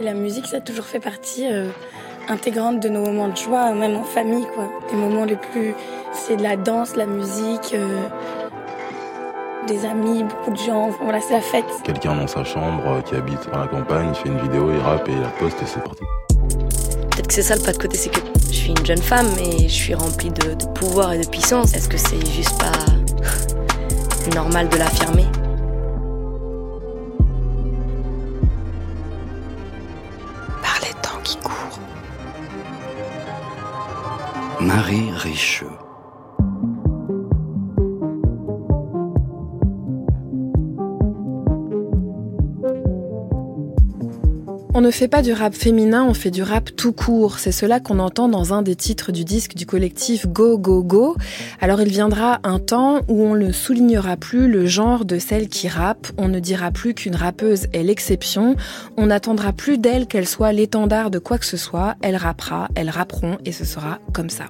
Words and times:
La 0.00 0.12
musique, 0.12 0.46
ça 0.46 0.56
a 0.56 0.60
toujours 0.60 0.84
fait 0.84 0.98
partie 0.98 1.46
euh, 1.46 1.68
intégrante 2.28 2.80
de 2.80 2.88
nos 2.88 3.00
moments 3.04 3.28
de 3.28 3.36
joie, 3.36 3.72
même 3.72 3.96
en 3.96 4.02
famille, 4.02 4.46
quoi. 4.54 4.68
Des 4.90 4.96
moments 4.96 5.24
les 5.24 5.36
plus, 5.36 5.74
c'est 6.12 6.36
de 6.36 6.42
la 6.42 6.56
danse, 6.56 6.96
la 6.96 7.06
musique, 7.06 7.74
euh, 7.74 8.08
des 9.68 9.86
amis, 9.86 10.24
beaucoup 10.24 10.50
de 10.50 10.58
gens. 10.58 10.90
Voilà, 11.00 11.20
c'est 11.20 11.34
la 11.34 11.40
fête. 11.40 11.64
Quelqu'un 11.84 12.16
dans 12.16 12.26
sa 12.26 12.42
chambre 12.44 12.82
euh, 12.86 13.00
qui 13.02 13.14
habite 13.14 13.48
dans 13.52 13.60
la 13.60 13.68
campagne, 13.68 14.08
il 14.10 14.14
fait 14.14 14.28
une 14.28 14.40
vidéo, 14.40 14.70
il 14.72 14.80
rappe 14.80 15.08
et 15.08 15.12
il 15.12 15.20
la 15.20 15.28
poste 15.28 15.62
et 15.62 15.66
c'est 15.66 15.82
parti. 15.82 16.02
Peut-être 17.10 17.28
que 17.28 17.34
c'est 17.34 17.42
ça 17.42 17.54
le 17.54 17.62
pas 17.62 17.72
de 17.72 17.78
côté, 17.78 17.96
c'est 17.96 18.10
que 18.10 18.20
je 18.48 18.52
suis 18.52 18.70
une 18.70 18.84
jeune 18.84 19.02
femme 19.02 19.28
et 19.38 19.68
je 19.68 19.74
suis 19.74 19.94
remplie 19.94 20.30
de, 20.30 20.54
de 20.54 20.66
pouvoir 20.74 21.12
et 21.12 21.18
de 21.18 21.28
puissance. 21.28 21.72
Est-ce 21.72 21.88
que 21.88 21.98
c'est 21.98 22.26
juste 22.26 22.58
pas 22.58 22.72
normal 24.30 24.68
de 24.68 24.76
l'affirmer 24.76 25.26
Par 30.62 30.78
les 30.82 30.94
temps 31.02 31.20
qui 31.22 31.36
courent. 31.38 31.78
Marie 34.60 35.10
Richeux. 35.12 35.83
Ne 44.84 44.90
fait 44.90 45.08
pas 45.08 45.22
du 45.22 45.32
rap 45.32 45.54
féminin, 45.54 46.04
on 46.06 46.12
fait 46.12 46.30
du 46.30 46.42
rap 46.42 46.76
tout 46.76 46.92
court. 46.92 47.38
C'est 47.38 47.52
cela 47.52 47.80
qu'on 47.80 47.98
entend 48.00 48.28
dans 48.28 48.52
un 48.52 48.60
des 48.60 48.76
titres 48.76 49.12
du 49.12 49.24
disque 49.24 49.54
du 49.54 49.64
collectif 49.64 50.26
Go 50.26 50.58
Go 50.58 50.82
Go. 50.82 51.16
Alors 51.62 51.80
il 51.80 51.88
viendra 51.88 52.40
un 52.44 52.58
temps 52.58 53.00
où 53.08 53.22
on 53.22 53.34
ne 53.34 53.50
soulignera 53.50 54.18
plus 54.18 54.46
le 54.46 54.66
genre 54.66 55.06
de 55.06 55.18
celle 55.18 55.48
qui 55.48 55.68
rappe, 55.68 56.08
on 56.18 56.28
ne 56.28 56.38
dira 56.38 56.70
plus 56.70 56.92
qu'une 56.92 57.16
rappeuse 57.16 57.66
est 57.72 57.82
l'exception, 57.82 58.56
on 58.98 59.06
n'attendra 59.06 59.54
plus 59.54 59.78
d'elle 59.78 60.06
qu'elle 60.06 60.28
soit 60.28 60.52
l'étendard 60.52 61.10
de 61.10 61.18
quoi 61.18 61.38
que 61.38 61.46
ce 61.46 61.56
soit, 61.56 61.94
elle 62.02 62.16
rappera, 62.16 62.68
elles 62.74 62.90
rapperont 62.90 63.38
et 63.46 63.52
ce 63.52 63.64
sera 63.64 64.00
comme 64.12 64.28
ça. 64.28 64.44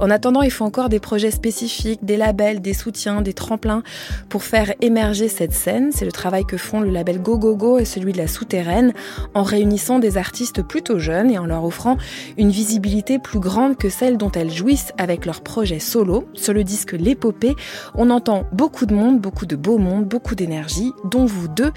En 0.00 0.10
attendant, 0.10 0.42
il 0.42 0.50
faut 0.50 0.64
encore 0.64 0.88
des 0.88 0.98
projets 0.98 1.30
spécifiques, 1.30 2.04
des 2.04 2.16
labels, 2.16 2.60
des 2.60 2.74
soutiens, 2.74 3.22
des 3.22 3.32
tremplins 3.32 3.84
pour 4.28 4.42
faire 4.42 4.72
émerger 4.80 5.28
cette 5.28 5.52
scène. 5.52 5.92
C'est 5.92 6.04
le 6.04 6.12
travail 6.12 6.44
que 6.44 6.56
font 6.56 6.80
le 6.80 6.90
label 6.90 7.22
Go 7.22 7.38
Go 7.38 7.54
Go 7.54 7.78
et 7.78 7.84
celui 7.84 8.12
de 8.12 8.18
la 8.18 8.26
souterraine 8.26 8.92
en 9.34 9.44
réunissant 9.68 9.98
des 9.98 10.16
artistes 10.16 10.62
plutôt 10.62 10.98
jeunes 10.98 11.30
et 11.30 11.36
en 11.36 11.44
leur 11.44 11.62
offrant 11.62 11.98
une 12.38 12.50
visibilité 12.50 13.18
plus 13.18 13.38
grande 13.38 13.76
que 13.76 13.90
celle 13.90 14.16
dont 14.16 14.32
elles 14.32 14.50
jouissent 14.50 14.94
avec 14.96 15.26
leurs 15.26 15.42
projets 15.42 15.78
solo. 15.78 16.26
Sur 16.32 16.54
le 16.54 16.64
disque 16.64 16.92
L'épopée, 16.92 17.54
on 17.94 18.08
entend 18.08 18.44
beaucoup 18.50 18.86
de 18.86 18.94
monde, 18.94 19.20
beaucoup 19.20 19.44
de 19.44 19.56
beau 19.56 19.76
monde, 19.76 20.06
beaucoup 20.06 20.34
d'énergie, 20.34 20.92
dont 21.04 21.26
vous 21.26 21.48
deux. 21.48 21.70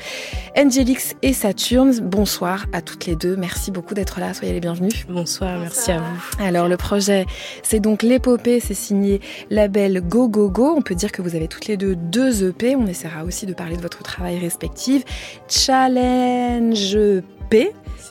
Angelix 0.57 1.15
et 1.21 1.33
Saturne, 1.33 1.91
bonsoir 2.01 2.65
à 2.71 2.81
toutes 2.81 3.07
les 3.07 3.17
deux. 3.17 3.35
Merci 3.35 3.71
beaucoup 3.71 3.93
d'être 3.93 4.21
là, 4.21 4.33
soyez 4.33 4.53
les 4.53 4.61
bienvenus. 4.61 5.05
Bonsoir, 5.09 5.59
merci 5.59 5.91
à 5.91 5.99
vous. 5.99 6.43
Alors 6.43 6.69
le 6.69 6.77
projet, 6.77 7.25
c'est 7.61 7.81
donc 7.81 8.03
L'épopée, 8.03 8.61
c'est 8.61 8.73
signé 8.73 9.19
label 9.49 10.01
Go 10.07 10.29
Go 10.29 10.49
Go. 10.49 10.73
On 10.77 10.81
peut 10.81 10.95
dire 10.95 11.11
que 11.11 11.21
vous 11.21 11.35
avez 11.35 11.49
toutes 11.49 11.67
les 11.67 11.75
deux 11.75 11.95
deux 11.95 12.47
EP. 12.47 12.77
On 12.77 12.87
essaiera 12.87 13.25
aussi 13.25 13.45
de 13.45 13.53
parler 13.53 13.75
de 13.75 13.81
votre 13.81 14.01
travail 14.01 14.39
respectif. 14.39 15.03
Challenge 15.49 16.95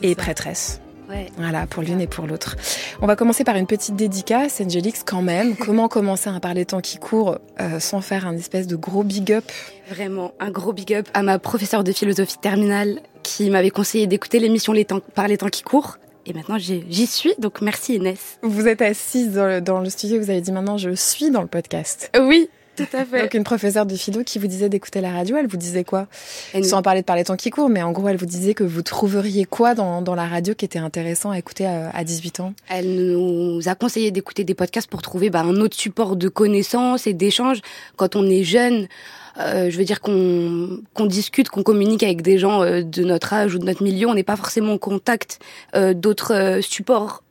Et 0.03 0.15
prêtresse. 0.15 0.81
Ouais. 1.09 1.27
Voilà, 1.37 1.67
pour 1.67 1.83
l'une 1.83 2.01
et 2.01 2.07
pour 2.07 2.27
l'autre. 2.27 2.57
On 3.01 3.07
va 3.07 3.17
commencer 3.17 3.43
par 3.43 3.57
une 3.57 3.67
petite 3.67 3.97
dédicace, 3.97 4.61
Angelix, 4.61 5.03
quand 5.03 5.23
même. 5.23 5.57
Comment 5.59 5.89
commencer 5.89 6.31
à 6.31 6.39
parler 6.41 6.65
temps 6.67 6.81
qui 6.81 6.99
court 6.99 7.39
euh, 7.61 7.81
sans 7.81 8.01
faire 8.01 8.27
un 8.27 8.37
espèce 8.37 8.67
de 8.67 8.77
gros 8.77 9.03
big 9.03 9.33
up? 9.33 9.45
Vraiment, 9.89 10.33
un 10.39 10.51
gros 10.51 10.73
big 10.73 10.95
up 10.95 11.09
à 11.15 11.23
ma 11.23 11.39
professeure 11.39 11.85
de 11.85 11.93
philosophie 11.93 12.39
terminale 12.39 13.01
qui 13.23 13.51
m'avait 13.51 13.71
conseillé 13.71 14.07
d'écouter 14.07 14.39
l'émission 14.39 14.73
les 14.73 14.85
temps, 14.85 15.01
par 15.15 15.27
les 15.27 15.39
temps 15.39 15.49
qui 15.49 15.63
courent. 15.63 15.97
Et 16.27 16.35
maintenant, 16.35 16.59
j'y 16.59 16.85
j'y 16.91 17.07
suis, 17.07 17.35
donc 17.39 17.63
merci 17.63 17.97
Inès. 17.97 18.39
Vous 18.43 18.69
êtes 18.69 18.83
assise 18.83 19.33
dans 19.33 19.47
le, 19.47 19.61
dans 19.61 19.81
le 19.81 19.89
studio, 19.89 20.21
vous 20.21 20.31
avez 20.31 20.43
dit 20.43 20.53
maintenant 20.53 20.77
je 20.77 20.95
suis 20.95 21.31
dans 21.31 21.41
le 21.41 21.49
podcast. 21.49 22.11
Oui, 22.21 22.51
tout 22.87 22.97
à 22.97 23.05
fait. 23.05 23.23
Donc 23.23 23.35
une 23.35 23.45
professeure 23.45 23.87
de 23.87 23.95
philo 23.95 24.23
qui 24.25 24.39
vous 24.39 24.47
disait 24.47 24.69
d'écouter 24.69 25.01
la 25.01 25.11
radio, 25.13 25.37
elle 25.37 25.47
vous 25.47 25.57
disait 25.57 25.85
quoi? 25.85 26.07
Elle 26.53 26.63
nous- 26.63 26.69
Sans 26.69 26.83
parler 26.83 27.01
de 27.01 27.07
parler 27.07 27.25
temps 27.25 27.37
qui 27.37 27.51
court, 27.51 27.69
mais 27.69 27.83
en 27.83 27.93
gros 27.93 28.09
elle 28.09 28.17
vous 28.17 28.27
disait 28.27 28.55
que 28.55 28.65
vous 28.65 28.83
trouveriez 28.83 29.45
quoi 29.45 29.75
dans, 29.75 30.03
dans 30.03 30.15
la 30.15 30.27
radio 30.27 30.55
qui 30.55 30.65
était 30.65 30.79
intéressant 30.79 31.31
à 31.31 31.39
écouter 31.39 31.67
à, 31.67 31.91
à 31.91 32.05
18 32.05 32.41
ans? 32.41 32.55
Elle 32.69 33.13
nous 33.13 33.61
a 33.69 33.75
conseillé 33.75 34.11
d'écouter 34.11 34.45
des 34.45 34.55
podcasts 34.55 34.89
pour 34.91 35.03
trouver 35.03 35.31
bah, 35.31 35.41
un 35.41 35.57
autre 35.57 35.77
support 35.77 36.17
de 36.17 36.29
connaissances 36.29 37.07
et 37.07 37.13
d'échanges. 37.15 37.61
Quand 37.97 38.17
on 38.17 38.29
est 38.29 38.45
jeune, 38.45 38.89
euh, 39.39 39.71
je 39.71 39.77
veux 39.79 39.85
dire 39.85 40.01
qu'on 40.01 40.81
qu'on 40.95 41.07
discute, 41.07 41.49
qu'on 41.49 41.63
communique 41.63 42.03
avec 42.03 42.23
des 42.23 42.39
gens 42.39 42.63
euh, 42.63 42.83
de 42.83 43.05
notre 43.05 43.33
âge 43.33 43.55
ou 43.55 43.59
de 43.59 43.65
notre 43.65 43.83
milieu, 43.83 44.09
on 44.09 44.15
n'est 44.15 44.23
pas 44.25 44.37
forcément 44.37 44.73
en 44.75 44.79
contact 44.79 45.39
euh, 45.75 45.95
d'autres 45.95 46.35
euh, 46.35 46.61
supports 46.61 47.23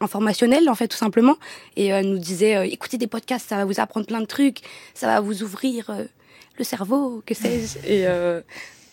informationnels 0.00 0.68
en 0.68 0.74
fait 0.74 0.88
tout 0.88 0.96
simplement. 0.96 1.36
Et 1.76 1.92
euh, 1.92 1.98
elle 1.98 2.10
nous 2.10 2.18
disait 2.18 2.56
euh, 2.56 2.64
écoutez 2.64 2.98
des 2.98 3.06
podcasts 3.06 3.48
ça 3.48 3.56
va 3.56 3.64
vous 3.64 3.80
apprendre 3.80 4.06
plein 4.06 4.20
de 4.20 4.26
trucs 4.26 4.58
ça 4.94 5.06
va 5.06 5.20
vous 5.20 5.42
ouvrir 5.42 5.90
euh, 5.90 6.04
le 6.58 6.64
cerveau 6.64 7.22
que 7.24 7.34
sais-je. 7.34 7.78
Et 7.86 8.06
euh, 8.06 8.40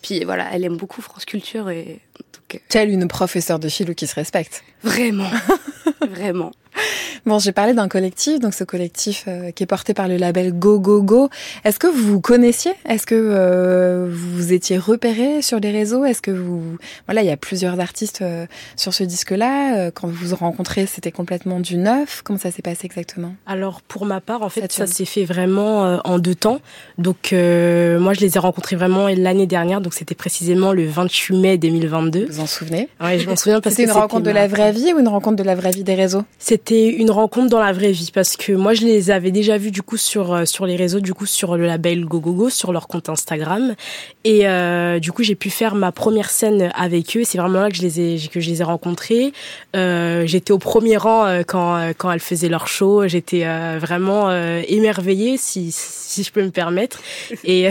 puis 0.01 0.23
voilà 0.23 0.47
elle 0.53 0.63
aime 0.63 0.77
beaucoup 0.77 1.01
France 1.01 1.25
Culture 1.25 1.69
et 1.69 1.99
donc 2.17 2.61
Telle 2.69 2.89
une 2.89 3.07
professeure 3.07 3.59
de 3.59 3.69
philo 3.69 3.93
qui 3.93 4.07
se 4.07 4.15
respecte. 4.15 4.63
vraiment. 4.83 5.29
Vraiment 6.09 6.51
Bon, 7.25 7.37
j'ai 7.37 7.51
parlé 7.51 7.73
d'un 7.73 7.89
collectif, 7.89 8.39
donc 8.39 8.53
ce 8.53 8.63
collectif 8.63 9.25
euh, 9.27 9.51
qui 9.51 9.63
est 9.63 9.67
porté 9.67 9.93
par 9.93 10.07
le 10.07 10.15
label 10.15 10.53
Go 10.57 10.79
Go 10.79 11.03
Go. 11.03 11.29
Est-ce 11.65 11.77
que 11.77 11.85
vous 11.87 12.13
vous 12.13 12.21
connaissiez? 12.21 12.71
Est-ce 12.87 13.05
que 13.05 13.13
euh, 13.15 14.09
vous 14.09 14.53
étiez 14.53 14.77
repéré 14.77 15.41
sur 15.41 15.59
les 15.59 15.71
réseaux? 15.71 16.05
Est-ce 16.05 16.21
que 16.21 16.31
vous 16.31 16.77
voilà, 17.07 17.21
il 17.21 17.27
y 17.27 17.31
a 17.31 17.37
plusieurs 17.37 17.79
artistes 17.79 18.21
euh, 18.21 18.45
sur 18.77 18.93
ce 18.93 19.03
disque-là. 19.03 19.77
Euh, 19.77 19.91
Quand 19.93 20.07
vous 20.07 20.27
vous 20.29 20.35
rencontrez, 20.35 20.85
c'était 20.85 21.11
complètement 21.11 21.59
du 21.59 21.77
neuf? 21.77 22.21
Comment 22.23 22.39
ça 22.39 22.51
s'est 22.51 22.61
passé 22.61 22.85
exactement? 22.85 23.33
Alors 23.45 23.81
pour 23.81 24.05
ma 24.05 24.21
part, 24.21 24.41
en 24.41 24.49
fait, 24.49 24.61
Saturne. 24.61 24.87
ça 24.87 24.93
s'est 24.93 25.05
fait 25.05 25.25
vraiment 25.25 25.85
euh, 25.85 25.97
en 26.05 26.19
deux 26.19 26.35
temps. 26.35 26.59
Donc 26.97 27.33
euh, 27.33 27.99
moi, 27.99 28.13
je 28.13 28.21
les 28.21 28.37
ai 28.37 28.39
rencontrés 28.39 28.75
vraiment 28.75 29.07
l'année 29.09 29.47
dernière, 29.47 29.81
donc 29.81 29.93
c'était 29.93 30.15
précisément 30.15 30.71
le 30.71 30.87
28 30.87 31.37
mai 31.37 31.57
2022. 31.57 32.25
Vous 32.25 32.33
vous 32.33 32.39
en 32.39 32.47
souvenez? 32.47 32.87
Ouais, 33.01 33.19
je 33.19 33.29
m'en 33.29 33.35
souviens 33.35 33.59
parce 33.61 33.75
que 33.75 33.81
C'était 33.81 33.91
une 33.91 33.97
rencontre 33.97 34.23
de 34.23 34.31
la 34.31 34.47
vraie 34.47 34.71
vie 34.71 34.93
ou 34.93 34.99
une 34.99 35.07
rencontre 35.07 35.35
de 35.35 35.43
la 35.43 35.55
vraie 35.55 35.71
vie 35.71 35.83
des 35.83 35.95
réseaux? 35.95 36.23
C'était 36.37 36.68
une 36.71 37.11
rencontre 37.11 37.49
dans 37.49 37.59
la 37.59 37.73
vraie 37.73 37.91
vie 37.91 38.11
parce 38.13 38.37
que 38.37 38.51
moi 38.53 38.73
je 38.73 38.83
les 38.85 39.11
avais 39.11 39.31
déjà 39.31 39.57
vus 39.57 39.71
du 39.71 39.81
coup 39.81 39.97
sur 39.97 40.33
euh, 40.33 40.45
sur 40.45 40.65
les 40.65 40.75
réseaux 40.75 40.99
du 40.99 41.13
coup 41.13 41.25
sur 41.25 41.57
le 41.57 41.65
label 41.65 42.05
GoGoGo 42.05 42.49
sur 42.49 42.71
leur 42.71 42.87
compte 42.87 43.09
Instagram. 43.09 43.75
Et 44.23 44.47
euh, 44.47 44.99
du 44.99 45.11
coup 45.11 45.23
j'ai 45.23 45.35
pu 45.35 45.49
faire 45.49 45.75
ma 45.75 45.91
première 45.91 46.29
scène 46.29 46.71
avec 46.75 47.17
eux. 47.17 47.23
C'est 47.23 47.37
vraiment 47.37 47.61
là 47.61 47.69
que 47.69 47.75
je 47.75 47.81
les 47.81 47.99
ai 47.99 48.27
que 48.27 48.39
je 48.39 48.49
les 48.49 48.61
ai 48.61 48.63
rencontrés. 48.63 49.33
Euh, 49.75 50.25
j'étais 50.25 50.51
au 50.51 50.57
premier 50.57 50.97
rang 50.97 51.25
euh, 51.25 51.43
quand 51.45 51.75
euh, 51.75 51.93
quand 51.97 52.11
elles 52.11 52.19
faisaient 52.19 52.49
leur 52.49 52.67
show. 52.67 53.07
J'étais 53.07 53.45
vraiment 53.79 54.29
émerveillée 54.67 55.37
si 55.37 55.71
si 55.71 56.23
je 56.23 56.31
peux 56.31 56.43
me 56.43 56.51
permettre. 56.51 57.01
Et 57.43 57.69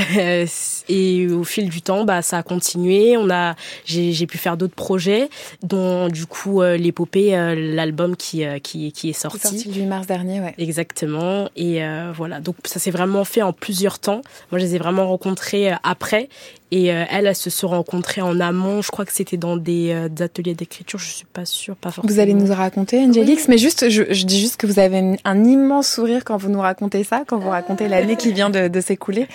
et 0.88 1.28
au 1.28 1.44
fil 1.44 1.68
du 1.68 1.82
temps 1.82 2.04
bah 2.04 2.22
ça 2.22 2.38
a 2.38 2.42
continué 2.42 3.16
on 3.16 3.30
a 3.30 3.54
j'ai 3.84 4.26
pu 4.26 4.38
faire 4.38 4.56
d'autres 4.56 4.74
projets 4.74 5.28
dont 5.62 6.08
du 6.08 6.26
coup 6.26 6.62
euh, 6.62 6.76
l'épopée 6.76 7.36
euh, 7.36 7.54
l'album 7.54 8.16
qui 8.16 8.44
euh, 8.44 8.58
qui 8.58 8.92
qui 8.92 9.10
est 9.10 9.12
sorti 9.12 9.38
sorti 9.40 9.68
le 9.68 9.74
8 9.74 9.86
mars 9.86 10.06
dernier, 10.06 10.40
ouais. 10.40 10.54
Exactement. 10.58 11.48
Et 11.56 11.84
euh, 11.84 12.12
voilà, 12.14 12.40
donc 12.40 12.56
ça 12.64 12.78
s'est 12.78 12.90
vraiment 12.90 13.24
fait 13.24 13.42
en 13.42 13.52
plusieurs 13.52 13.98
temps. 13.98 14.22
Moi, 14.50 14.58
je 14.58 14.64
les 14.64 14.74
ai 14.74 14.78
vraiment 14.78 15.06
rencontrés 15.08 15.70
après. 15.82 16.28
Et 16.70 16.92
euh, 16.92 17.04
elles, 17.10 17.26
elles 17.26 17.34
se 17.34 17.50
sont 17.50 17.68
rencontrées 17.68 18.20
en 18.20 18.40
amont. 18.40 18.82
Je 18.82 18.90
crois 18.90 19.04
que 19.04 19.12
c'était 19.12 19.36
dans 19.36 19.56
des, 19.56 19.90
euh, 19.92 20.08
des 20.08 20.24
ateliers 20.24 20.54
d'écriture. 20.54 20.98
Je 20.98 21.10
suis 21.10 21.24
pas 21.24 21.46
sûre, 21.46 21.76
pas 21.76 21.90
forcément. 21.90 22.12
Vous 22.12 22.20
allez 22.20 22.34
nous 22.34 22.52
raconter, 22.52 23.00
Angelix, 23.00 23.48
mais 23.48 23.58
juste, 23.58 23.88
je, 23.88 24.02
je 24.10 24.26
dis 24.26 24.38
juste 24.38 24.58
que 24.58 24.66
vous 24.66 24.78
avez 24.78 25.16
un, 25.24 25.44
immense 25.44 25.88
sourire 25.88 26.24
quand 26.24 26.36
vous 26.36 26.50
nous 26.50 26.60
racontez 26.60 27.04
ça, 27.04 27.22
quand 27.26 27.38
vous 27.38 27.48
racontez 27.48 27.88
l'année 27.88 28.16
qui 28.16 28.32
vient 28.32 28.50
de, 28.50 28.68
de 28.68 28.80
s'écouler. 28.80 29.28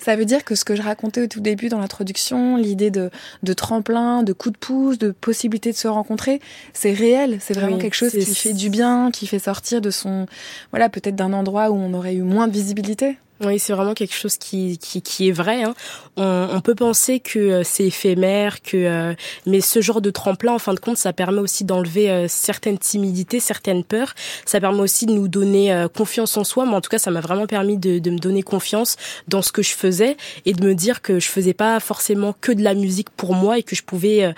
Ça 0.00 0.16
veut 0.16 0.24
dire 0.24 0.44
que 0.44 0.54
ce 0.54 0.64
que 0.64 0.74
je 0.74 0.82
racontais 0.82 1.22
au 1.22 1.26
tout 1.26 1.40
début 1.40 1.68
dans 1.68 1.78
l'introduction, 1.78 2.56
l'idée 2.56 2.90
de, 2.90 3.10
de 3.42 3.52
tremplin, 3.52 4.22
de 4.22 4.32
coup 4.32 4.50
de 4.50 4.56
pouce, 4.56 4.98
de 4.98 5.10
possibilité 5.10 5.72
de 5.72 5.76
se 5.76 5.88
rencontrer, 5.88 6.40
c'est 6.72 6.92
réel. 6.92 7.38
C'est 7.40 7.54
vraiment 7.54 7.76
Oui, 7.76 7.82
quelque 7.82 7.94
chose 7.94 8.12
qui 8.12 8.34
fait 8.34 8.54
du 8.54 8.70
bien, 8.70 9.10
qui 9.10 9.26
fait 9.26 9.38
sortir 9.38 9.80
de 9.80 9.90
son, 9.90 10.26
voilà, 10.70 10.88
peut-être 10.88 11.16
d'un 11.16 11.32
endroit 11.32 11.70
où 11.70 11.74
on 11.74 11.92
aurait 11.94 12.14
eu 12.14 12.22
moins 12.22 12.48
de 12.48 12.52
visibilité. 12.52 13.18
Oui, 13.40 13.60
c'est 13.60 13.72
vraiment 13.72 13.94
quelque 13.94 14.14
chose 14.14 14.36
qui, 14.36 14.78
qui, 14.78 15.00
qui 15.00 15.28
est 15.28 15.32
vrai. 15.32 15.62
Hein. 15.62 15.74
On, 16.16 16.48
on 16.52 16.60
peut 16.60 16.74
penser 16.74 17.20
que 17.20 17.38
euh, 17.38 17.62
c'est 17.64 17.84
éphémère, 17.84 18.62
que 18.62 18.76
euh, 18.76 19.14
mais 19.46 19.60
ce 19.60 19.80
genre 19.80 20.00
de 20.00 20.10
tremplin, 20.10 20.54
en 20.54 20.58
fin 20.58 20.74
de 20.74 20.80
compte, 20.80 20.96
ça 20.96 21.12
permet 21.12 21.38
aussi 21.38 21.64
d'enlever 21.64 22.10
euh, 22.10 22.26
certaines 22.28 22.78
timidités, 22.78 23.38
certaines 23.38 23.84
peurs. 23.84 24.14
Ça 24.44 24.60
permet 24.60 24.80
aussi 24.80 25.06
de 25.06 25.12
nous 25.12 25.28
donner 25.28 25.72
euh, 25.72 25.86
confiance 25.86 26.36
en 26.36 26.42
soi. 26.42 26.66
Mais 26.66 26.74
en 26.74 26.80
tout 26.80 26.90
cas, 26.90 26.98
ça 26.98 27.12
m'a 27.12 27.20
vraiment 27.20 27.46
permis 27.46 27.78
de, 27.78 28.00
de 28.00 28.10
me 28.10 28.18
donner 28.18 28.42
confiance 28.42 28.96
dans 29.28 29.42
ce 29.42 29.52
que 29.52 29.62
je 29.62 29.74
faisais 29.74 30.16
et 30.44 30.52
de 30.52 30.64
me 30.66 30.74
dire 30.74 31.00
que 31.00 31.20
je 31.20 31.28
faisais 31.28 31.54
pas 31.54 31.78
forcément 31.78 32.34
que 32.40 32.50
de 32.50 32.62
la 32.62 32.74
musique 32.74 33.10
pour 33.10 33.34
moi 33.34 33.58
et 33.58 33.62
que 33.62 33.76
je 33.76 33.84
pouvais 33.84 34.24
euh, 34.24 34.32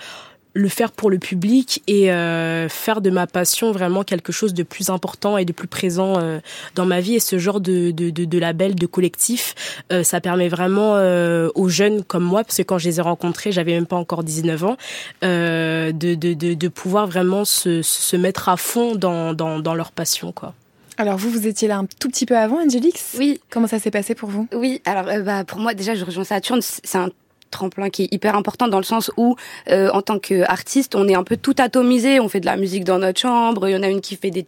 le 0.53 0.67
faire 0.67 0.91
pour 0.91 1.09
le 1.09 1.17
public 1.17 1.81
et 1.87 2.11
euh, 2.11 2.67
faire 2.67 3.01
de 3.01 3.09
ma 3.09 3.25
passion 3.27 3.71
vraiment 3.71 4.03
quelque 4.03 4.31
chose 4.31 4.53
de 4.53 4.63
plus 4.63 4.89
important 4.89 5.37
et 5.37 5.45
de 5.45 5.53
plus 5.53 5.67
présent 5.67 6.15
euh, 6.19 6.39
dans 6.75 6.85
ma 6.85 6.99
vie. 6.99 7.15
Et 7.15 7.19
ce 7.19 7.37
genre 7.37 7.61
de, 7.61 7.91
de, 7.91 8.09
de, 8.09 8.25
de 8.25 8.37
label, 8.37 8.75
de 8.75 8.85
collectif, 8.85 9.55
euh, 9.91 10.03
ça 10.03 10.19
permet 10.19 10.49
vraiment 10.49 10.95
euh, 10.95 11.49
aux 11.55 11.69
jeunes 11.69 12.03
comme 12.03 12.23
moi, 12.23 12.43
parce 12.43 12.57
que 12.57 12.63
quand 12.63 12.77
je 12.77 12.89
les 12.89 12.99
ai 12.99 13.01
rencontrés, 13.01 13.51
j'avais 13.51 13.73
même 13.73 13.85
pas 13.85 13.95
encore 13.95 14.23
19 14.23 14.63
ans, 14.65 14.77
de, 15.21 15.91
de, 15.91 16.33
de, 16.33 16.53
de 16.53 16.67
pouvoir 16.67 17.07
vraiment 17.07 17.45
se, 17.45 17.81
se 17.81 18.15
mettre 18.17 18.49
à 18.49 18.57
fond 18.57 18.95
dans, 18.95 19.33
dans, 19.33 19.59
dans 19.59 19.73
leur 19.73 19.91
passion. 19.91 20.31
quoi. 20.31 20.53
Alors 20.97 21.17
vous, 21.17 21.29
vous 21.29 21.47
étiez 21.47 21.67
là 21.67 21.77
un 21.77 21.85
tout 21.99 22.09
petit 22.09 22.25
peu 22.25 22.37
avant, 22.37 22.57
Angelix? 22.63 23.15
Oui. 23.17 23.39
Comment 23.49 23.67
ça 23.67 23.79
s'est 23.79 23.89
passé 23.91 24.13
pour 24.15 24.29
vous? 24.29 24.47
Oui, 24.53 24.81
alors 24.85 25.05
bah, 25.23 25.43
pour 25.45 25.59
moi 25.59 25.73
déjà, 25.73 25.95
je 25.95 26.03
rejoins 26.05 26.23
Saturne, 26.25 26.61
c'est 26.61 26.97
un 26.97 27.09
tremplin 27.51 27.89
qui 27.89 28.03
est 28.03 28.13
hyper 28.13 28.35
important 28.35 28.67
dans 28.67 28.77
le 28.77 28.83
sens 28.83 29.11
où, 29.17 29.35
euh, 29.69 29.89
en 29.91 30.01
tant 30.01 30.19
qu'artiste, 30.19 30.95
on 30.95 31.07
est 31.07 31.15
un 31.15 31.23
peu 31.23 31.37
tout 31.37 31.55
atomisé. 31.57 32.19
On 32.19 32.29
fait 32.29 32.39
de 32.39 32.45
la 32.45 32.57
musique 32.57 32.83
dans 32.83 32.99
notre 32.99 33.19
chambre. 33.19 33.67
Il 33.67 33.73
y 33.73 33.75
en 33.75 33.83
a 33.83 33.89
une 33.89 34.01
qui 34.01 34.15
fait 34.15 34.31
des 34.31 34.45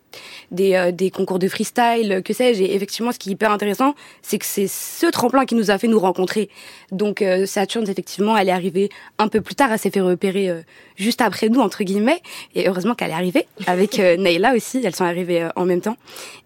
des, 0.52 0.76
euh, 0.76 0.92
des 0.92 1.12
concours 1.12 1.40
de 1.40 1.48
freestyle, 1.48 2.22
que 2.24 2.34
sais-je. 2.34 2.64
Et 2.64 2.76
effectivement, 2.76 3.12
ce 3.12 3.20
qui 3.20 3.30
est 3.30 3.34
hyper 3.34 3.52
intéressant, 3.52 3.96
c'est 4.22 4.38
que 4.38 4.46
c'est 4.46 4.68
ce 4.68 5.06
tremplin 5.08 5.46
qui 5.46 5.56
nous 5.56 5.72
a 5.72 5.78
fait 5.78 5.88
nous 5.88 6.00
rencontrer. 6.00 6.50
Donc 6.92 7.22
euh, 7.22 7.46
Saturne, 7.46 7.88
effectivement, 7.90 8.38
elle 8.38 8.50
est 8.50 8.54
arrivée 8.54 8.90
un 9.18 9.28
peu 9.28 9.42
plus 9.42 9.56
tard. 9.56 9.72
Elle 9.72 9.80
s'est 9.80 9.90
fait 9.92 10.02
repérer 10.02 10.50
euh, 10.50 10.62
juste 10.96 11.22
après 11.22 11.50
nous, 11.50 11.60
entre 11.60 11.84
guillemets. 11.84 12.22
Et 12.56 12.68
heureusement 12.68 12.96
qu'elle 12.96 13.12
est 13.12 13.14
arrivée 13.14 13.48
avec 13.68 14.00
euh, 14.00 14.18
Nayla 14.24 14.54
aussi. 14.56 14.82
Elles 14.84 14.96
sont 14.96 15.06
arrivées 15.06 15.44
euh, 15.44 15.50
en 15.56 15.66
même 15.66 15.82
temps. 15.82 15.98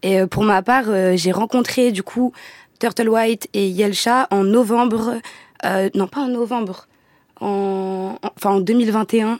Et 0.04 0.19
euh, 0.19 0.27
pour 0.27 0.44
ma 0.44 0.62
part, 0.62 0.86
euh, 0.88 1.13
j'ai 1.15 1.31
rencontré 1.31 1.92
du 1.92 2.04
coup 2.04 2.33
Turtle 2.80 3.09
White 3.09 3.48
et 3.54 3.68
Yelcha 3.68 4.27
en 4.31 4.44
novembre 4.44 5.15
euh, 5.65 5.89
non 5.95 6.07
pas 6.07 6.21
en 6.21 6.27
novembre, 6.27 6.88
en, 7.39 8.15
en- 8.21 8.30
enfin 8.36 8.51
en 8.51 8.59
2021, 8.59 9.39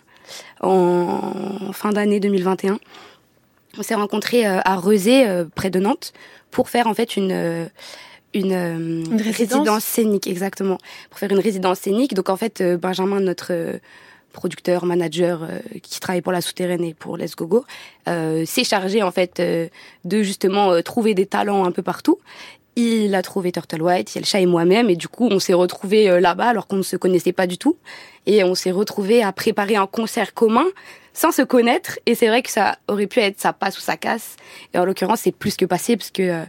en, 0.62 1.72
fin 1.74 1.92
d'année 1.92 2.20
2021. 2.20 2.80
On 3.78 3.84
s'est 3.84 3.96
rencontrés 3.96 4.48
euh, 4.48 4.60
à 4.66 4.76
Rezé, 4.76 5.28
euh, 5.28 5.46
près 5.54 5.70
de 5.70 5.80
Nantes, 5.80 6.14
pour 6.52 6.70
faire 6.70 6.88
en 6.88 6.94
fait 6.94 7.16
une 7.18 7.32
euh, 7.32 7.66
une, 8.34 8.52
Une 9.12 9.22
résidence 9.22 9.84
scénique, 9.84 10.28
exactement, 10.28 10.78
pour 11.10 11.18
faire 11.18 11.32
une 11.32 11.40
résidence 11.40 11.80
scénique. 11.80 12.14
Donc 12.14 12.30
en 12.30 12.36
fait, 12.36 12.62
Benjamin, 12.62 13.20
notre 13.22 13.80
producteur, 14.34 14.86
manager 14.86 15.42
euh, 15.44 15.60
qui 15.82 16.00
travaille 16.00 16.22
pour 16.22 16.34
la 16.34 16.42
souterraine 16.42 16.84
et 16.84 16.94
pour 16.94 17.18
Let's 17.18 17.36
Go 17.36 17.48
Go, 17.48 17.66
euh, 18.08 18.46
s'est 18.46 18.66
chargé 18.66 19.02
en 19.02 19.10
fait 19.12 19.40
euh, 19.40 19.68
de 20.06 20.22
justement 20.22 20.80
trouver 20.84 21.16
des 21.16 21.26
talents 21.26 21.66
un 21.66 21.72
peu 21.72 21.82
partout. 21.82 22.20
Il 22.80 23.16
a 23.16 23.24
trouvé 23.24 23.52
Turtle 23.52 23.82
White, 23.82 24.14
Yelcha 24.14 24.40
et 24.40 24.46
moi-même, 24.46 24.92
et 24.92 24.96
du 24.96 25.08
coup, 25.08 25.28
on 25.32 25.40
s'est 25.40 25.56
retrouvés 25.56 26.12
euh, 26.12 26.20
là-bas 26.20 26.50
alors 26.50 26.68
qu'on 26.68 26.76
ne 26.76 26.84
se 26.84 26.96
connaissait 26.96 27.34
pas 27.34 27.48
du 27.48 27.58
tout. 27.58 27.76
Et 28.28 28.44
on 28.44 28.54
s'est 28.54 28.70
retrouvés 28.70 29.24
à 29.24 29.32
préparer 29.32 29.78
un 29.78 29.88
concert 29.88 30.36
commun 30.36 30.66
sans 31.12 31.32
se 31.32 31.42
connaître. 31.42 31.98
Et 32.06 32.14
c'est 32.14 32.28
vrai 32.28 32.44
que 32.44 32.52
ça 32.52 32.78
aurait 32.88 33.08
pu 33.08 33.20
être 33.20 33.42
ça 33.42 33.52
passe 33.52 33.80
ou 33.80 33.82
ça 33.82 33.98
casse. 33.98 34.36
Et 34.76 34.78
en 34.78 34.86
l'occurrence, 34.86 35.22
c'est 35.22 35.32
plus 35.32 35.58
que 35.58 35.66
passé 35.66 35.98
parce 35.98 36.12
que 36.12 36.22
euh, 36.22 36.44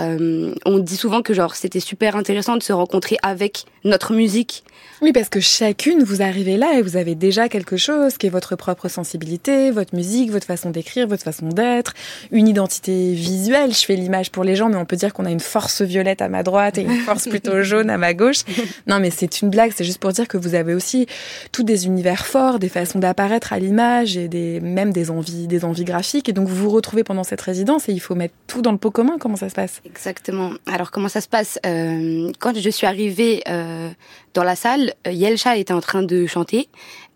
euh, 0.00 0.54
on 0.64 0.78
dit 0.78 0.96
souvent 0.96 1.20
que 1.20 1.34
genre 1.34 1.54
c'était 1.54 1.80
super 1.80 2.16
intéressant 2.16 2.56
de 2.56 2.62
se 2.62 2.72
rencontrer 2.72 3.18
avec 3.22 3.64
notre 3.84 4.14
musique. 4.14 4.64
Oui, 5.00 5.12
parce 5.12 5.28
que 5.28 5.38
chacune, 5.38 6.02
vous 6.02 6.22
arrivez 6.22 6.56
là 6.56 6.74
et 6.76 6.82
vous 6.82 6.96
avez 6.96 7.14
déjà 7.14 7.48
quelque 7.48 7.76
chose 7.76 8.18
qui 8.18 8.26
est 8.26 8.30
votre 8.30 8.56
propre 8.56 8.88
sensibilité, 8.88 9.70
votre 9.70 9.94
musique, 9.94 10.32
votre 10.32 10.46
façon 10.46 10.70
d'écrire, 10.70 11.06
votre 11.06 11.22
façon 11.22 11.48
d'être, 11.48 11.94
une 12.32 12.48
identité 12.48 13.12
visuelle. 13.12 13.72
Je 13.72 13.84
fais 13.84 13.94
l'image 13.94 14.32
pour 14.32 14.42
les 14.42 14.56
gens, 14.56 14.68
mais 14.68 14.76
on 14.76 14.84
peut 14.84 14.96
dire 14.96 15.14
qu'on 15.14 15.24
a 15.24 15.30
une 15.30 15.38
force 15.38 15.82
violette 15.82 16.20
à 16.20 16.28
ma 16.28 16.42
droite 16.42 16.78
et 16.78 16.82
une 16.82 16.98
force 16.98 17.28
plutôt 17.28 17.62
jaune 17.62 17.90
à 17.90 17.98
ma 17.98 18.12
gauche. 18.12 18.40
Non, 18.88 18.98
mais 18.98 19.10
c'est 19.10 19.40
une 19.40 19.50
blague, 19.50 19.72
c'est 19.74 19.84
juste 19.84 20.00
pour 20.00 20.10
dire 20.10 20.26
que 20.26 20.36
vous 20.36 20.56
avez 20.56 20.74
aussi 20.74 21.06
tous 21.52 21.62
des 21.62 21.86
univers 21.86 22.26
forts, 22.26 22.58
des 22.58 22.68
façons 22.68 22.98
d'apparaître 22.98 23.52
à 23.52 23.60
l'image 23.60 24.16
et 24.16 24.26
des, 24.26 24.58
même 24.60 24.92
des 24.92 25.12
envies, 25.12 25.46
des 25.46 25.64
envies 25.64 25.84
graphiques. 25.84 26.28
Et 26.28 26.32
donc 26.32 26.48
vous 26.48 26.56
vous 26.56 26.70
retrouvez 26.70 27.04
pendant 27.04 27.24
cette 27.24 27.40
résidence 27.40 27.88
et 27.88 27.92
il 27.92 28.00
faut 28.00 28.16
mettre 28.16 28.34
tout 28.48 28.62
dans 28.62 28.72
le 28.72 28.78
pot 28.78 28.90
commun. 28.90 29.16
Comment 29.20 29.36
ça 29.36 29.48
se 29.48 29.54
passe? 29.54 29.80
Exactement. 29.86 30.50
Alors 30.66 30.90
comment 30.90 31.08
ça 31.08 31.20
se 31.20 31.28
passe? 31.28 31.60
Euh, 31.66 32.32
Quand 32.40 32.58
je 32.58 32.70
suis 32.70 32.86
arrivée 32.86 33.42
euh, 33.48 33.88
dans 34.34 34.44
la 34.44 34.56
salle, 34.56 34.87
euh, 35.06 35.12
Yelcha 35.12 35.56
était 35.56 35.72
en 35.72 35.80
train 35.80 36.02
de 36.02 36.26
chanter. 36.26 36.68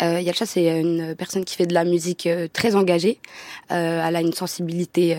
Euh, 0.02 0.20
Yelcha, 0.20 0.46
c'est 0.46 0.80
une 0.80 1.14
personne 1.16 1.44
qui 1.44 1.56
fait 1.56 1.66
de 1.66 1.74
la 1.74 1.84
musique 1.84 2.26
euh, 2.26 2.48
très 2.52 2.74
engagée. 2.74 3.18
Euh, 3.70 4.02
elle 4.06 4.16
a 4.16 4.20
une 4.20 4.32
sensibilité 4.32 5.16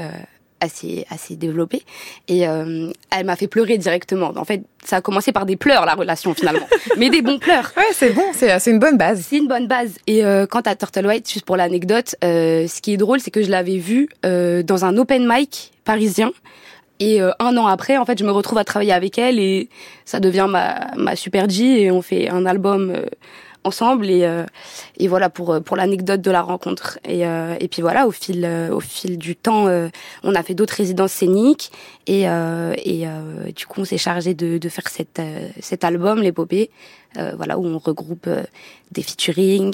assez 0.63 1.05
assez 1.09 1.35
développée 1.35 1.83
et 2.27 2.47
euh, 2.47 2.91
elle 3.11 3.25
m'a 3.25 3.35
fait 3.35 3.47
pleurer 3.47 3.77
directement. 3.77 4.31
En 4.35 4.45
fait, 4.45 4.63
ça 4.83 4.97
a 4.97 5.01
commencé 5.01 5.31
par 5.31 5.45
des 5.45 5.57
pleurs 5.57 5.85
la 5.85 5.93
relation 5.93 6.33
finalement, 6.33 6.67
mais 6.97 7.09
des 7.09 7.21
bons 7.21 7.37
pleurs. 7.37 7.71
Ouais, 7.77 7.83
c'est 7.93 8.11
bon, 8.11 8.23
c'est 8.33 8.71
une 8.71 8.79
bonne 8.79 8.97
base. 8.97 9.25
C'est 9.29 9.37
une 9.37 9.47
bonne 9.47 9.67
base. 9.67 9.95
Et 10.07 10.25
euh, 10.25 10.47
quant 10.47 10.61
à 10.61 10.75
Turtle 10.75 11.05
White, 11.05 11.31
juste 11.31 11.45
pour 11.45 11.57
l'anecdote, 11.57 12.15
euh, 12.23 12.67
ce 12.67 12.81
qui 12.81 12.93
est 12.93 12.97
drôle, 12.97 13.19
c'est 13.19 13.31
que 13.31 13.43
je 13.43 13.51
l'avais 13.51 13.77
vu 13.77 14.09
dans 14.23 14.85
un 14.85 14.97
open 14.97 15.27
mic 15.27 15.73
parisien. 15.83 16.31
Et 16.99 17.21
euh, 17.21 17.31
un 17.39 17.57
an 17.57 17.67
après, 17.67 17.97
en 17.97 18.05
fait, 18.05 18.17
je 18.17 18.23
me 18.23 18.31
retrouve 18.31 18.57
à 18.57 18.63
travailler 18.63 18.93
avec 18.93 19.17
elle 19.17 19.39
et 19.39 19.69
ça 20.05 20.19
devient 20.19 20.47
ma, 20.49 20.91
ma 20.95 21.15
super 21.15 21.49
G 21.49 21.81
et 21.81 21.91
on 21.91 22.01
fait 22.01 22.29
un 22.29 22.45
album 22.45 22.91
euh, 22.91 23.05
ensemble 23.63 24.09
et, 24.09 24.23
euh, 24.23 24.45
et 24.97 25.07
voilà 25.07 25.29
pour 25.29 25.61
pour 25.63 25.77
l'anecdote 25.77 26.21
de 26.21 26.31
la 26.31 26.41
rencontre. 26.41 26.99
Et, 27.05 27.25
euh, 27.25 27.55
et 27.59 27.67
puis 27.67 27.81
voilà, 27.81 28.07
au 28.07 28.11
fil 28.11 28.43
euh, 28.45 28.69
au 28.71 28.79
fil 28.79 29.17
du 29.17 29.35
temps, 29.35 29.67
euh, 29.67 29.89
on 30.23 30.35
a 30.35 30.43
fait 30.43 30.53
d'autres 30.53 30.75
résidences 30.75 31.11
scéniques 31.13 31.71
et 32.07 32.29
euh, 32.29 32.73
et 32.77 33.07
euh, 33.07 33.51
du 33.55 33.65
coup, 33.65 33.81
on 33.81 33.85
s'est 33.85 33.97
chargé 33.97 34.33
de 34.33 34.57
de 34.57 34.69
faire 34.69 34.87
cet 34.87 35.19
euh, 35.19 35.49
cet 35.59 35.83
album, 35.83 36.21
l'épopée, 36.21 36.69
euh, 37.17 37.33
voilà 37.35 37.57
où 37.57 37.65
on 37.65 37.77
regroupe 37.77 38.27
euh, 38.27 38.43
des 38.93 39.03
featuring, 39.03 39.73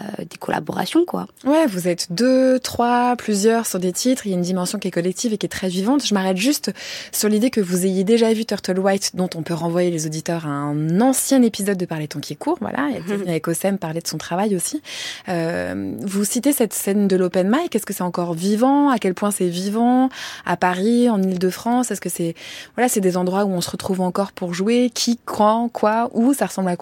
euh, 0.00 0.24
des 0.28 0.36
collaborations 0.36 1.04
quoi. 1.06 1.26
Ouais, 1.44 1.66
vous 1.66 1.88
êtes 1.88 2.12
deux, 2.12 2.58
trois, 2.58 3.16
plusieurs 3.16 3.66
sur 3.66 3.78
des 3.78 3.92
titres. 3.92 4.26
Il 4.26 4.30
y 4.30 4.32
a 4.34 4.36
une 4.36 4.42
dimension 4.42 4.78
qui 4.78 4.88
est 4.88 4.90
collective 4.90 5.32
et 5.32 5.38
qui 5.38 5.46
est 5.46 5.50
très 5.50 5.68
vivante. 5.68 6.04
Je 6.04 6.12
m'arrête 6.12 6.36
juste 6.36 6.72
sur 7.12 7.28
l'idée 7.28 7.50
que 7.50 7.60
vous 7.60 7.86
ayez 7.86 8.04
déjà 8.04 8.32
vu 8.32 8.44
Turtle 8.44 8.78
White, 8.78 9.12
dont 9.14 9.30
on 9.34 9.42
peut 9.42 9.54
renvoyer 9.54 9.90
les 9.90 10.06
auditeurs 10.06 10.46
à 10.46 10.50
un 10.50 11.00
ancien 11.00 11.42
épisode 11.42 11.78
de 11.78 11.86
Parler 11.86 12.08
ton 12.08 12.20
qui 12.20 12.34
est 12.34 12.36
court. 12.36 12.58
Voilà, 12.60 12.88
avec 13.26 13.48
Osem 13.48 13.78
parler 13.78 14.00
de 14.00 14.08
son 14.08 14.18
travail 14.18 14.56
aussi. 14.56 14.82
Euh, 15.28 15.92
vous 16.00 16.24
citez 16.24 16.52
cette 16.52 16.74
scène 16.74 17.08
de 17.08 17.16
l'open 17.16 17.48
mic. 17.48 17.74
Est-ce 17.74 17.86
que 17.86 17.94
c'est 17.94 18.02
encore 18.02 18.34
vivant? 18.34 18.90
À 18.90 18.98
quel 18.98 19.14
point 19.14 19.30
c'est 19.30 19.48
vivant? 19.48 20.08
À 20.44 20.56
Paris, 20.56 21.08
en 21.08 21.22
Ile-de-France? 21.22 21.90
Est-ce 21.90 22.00
que 22.00 22.08
c'est 22.08 22.34
voilà, 22.74 22.88
c'est 22.88 23.00
des 23.00 23.16
endroits 23.16 23.44
où 23.44 23.50
on 23.50 23.60
se 23.60 23.70
retrouve 23.70 24.00
encore 24.00 24.32
pour 24.32 24.54
jouer? 24.54 24.90
Qui, 24.92 25.18
quand, 25.24 25.68
quoi, 25.68 26.10
où? 26.12 26.34
Ça 26.34 26.46
ressemble 26.46 26.68
à 26.68 26.75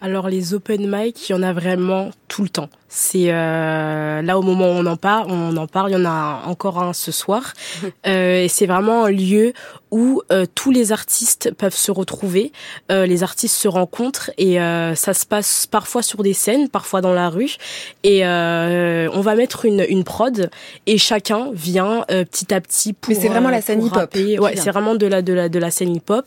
Alors 0.00 0.28
les 0.28 0.54
open 0.54 0.86
mic, 0.88 1.28
il 1.28 1.32
y 1.32 1.34
en 1.34 1.42
a 1.42 1.52
vraiment 1.52 2.10
tout 2.28 2.42
le 2.42 2.48
temps. 2.48 2.68
C'est 2.88 3.32
euh, 3.32 4.22
là 4.22 4.38
au 4.38 4.42
moment 4.42 4.66
où 4.66 4.74
on 4.74 4.86
en 4.86 4.96
parle, 4.96 5.26
on 5.30 5.56
en 5.56 5.66
parle. 5.66 5.90
Il 5.90 5.94
y 5.94 5.96
en 5.96 6.04
a 6.04 6.42
encore 6.46 6.82
un 6.82 6.92
ce 6.92 7.12
soir. 7.12 7.52
Euh, 8.06 8.44
et 8.44 8.48
c'est 8.48 8.66
vraiment 8.66 9.04
un 9.04 9.10
lieu 9.10 9.52
où 9.90 10.22
euh, 10.30 10.46
tous 10.54 10.70
les 10.70 10.92
artistes 10.92 11.52
peuvent 11.52 11.74
se 11.74 11.90
retrouver. 11.90 12.52
Euh, 12.90 13.06
les 13.06 13.22
artistes 13.22 13.56
se 13.56 13.66
rencontrent 13.66 14.30
et 14.38 14.60
euh, 14.60 14.94
ça 14.94 15.12
se 15.12 15.26
passe 15.26 15.66
parfois 15.66 16.02
sur 16.02 16.22
des 16.22 16.34
scènes, 16.34 16.68
parfois 16.68 17.00
dans 17.00 17.12
la 17.12 17.28
rue. 17.28 17.56
Et 18.04 18.24
euh, 18.24 19.08
on 19.12 19.20
va 19.20 19.34
mettre 19.34 19.64
une, 19.64 19.84
une 19.88 20.04
prod 20.04 20.50
et 20.86 20.98
chacun 20.98 21.48
vient 21.52 22.04
euh, 22.10 22.24
petit 22.24 22.52
à 22.54 22.60
petit 22.60 22.92
pour. 22.92 23.12
Mais 23.12 23.20
c'est 23.20 23.28
vraiment 23.28 23.50
la 23.50 23.62
scène 23.62 23.84
hip-hop 23.84 24.14
Ouais, 24.14 24.56
c'est 24.56 24.70
vraiment 24.70 24.94
de 24.94 25.06
la 25.06 25.22
de 25.22 25.32
la 25.32 25.48
de 25.48 25.58
la 25.58 25.70
scène 25.70 25.96
hip 25.96 26.10
hop 26.10 26.26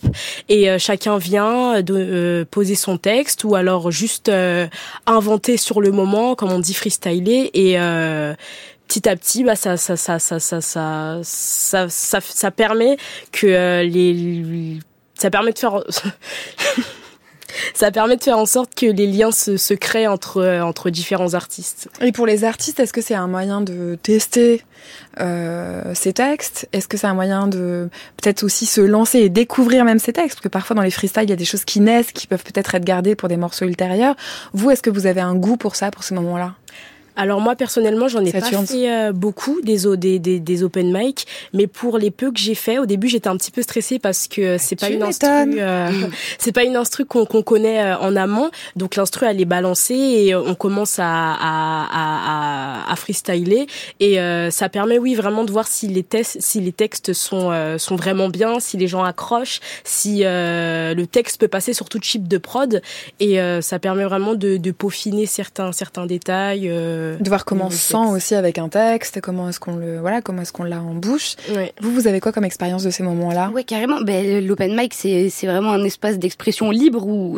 et 0.49 0.69
euh, 0.69 0.77
chacun 0.79 1.17
vient 1.17 1.81
de 1.81 1.93
euh, 1.95 2.45
poser 2.49 2.75
son 2.75 2.97
texte 2.97 3.43
ou 3.43 3.55
alors 3.55 3.91
juste 3.91 4.29
euh, 4.29 4.67
inventer 5.05 5.57
sur 5.57 5.81
le 5.81 5.88
moment, 5.91 6.35
comme 6.35 6.51
on 6.51 6.59
dit 6.59 6.73
freestyler 6.73 7.49
et 7.53 7.79
euh, 7.79 8.33
petit 8.87 9.07
à 9.07 9.15
petit 9.15 9.43
bah 9.43 9.55
ça 9.55 9.77
ça 9.77 9.95
ça 9.95 10.19
ça 10.19 10.39
ça 10.39 10.61
ça 10.61 11.87
ça 11.89 12.21
ça, 12.21 12.51
permet 12.51 12.97
que 13.31 13.47
euh, 13.47 13.83
les 13.83 14.79
ça 15.15 15.29
permet 15.29 15.51
de 15.53 15.59
faire 15.59 15.83
ça 17.73 17.91
permet 17.91 18.17
de 18.17 18.23
faire 18.23 18.37
en 18.37 18.45
sorte 18.45 18.75
que 18.75 18.85
les 18.85 19.07
liens 19.07 19.31
se, 19.31 19.73
créent 19.73 20.07
entre 20.07 20.37
euh, 20.41 20.61
entre 20.61 20.89
différents 20.89 21.33
artistes. 21.33 21.89
Et 22.01 22.11
pour 22.11 22.25
les 22.25 22.43
artistes, 22.43 22.79
est-ce 22.79 22.93
que 22.93 23.01
c'est 23.01 23.15
un 23.15 23.27
moyen 23.27 23.61
de 23.61 23.97
tester 24.01 24.63
euh, 25.19 25.93
ces 25.93 26.13
textes? 26.13 26.67
Est-ce 26.73 26.87
que 26.87 26.97
c'est 26.97 27.07
un 27.07 27.13
moyen 27.13 27.47
de 27.47 27.89
peut-être 28.21 28.43
aussi 28.43 28.65
se 28.65 28.81
lancer 28.81 29.19
et 29.19 29.29
découvrir 29.29 29.85
même 29.85 29.99
ces 29.99 30.13
textes? 30.13 30.35
Parce 30.35 30.43
que 30.43 30.49
parfois 30.49 30.75
dans 30.75 30.81
les 30.81 30.91
freestyles, 30.91 31.23
il 31.23 31.29
y 31.29 31.33
a 31.33 31.37
des 31.37 31.45
choses 31.45 31.65
qui 31.65 31.79
naissent, 31.79 32.11
qui 32.11 32.27
peuvent 32.27 32.43
peut-être 32.43 32.75
être 32.75 32.85
gardées 32.85 33.15
pour 33.15 33.29
des 33.29 33.37
morceaux 33.37 33.65
ultérieurs. 33.65 34.15
Vous, 34.53 34.71
est-ce 34.71 34.81
que 34.81 34.89
vous 34.89 35.05
avez 35.05 35.21
un 35.21 35.35
goût 35.35 35.57
pour 35.57 35.75
ça, 35.75 35.91
pour 35.91 36.03
ce 36.03 36.13
moment-là? 36.13 36.55
Alors 37.15 37.41
moi 37.41 37.55
personnellement, 37.55 38.07
j'en 38.07 38.23
ai 38.23 38.31
pas 38.31 38.41
fait 38.41 38.89
euh, 38.89 39.11
beaucoup 39.11 39.59
des, 39.61 39.79
des, 39.97 40.19
des, 40.19 40.39
des, 40.39 40.63
open 40.63 40.91
mic, 40.95 41.27
mais 41.53 41.67
pour 41.67 41.97
les 41.97 42.11
peu 42.11 42.31
que 42.31 42.39
j'ai 42.39 42.55
fait, 42.55 42.79
au 42.79 42.85
début 42.85 43.07
j'étais 43.07 43.27
un 43.27 43.37
petit 43.37 43.51
peu 43.51 43.61
stressée 43.61 43.99
parce 43.99 44.27
que 44.27 44.57
c'est 44.59 44.75
pas, 44.75 44.89
une 44.89 45.03
instru, 45.03 45.29
euh, 45.29 45.89
c'est 46.37 46.51
pas 46.51 46.63
une 46.63 46.75
instru 46.75 47.05
qu'on 47.05 47.25
connaît 47.25 47.83
euh, 47.83 47.97
en 47.97 48.15
amont, 48.15 48.49
donc 48.75 48.95
l'instru 48.95 49.25
elle 49.25 49.41
est 49.41 49.45
balancée 49.45 49.95
et 49.95 50.35
on 50.35 50.55
commence 50.55 50.99
à, 50.99 51.05
à, 51.05 51.87
à, 51.91 52.91
à 52.91 52.95
freestyler. 52.95 53.67
Et 53.99 54.17
ça 54.51 54.69
permet 54.69 54.97
oui 54.97 55.15
vraiment 55.15 55.43
de 55.43 55.51
voir 55.51 55.67
si 55.67 55.87
les 55.87 56.03
tests, 56.03 56.37
si 56.39 56.61
les 56.61 56.71
textes 56.71 57.13
sont 57.13 57.51
sont 57.77 57.95
vraiment 57.95 58.29
bien, 58.29 58.59
si 58.59 58.77
les 58.77 58.87
gens 58.87 59.03
accrochent, 59.03 59.59
si 59.83 60.21
le 60.23 61.03
texte 61.05 61.39
peut 61.39 61.47
passer 61.47 61.73
sur 61.73 61.89
tout 61.89 61.99
type 61.99 62.27
de 62.27 62.37
prod. 62.37 62.81
Et 63.19 63.39
ça 63.61 63.79
permet 63.79 64.03
vraiment 64.03 64.35
de, 64.35 64.57
de 64.57 64.71
peaufiner 64.71 65.25
certains 65.25 65.71
certains 65.71 66.05
détails. 66.05 66.71
De 67.17 67.29
voir 67.29 67.45
comment 67.45 67.67
on 67.67 67.69
se 67.71 67.77
sent 67.77 67.97
aussi 68.11 68.35
avec 68.35 68.57
un 68.57 68.69
texte, 68.69 69.21
comment 69.21 69.49
est-ce 69.49 69.59
qu'on 69.59 69.75
le, 69.75 69.99
voilà, 69.99 70.21
comment 70.21 70.41
est-ce 70.41 70.53
qu'on 70.53 70.63
l'a 70.63 70.81
en 70.81 70.93
bouche. 70.93 71.35
Vous, 71.81 71.91
vous 71.91 72.07
avez 72.07 72.19
quoi 72.19 72.31
comme 72.31 72.45
expérience 72.45 72.83
de 72.83 72.89
ces 72.89 73.03
moments-là? 73.03 73.51
Oui, 73.53 73.65
carrément. 73.65 74.01
Ben, 74.01 74.45
L'open 74.45 74.75
mic, 74.75 74.93
c'est 74.93 75.29
vraiment 75.43 75.71
un 75.71 75.83
espace 75.83 76.17
d'expression 76.19 76.71
libre 76.71 77.05
où 77.05 77.37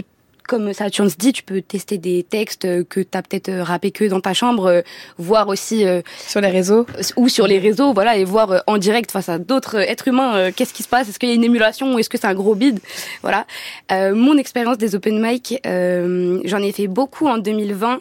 comme 0.52 0.74
Saturn 0.74 1.10
se 1.10 1.16
dit, 1.16 1.32
tu 1.32 1.44
peux 1.44 1.62
tester 1.62 1.98
des 1.98 2.24
textes 2.24 2.64
que 2.90 3.00
tu 3.00 3.18
as 3.18 3.22
peut-être 3.22 3.48
euh, 3.48 3.64
rappé 3.64 3.92
que 3.92 4.04
dans 4.04 4.20
ta 4.20 4.34
chambre, 4.34 4.66
euh, 4.66 4.82
voir 5.18 5.48
aussi 5.48 5.88
euh, 5.88 6.02
sur 6.28 6.42
les 6.42 6.50
réseaux 6.50 6.86
ou 7.16 7.30
sur 7.30 7.48
les 7.48 7.58
réseaux, 7.58 7.94
voilà, 7.94 8.18
et 8.18 8.26
voir 8.26 8.62
en 8.68 8.78
direct 8.78 9.12
face 9.12 9.30
à 9.30 9.38
d'autres 9.38 9.78
êtres 9.78 10.10
humains 10.10 10.52
qu'est-ce 10.52 10.74
qui 10.74 10.84
se 10.84 10.90
passe, 10.90 11.08
est-ce 11.08 11.20
qu'il 11.20 11.30
y 11.30 11.32
a 11.32 11.36
une 11.36 11.46
émulation 11.46 11.94
ou 11.94 12.00
est-ce 12.00 12.10
que 12.10 12.18
c'est 12.18 12.28
un 12.28 12.34
gros 12.34 12.54
bide, 12.54 12.82
voilà. 13.22 13.46
mon 13.90 14.38
expérience 14.38 14.78
des 14.78 14.94
open 14.94 15.22
mic, 15.22 15.58
j'en 15.64 16.62
ai 16.62 16.72
fait 16.74 16.88
beaucoup 16.88 17.28
en 17.28 17.38
2020 17.38 18.00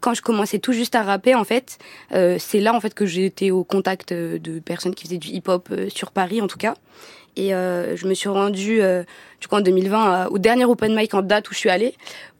quand 0.00 0.14
je 0.14 0.22
commençais 0.22 0.58
tout 0.58 0.72
juste 0.72 0.96
à 0.96 1.02
rapper 1.02 1.36
en 1.36 1.44
fait. 1.44 1.78
c'est 2.10 2.60
là 2.60 2.74
en 2.74 2.80
fait 2.80 2.94
que 2.94 3.06
j'ai 3.06 3.26
été 3.26 3.52
au 3.52 3.62
contact 3.62 4.12
de 4.12 4.58
personnes 4.58 4.94
qui 4.94 5.04
faisaient 5.04 5.18
du 5.18 5.28
hip-hop 5.28 5.72
sur 5.88 6.10
Paris 6.10 6.40
en 6.40 6.48
tout 6.48 6.58
cas. 6.58 6.74
Et 7.36 7.54
euh, 7.54 7.96
je 7.96 8.06
me 8.06 8.14
suis 8.14 8.28
rendue, 8.28 8.80
euh, 8.80 9.04
du 9.40 9.48
coup, 9.48 9.56
en 9.56 9.60
2020, 9.60 10.26
euh, 10.26 10.28
au 10.30 10.38
dernier 10.38 10.64
open 10.64 10.96
mic 10.96 11.12
en 11.14 11.22
date 11.22 11.50
où 11.50 11.52
je 11.52 11.58
suis 11.58 11.70
allée, 11.70 11.94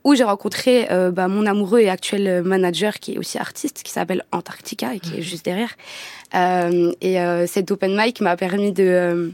où 0.05 0.15
j'ai 0.15 0.25
rencontré 0.25 0.89
euh, 0.91 1.11
bah, 1.11 1.29
mon 1.29 1.45
amoureux 1.47 1.81
et 1.81 1.91
actuel 1.91 2.43
manager, 2.43 2.99
qui 2.99 3.15
est 3.15 3.19
aussi 3.19 3.39
artiste, 3.39 3.83
qui 3.83 3.93
s'appelle 3.93 4.25
Antarctica 4.33 4.95
et 4.95 5.01
qui 5.01 5.15
est 5.15 5.19
mhm. 5.19 5.23
juste 5.23 5.45
derrière. 5.45 5.77
et 6.35 7.47
cet 7.47 7.71
open 7.71 7.97
mic 7.97 8.21
m'a 8.21 8.37
permis 8.37 8.73
de, 8.73 9.33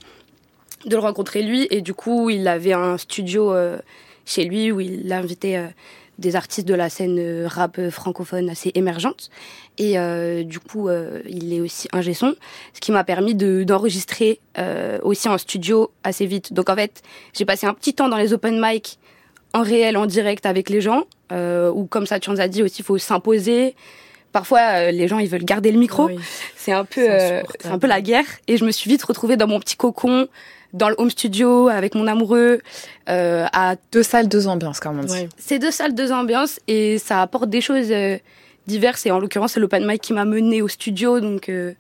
de 0.87 0.97
le 0.97 0.99
rencontrer 0.99 1.43
lui. 1.43 1.69
Et 1.71 1.81
du 1.81 1.95
coup, 1.95 2.31
il 2.31 2.49
avait 2.49 2.73
un 2.73 2.99
studio 2.99 3.55
chez 4.25 4.45
lui 4.45 4.73
où 4.73 4.81
il 4.81 5.07
l'invitait 5.07 5.61
des 6.19 6.37
artistes 6.37 6.69
de 6.69 6.75
la 6.75 6.89
scène 6.89 7.19
euh, 7.19 7.47
rap 7.49 7.81
francophone 7.91 8.51
assez 8.51 8.71
émergente. 8.75 9.31
Et 9.79 9.99
euh, 9.99 10.43
du 10.45 10.59
coup, 10.61 10.89
euh, 10.89 11.21
il 11.29 11.53
est 11.53 11.61
aussi 11.61 11.89
un 11.93 12.03
son, 12.13 12.35
ce 12.75 12.81
qui 12.81 12.93
m'a 12.93 13.05
permis 13.05 13.35
d'enregistrer 13.35 14.41
aussi 15.03 15.29
en 15.29 15.39
studio 15.39 15.91
assez 16.05 16.27
vite. 16.27 16.53
Donc 16.53 16.69
en 16.69 16.77
fait, 16.77 17.03
j'ai 17.33 17.45
passé 17.45 17.67
un 17.67 17.75
petit 17.75 17.95
temps 17.95 18.09
dans 18.09 18.19
les 18.19 18.33
open 18.33 18.61
mic 18.61 18.99
en 19.55 19.63
réel, 19.63 19.97
en 19.97 20.07
direct 20.07 20.47
avec 20.47 20.69
les 20.69 20.81
gens, 20.81 21.05
ou 21.31 21.87
comme 21.87 22.07
ça, 22.07 22.21
tu 22.21 22.31
nous 22.31 22.41
as 22.41 22.49
dit 22.49 22.63
aussi, 22.63 22.83
il 22.83 22.85
faut 22.85 22.99
s'imposer. 22.99 23.75
Parfois, 24.33 24.91
les 24.91 25.09
gens 25.09 25.19
ils 25.19 25.29
veulent 25.29 25.45
garder 25.45 25.73
le 25.73 25.79
micro. 25.79 26.11
C'est 26.57 26.73
un 26.73 26.85
peu, 26.85 27.07
c'est 27.61 27.69
un 27.69 27.79
peu 27.79 27.87
la 27.87 28.03
guerre. 28.03 28.27
Et 28.47 28.59
je 28.59 28.65
me 28.65 28.71
suis 28.71 28.91
vite 28.91 29.03
retrouvée 29.03 29.37
dans 29.39 29.47
mon 29.47 29.59
petit 29.59 29.77
cocon 29.77 30.29
dans 30.73 30.89
le 30.89 30.95
home 30.99 31.11
studio 31.11 31.69
avec 31.69 31.95
mon 31.95 32.07
amoureux 32.07 32.61
euh, 33.09 33.47
à 33.53 33.77
deux 33.93 34.03
salles 34.03 34.29
deux 34.29 34.49
ambiances 34.49 34.81
comme 34.81 35.01
on 35.01 35.05
dit. 35.05 35.29
C'est 35.37 35.59
deux 35.59 35.71
salles 35.71 35.95
deux 35.95 36.13
ambiances 36.13 36.61
et 36.69 36.99
ça 36.99 37.23
apporte 37.23 37.51
des 37.51 37.61
choses 37.61 37.91
euh, 37.91 38.19
diverses. 38.67 39.07
Et 39.07 39.11
en 39.11 39.19
l'occurrence 39.19 39.53
c'est 39.53 39.61
l'open 39.61 39.87
mic 39.87 40.01
qui 40.01 40.13
m'a 40.13 40.25
mené 40.25 40.63
au 40.63 40.69
studio 40.69 41.21
donc, 41.21 41.49
euh, 41.49 41.75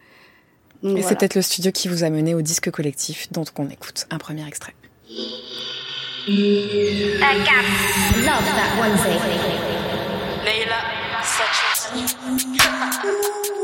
et 0.84 1.02
c'est 1.02 1.16
peut-être 1.16 1.36
le 1.36 1.42
studio 1.42 1.70
qui 1.70 1.86
vous 1.88 2.02
a 2.02 2.10
mené 2.10 2.34
au 2.34 2.42
disque 2.42 2.70
collectif 2.70 3.30
dont 3.30 3.44
on 3.56 3.68
écoute 3.70 4.06
un 4.10 4.18
premier 4.18 4.46
extrait. 4.46 4.74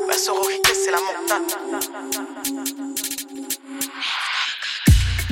La 0.08 0.14
sororité, 0.18 0.70
c'est 0.74 0.90
la 0.92 0.98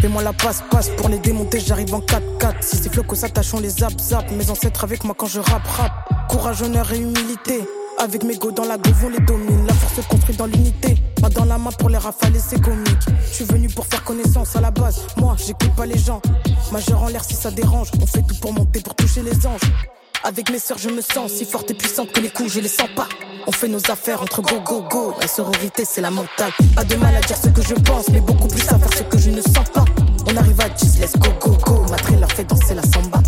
Fais-moi 0.06 0.22
la 0.22 0.32
passe, 0.32 0.62
passe 0.70 0.90
pour 0.90 1.08
les 1.08 1.18
démonter, 1.18 1.58
j'arrive 1.58 1.92
en 1.92 1.98
4-4. 1.98 2.58
Si 2.60 2.76
c'est 2.76 2.92
flocos 2.92 3.16
s'attachons 3.16 3.58
les 3.58 3.70
zap 3.70 3.98
zap. 3.98 4.30
Mes 4.30 4.50
ancêtres 4.50 4.84
avec 4.84 5.02
moi 5.02 5.16
quand 5.18 5.26
je 5.26 5.40
rappe 5.40 5.66
rap. 5.66 5.90
Courage, 6.28 6.62
honneur 6.62 6.92
et 6.92 6.98
humilité. 6.98 7.68
Avec 7.98 8.22
mes 8.22 8.36
go 8.36 8.52
dans 8.52 8.66
la 8.66 8.78
groove, 8.78 9.06
on 9.06 9.08
les 9.08 9.18
domine. 9.18 9.66
La 9.66 9.74
force 9.74 9.94
se 9.96 10.00
construit 10.02 10.36
dans 10.36 10.46
l'unité. 10.46 10.94
Pas 11.20 11.28
dans 11.28 11.44
la 11.44 11.58
main 11.58 11.72
pour 11.72 11.88
les 11.88 11.98
rafaler, 11.98 12.38
c'est 12.38 12.62
comique. 12.62 13.02
Je 13.28 13.34
suis 13.34 13.44
venu 13.46 13.66
pour 13.66 13.84
faire 13.84 14.04
connaissance 14.04 14.54
à 14.54 14.60
la 14.60 14.70
base. 14.70 15.00
Moi, 15.16 15.34
j'écoute 15.44 15.74
pas 15.74 15.86
les 15.86 15.98
gens. 15.98 16.22
Majeur 16.70 17.02
en 17.02 17.08
l'air 17.08 17.24
si 17.24 17.34
ça 17.34 17.50
dérange. 17.50 17.90
On 18.00 18.06
fait 18.06 18.22
tout 18.22 18.36
pour 18.40 18.52
monter, 18.52 18.78
pour 18.78 18.94
toucher 18.94 19.22
les 19.22 19.44
anges. 19.44 19.72
Avec 20.22 20.52
mes 20.52 20.60
sœurs, 20.60 20.78
je 20.78 20.88
me 20.88 21.00
sens 21.00 21.32
si 21.32 21.44
forte 21.44 21.72
et 21.72 21.74
puissante 21.74 22.12
que 22.12 22.20
les 22.20 22.30
coups, 22.30 22.52
je 22.52 22.60
les 22.60 22.68
sens 22.68 22.88
pas. 22.94 23.08
On 23.48 23.52
fait 23.52 23.68
nos 23.68 23.90
affaires 23.90 24.22
entre 24.22 24.40
go 24.40 24.60
go 24.64 24.82
go. 24.88 25.14
La 25.20 25.26
sororité, 25.26 25.84
c'est 25.84 26.00
la 26.00 26.12
mentale. 26.12 26.52
Pas 26.76 26.84
de 26.84 26.94
mal 26.94 27.16
à 27.16 27.20
dire 27.20 27.36
ce 27.36 27.48
que 27.48 27.62
je 27.62 27.74
pense, 27.74 28.08
mais 28.10 28.20
beaucoup 28.20 28.46
plus 28.46 28.68
à 28.68 28.78
faire 28.78 28.96
ce 28.96 29.02
que 29.02 29.18
je 29.18 29.30
ne 29.30 29.40
sens 29.40 29.68
pas. 29.74 29.84
On 30.36 30.40
arrive 30.40 30.60
à 30.60 30.68
10, 30.68 31.00
let's 31.00 31.16
go 31.18 31.30
go 31.40 31.56
go. 31.64 31.86
Madrid 31.90 32.22
a 32.22 32.26
fait 32.26 32.44
danser 32.44 32.74
la 32.74 32.82
samba. 32.82 33.22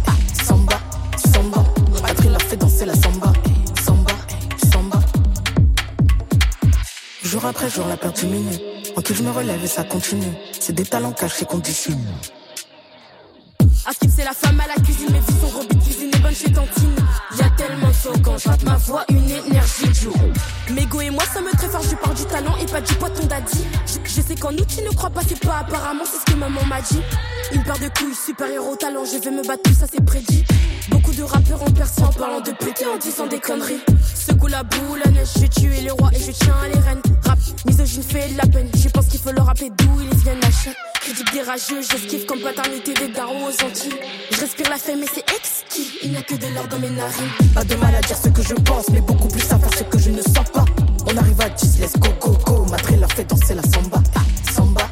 Samba, 0.44 0.78
samba. 1.32 1.64
Madrid 2.02 2.34
a 2.34 2.38
fait 2.38 2.56
danser 2.58 2.84
la 2.84 2.92
samba. 2.94 3.32
Samba, 3.82 4.12
samba. 4.70 5.00
Jour 7.22 7.46
après 7.46 7.70
jour, 7.70 7.86
la 7.88 7.96
peur 7.96 8.12
diminue. 8.12 8.58
En 8.94 9.00
qui 9.00 9.14
je 9.14 9.22
me 9.22 9.30
relève 9.30 9.64
et 9.64 9.68
ça 9.68 9.84
continue. 9.84 10.34
C'est 10.60 10.74
des 10.74 10.84
talents 10.84 11.12
cachés 11.12 11.46
qu'on 11.46 11.58
dissimule. 11.58 12.04
Askip, 13.86 14.10
c'est 14.14 14.24
la 14.24 14.34
femme 14.34 14.60
à 14.60 14.66
la 14.66 14.74
cuisine. 14.82 15.10
Mes 15.10 15.20
vies 15.20 15.40
sont 15.40 15.78
cuisine 15.78 16.10
et 16.14 16.18
bonne 16.18 16.34
chez 16.34 16.52
Tantine. 16.52 16.94
Y'a 17.38 17.48
tellement 17.56 17.88
de 17.88 17.94
sauts 17.94 18.20
quand 18.22 18.36
je 18.36 18.64
ma 18.66 18.76
voix, 18.76 19.04
une 19.08 19.30
énergie 19.30 19.88
de 19.88 19.94
jour. 19.94 20.14
Mégo 20.70 21.00
et 21.00 21.10
moi, 21.10 21.24
ça 21.32 21.40
me 21.40 21.50
très 21.56 21.68
fort, 21.68 21.82
je 21.82 21.94
parle 21.96 22.14
du 22.14 22.24
talent 22.24 22.54
et 22.60 22.66
pas 22.66 22.80
du 22.80 22.94
poiton 22.94 23.26
daddy. 23.26 23.64
Je, 24.04 24.20
sais 24.20 24.34
qu'en 24.34 24.52
nous, 24.52 24.64
tu 24.64 24.82
ne 24.82 24.90
crois 24.90 25.08
pas, 25.08 25.22
c'est 25.26 25.40
pas 25.40 25.58
apparemment, 25.60 26.04
c'est 26.04 26.18
ce 26.18 26.24
que 26.32 26.38
maman 26.38 26.60
m'a 26.66 26.80
dit. 26.82 27.00
Une 27.52 27.62
paire 27.62 27.78
de 27.78 27.88
couilles 27.88 28.14
supérieure 28.14 28.66
au 28.66 28.76
talent, 28.76 29.04
je 29.04 29.18
vais 29.18 29.30
me 29.30 29.46
battre, 29.46 29.62
tout 29.62 29.72
ça 29.72 29.86
c'est 29.90 30.04
prédit. 30.04 30.44
Beaucoup 30.90 31.12
de 31.12 31.22
rappeurs 31.22 31.62
ont 31.62 31.70
percé 31.70 32.02
en 32.02 32.12
parlant 32.12 32.40
de 32.40 32.52
péter, 32.52 32.84
en 32.86 32.98
disant 32.98 33.26
des 33.26 33.40
conneries. 33.40 33.80
Secoue 34.38 34.46
la 34.46 34.62
boule, 34.62 35.02
je 35.36 35.46
tuer 35.46 35.80
les 35.80 35.90
rois 35.90 36.10
et 36.14 36.20
je 36.20 36.30
tiens 36.30 36.54
les 36.72 36.78
reines. 36.78 37.02
Rap, 37.24 37.38
misogyne 37.66 38.04
fait 38.04 38.28
de 38.32 38.36
la 38.36 38.46
peine, 38.46 38.68
je 38.72 38.88
pense 38.88 39.06
qu'il 39.06 39.18
faut 39.18 39.32
leur 39.32 39.46
rappeler 39.46 39.70
d'où 39.76 40.00
ils 40.00 40.16
viennent 40.18 40.38
la 40.40 40.50
chaîne. 40.50 40.74
Critique 41.00 41.32
des 41.32 41.42
rageux, 41.42 41.82
j'esquive 41.82 42.24
comme 42.24 42.38
paternité 42.38 42.94
des 42.94 43.08
darons 43.08 43.46
aux 43.46 43.64
Antilles. 43.64 43.98
Je 44.30 44.40
respire 44.40 44.70
la 44.70 44.76
femme 44.76 45.02
et 45.02 45.08
c'est 45.12 45.24
exquis, 45.34 45.98
il 46.04 46.10
n'y 46.12 46.16
a 46.16 46.22
que 46.22 46.36
de 46.36 46.54
l'or 46.54 46.68
dans 46.68 46.78
mes 46.78 46.90
narines. 46.90 47.30
Pas 47.52 47.64
de 47.64 47.74
mal 47.74 47.92
à 47.96 48.00
dire 48.00 48.16
ce 48.16 48.28
que 48.28 48.42
je 48.42 48.54
pense, 48.54 48.88
mais 48.90 49.00
beaucoup 49.00 49.26
plus 49.26 49.42
à 49.50 49.58
faire 49.58 49.74
ce 49.76 49.82
que 49.82 49.98
je 49.98 50.10
ne 50.10 50.22
sens 50.22 50.48
pas. 50.52 50.64
On 51.10 51.16
arrive 51.16 51.40
à 51.40 51.48
10, 51.48 51.80
let's 51.80 51.98
go 51.98 52.08
go 52.20 52.38
go. 52.46 52.64
Madrid 52.70 53.02
a 53.02 53.08
fait 53.08 53.24
danser 53.24 53.54
la 53.54 53.62
samba. 53.62 54.00
Samba, 54.54 54.88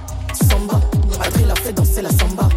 samba. 0.50 0.80
Madrid 1.20 1.46
a 1.48 1.54
fait 1.54 1.72
danser 1.72 2.02
la. 2.02 2.10
Samba, 2.10 2.48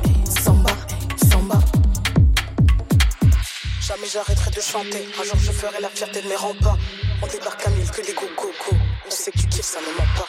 J'arrêterai 4.11 4.49
de 4.49 4.61
chanter. 4.61 5.07
Un 5.19 5.23
jour 5.23 5.37
je 5.37 5.51
ferai 5.51 5.79
la 5.79 5.89
fierté 5.89 6.21
de 6.21 6.27
mes 6.27 6.35
remparts. 6.35 6.79
On 7.21 7.27
débarque 7.27 7.67
à 7.67 7.69
mille 7.69 7.91
que 7.91 8.01
les 8.01 8.13
go 8.13 8.25
go 8.35 8.47
go. 8.47 8.75
On 9.05 9.11
sait 9.11 9.31
que 9.31 9.37
tu 9.37 9.61
ça 9.61 9.79
ne 9.81 9.85
ment 9.85 10.13
pas. 10.17 10.27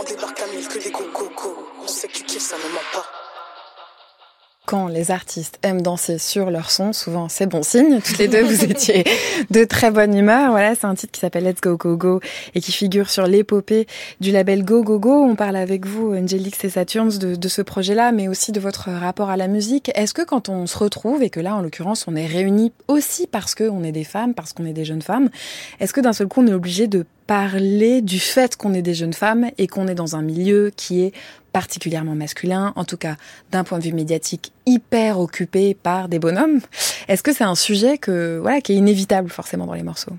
On 0.00 0.02
débarque 0.02 0.40
à 0.40 0.46
mille 0.48 0.66
que 0.66 0.78
les 0.78 0.90
go 0.90 1.04
go 1.14 1.30
go. 1.36 1.68
On 1.80 1.86
sait 1.86 2.08
que 2.08 2.24
tu 2.24 2.40
ça 2.40 2.56
ne 2.56 2.72
ment 2.72 2.88
pas 2.92 3.29
quand 4.70 4.86
les 4.86 5.10
artistes 5.10 5.58
aiment 5.64 5.82
danser 5.82 6.18
sur 6.18 6.48
leur 6.48 6.70
son, 6.70 6.92
souvent 6.92 7.28
c'est 7.28 7.46
bon 7.46 7.64
signe. 7.64 8.00
Toutes 8.00 8.18
les 8.18 8.28
deux, 8.28 8.44
vous 8.44 8.64
étiez 8.70 9.02
de 9.50 9.64
très 9.64 9.90
bonne 9.90 10.16
humeur. 10.16 10.52
Voilà, 10.52 10.76
c'est 10.76 10.84
un 10.84 10.94
titre 10.94 11.10
qui 11.10 11.18
s'appelle 11.18 11.42
Let's 11.42 11.60
Go 11.60 11.76
Go 11.76 11.96
Go 11.96 12.20
et 12.54 12.60
qui 12.60 12.70
figure 12.70 13.10
sur 13.10 13.26
l'épopée 13.26 13.88
du 14.20 14.30
label 14.30 14.64
Go 14.64 14.84
Go 14.84 15.00
Go. 15.00 15.24
On 15.24 15.34
parle 15.34 15.56
avec 15.56 15.86
vous, 15.86 16.14
Angelix 16.14 16.62
et 16.62 16.70
Saturns, 16.70 17.18
de, 17.18 17.34
de 17.34 17.48
ce 17.48 17.62
projet-là, 17.62 18.12
mais 18.12 18.28
aussi 18.28 18.52
de 18.52 18.60
votre 18.60 18.90
rapport 18.90 19.28
à 19.28 19.36
la 19.36 19.48
musique. 19.48 19.90
Est-ce 19.96 20.14
que 20.14 20.22
quand 20.22 20.48
on 20.48 20.68
se 20.68 20.78
retrouve, 20.78 21.24
et 21.24 21.30
que 21.30 21.40
là, 21.40 21.56
en 21.56 21.62
l'occurrence, 21.62 22.06
on 22.06 22.14
est 22.14 22.28
réunis 22.28 22.70
aussi 22.86 23.26
parce 23.26 23.56
qu'on 23.56 23.82
est 23.82 23.90
des 23.90 24.04
femmes, 24.04 24.34
parce 24.34 24.52
qu'on 24.52 24.66
est 24.66 24.72
des 24.72 24.84
jeunes 24.84 25.02
femmes, 25.02 25.30
est-ce 25.80 25.92
que 25.92 26.00
d'un 26.00 26.12
seul 26.12 26.28
coup, 26.28 26.42
on 26.42 26.46
est 26.46 26.52
obligé 26.52 26.86
de 26.86 27.06
parler 27.30 28.02
du 28.02 28.18
fait 28.18 28.56
qu'on 28.56 28.74
est 28.74 28.82
des 28.82 28.92
jeunes 28.92 29.12
femmes 29.12 29.52
et 29.56 29.68
qu'on 29.68 29.86
est 29.86 29.94
dans 29.94 30.16
un 30.16 30.20
milieu 30.20 30.72
qui 30.74 31.02
est 31.02 31.12
particulièrement 31.52 32.16
masculin, 32.16 32.72
en 32.74 32.84
tout 32.84 32.96
cas 32.96 33.14
d'un 33.52 33.62
point 33.62 33.78
de 33.78 33.84
vue 33.84 33.92
médiatique 33.92 34.50
hyper 34.66 35.20
occupé 35.20 35.74
par 35.74 36.08
des 36.08 36.18
bonhommes. 36.18 36.58
Est-ce 37.06 37.22
que 37.22 37.32
c'est 37.32 37.44
un 37.44 37.54
sujet 37.54 37.98
que 37.98 38.40
voilà 38.42 38.60
qui 38.60 38.72
est 38.72 38.74
inévitable 38.74 39.30
forcément 39.30 39.66
dans 39.66 39.74
les 39.74 39.84
morceaux? 39.84 40.16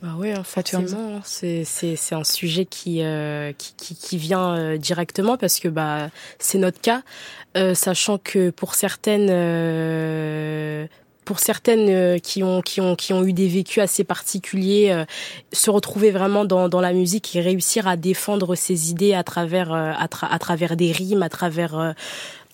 Bah 0.00 0.14
oui, 0.16 0.30
hein, 0.30 0.44
forcément, 0.44 1.20
c'est 1.24 1.64
c'est 1.64 1.96
c'est 1.96 2.14
un 2.14 2.22
sujet 2.22 2.66
qui 2.66 3.02
euh, 3.02 3.52
qui, 3.58 3.74
qui, 3.76 3.96
qui 3.96 4.16
vient 4.16 4.56
euh, 4.56 4.76
directement 4.76 5.36
parce 5.36 5.58
que 5.58 5.66
bah 5.66 6.08
c'est 6.38 6.58
notre 6.58 6.80
cas, 6.80 7.02
euh, 7.56 7.74
sachant 7.74 8.18
que 8.18 8.50
pour 8.50 8.76
certaines 8.76 9.30
pour 11.24 11.38
certaines 11.38 11.88
euh, 11.88 12.18
qui 12.18 12.42
ont 12.42 12.62
qui 12.62 12.80
ont 12.80 12.96
qui 12.96 13.12
ont 13.12 13.24
eu 13.24 13.32
des 13.32 13.48
vécus 13.48 13.82
assez 13.82 14.04
particuliers, 14.04 14.90
euh, 14.90 15.04
se 15.52 15.70
retrouver 15.70 16.10
vraiment 16.10 16.44
dans 16.44 16.68
dans 16.68 16.80
la 16.80 16.92
musique 16.92 17.34
et 17.36 17.40
réussir 17.40 17.86
à 17.86 17.96
défendre 17.96 18.54
ses 18.54 18.90
idées 18.90 19.14
à 19.14 19.22
travers 19.22 19.72
euh, 19.72 19.92
à, 19.92 20.08
à, 20.22 20.38
travers 20.38 20.76
des 20.76 20.92
rimes, 20.92 21.22
à 21.22 21.28
travers 21.28 21.94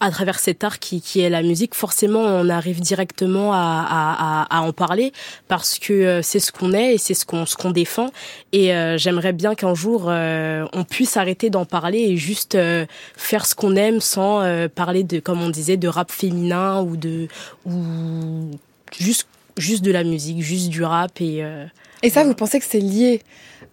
à 0.00 0.10
travers 0.10 0.38
cet 0.38 0.64
art 0.64 0.78
qui, 0.78 1.00
qui 1.00 1.20
est 1.20 1.30
la 1.30 1.42
musique, 1.42 1.74
forcément, 1.74 2.20
on 2.20 2.48
arrive 2.48 2.80
directement 2.80 3.52
à, 3.52 4.46
à, 4.48 4.56
à 4.56 4.60
en 4.62 4.72
parler 4.72 5.12
parce 5.48 5.78
que 5.78 6.20
c'est 6.22 6.40
ce 6.40 6.52
qu'on 6.52 6.72
est 6.72 6.94
et 6.94 6.98
c'est 6.98 7.14
ce 7.14 7.24
qu'on 7.24 7.46
ce 7.46 7.56
qu'on 7.56 7.70
défend. 7.70 8.10
Et 8.52 8.72
j'aimerais 8.96 9.32
bien 9.32 9.54
qu'un 9.54 9.74
jour 9.74 10.06
on 10.06 10.84
puisse 10.88 11.16
arrêter 11.16 11.50
d'en 11.50 11.64
parler 11.64 11.98
et 11.98 12.16
juste 12.16 12.56
faire 13.16 13.46
ce 13.46 13.54
qu'on 13.54 13.76
aime 13.76 14.00
sans 14.00 14.68
parler 14.74 15.04
de, 15.04 15.18
comme 15.20 15.42
on 15.42 15.50
disait, 15.50 15.76
de 15.76 15.88
rap 15.88 16.10
féminin 16.10 16.82
ou 16.82 16.96
de 16.96 17.28
ou 17.66 18.50
juste, 18.98 19.28
juste 19.56 19.82
de 19.84 19.90
la 19.90 20.04
musique, 20.04 20.42
juste 20.42 20.68
du 20.68 20.82
rap. 20.82 21.20
Et, 21.20 21.44
euh, 21.44 21.64
et 22.02 22.10
ça, 22.10 22.24
vous 22.24 22.34
pensez 22.34 22.58
que 22.58 22.64
c'est 22.64 22.80
lié 22.80 23.22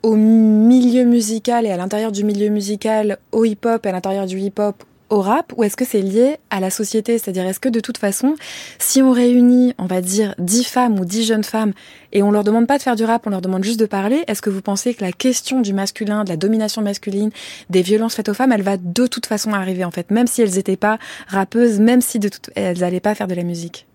au 0.03 0.15
milieu 0.15 1.03
musical 1.03 1.65
et 1.65 1.71
à 1.71 1.77
l'intérieur 1.77 2.11
du 2.11 2.23
milieu 2.23 2.49
musical, 2.49 3.17
au 3.31 3.45
hip-hop 3.45 3.85
et 3.85 3.89
à 3.89 3.91
l'intérieur 3.91 4.25
du 4.25 4.39
hip-hop, 4.39 4.83
au 5.09 5.21
rap 5.21 5.53
ou 5.55 5.63
est-ce 5.63 5.75
que 5.75 5.85
c'est 5.85 6.01
lié 6.01 6.37
à 6.49 6.59
la 6.59 6.69
société? 6.69 7.17
C'est-à-dire, 7.17 7.45
est-ce 7.45 7.59
que 7.59 7.69
de 7.69 7.79
toute 7.79 7.97
façon, 7.97 8.35
si 8.79 9.01
on 9.01 9.11
réunit, 9.11 9.73
on 9.77 9.85
va 9.85 10.01
dire, 10.01 10.33
dix 10.39 10.63
femmes 10.63 10.99
ou 10.99 11.05
dix 11.05 11.25
jeunes 11.25 11.43
femmes 11.43 11.73
et 12.11 12.23
on 12.23 12.31
leur 12.31 12.43
demande 12.43 12.67
pas 12.67 12.77
de 12.77 12.83
faire 12.83 12.95
du 12.95 13.03
rap, 13.03 13.25
on 13.27 13.29
leur 13.29 13.41
demande 13.41 13.63
juste 13.63 13.79
de 13.79 13.85
parler, 13.85 14.23
est-ce 14.27 14.41
que 14.41 14.49
vous 14.49 14.61
pensez 14.61 14.93
que 14.93 15.03
la 15.03 15.11
question 15.11 15.61
du 15.61 15.73
masculin, 15.73 16.23
de 16.23 16.29
la 16.29 16.37
domination 16.37 16.81
masculine, 16.81 17.31
des 17.69 17.81
violences 17.81 18.15
faites 18.15 18.29
aux 18.29 18.33
femmes, 18.33 18.51
elle 18.51 18.63
va 18.63 18.77
de 18.77 19.07
toute 19.07 19.25
façon 19.25 19.53
arriver 19.53 19.83
en 19.83 19.91
fait, 19.91 20.11
même 20.11 20.27
si 20.27 20.41
elles 20.41 20.55
n'étaient 20.55 20.77
pas 20.77 20.97
rappeuses, 21.27 21.79
même 21.79 22.01
si 22.01 22.19
de 22.19 22.29
toute... 22.29 22.49
elles 22.55 22.79
n'allaient 22.79 22.99
pas 22.99 23.15
faire 23.15 23.27
de 23.27 23.35
la 23.35 23.43
musique? 23.43 23.85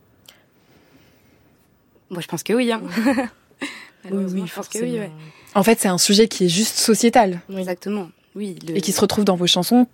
Moi, 2.11 2.21
je 2.21 2.26
pense 2.26 2.43
que 2.43 2.52
oui. 2.52 2.73
Hein. 2.73 2.83
oui, 4.11 4.25
oui, 4.33 4.43
je 4.47 4.55
pense 4.55 4.69
que 4.69 4.79
oui. 4.79 4.99
Ouais. 4.99 5.11
En 5.55 5.62
fait, 5.62 5.79
c'est 5.81 5.88
un 5.88 5.99
sujet 5.99 6.29
qui 6.29 6.47
est 6.47 6.49
juste 6.49 6.76
sociétal. 6.76 7.40
Exactement. 7.57 8.11
Oui. 8.35 8.57
Et 8.75 8.81
qui 8.81 8.93
se 8.93 9.00
retrouve 9.00 9.25
dans 9.25 9.37
vos 9.37 9.47
chansons 9.47 9.87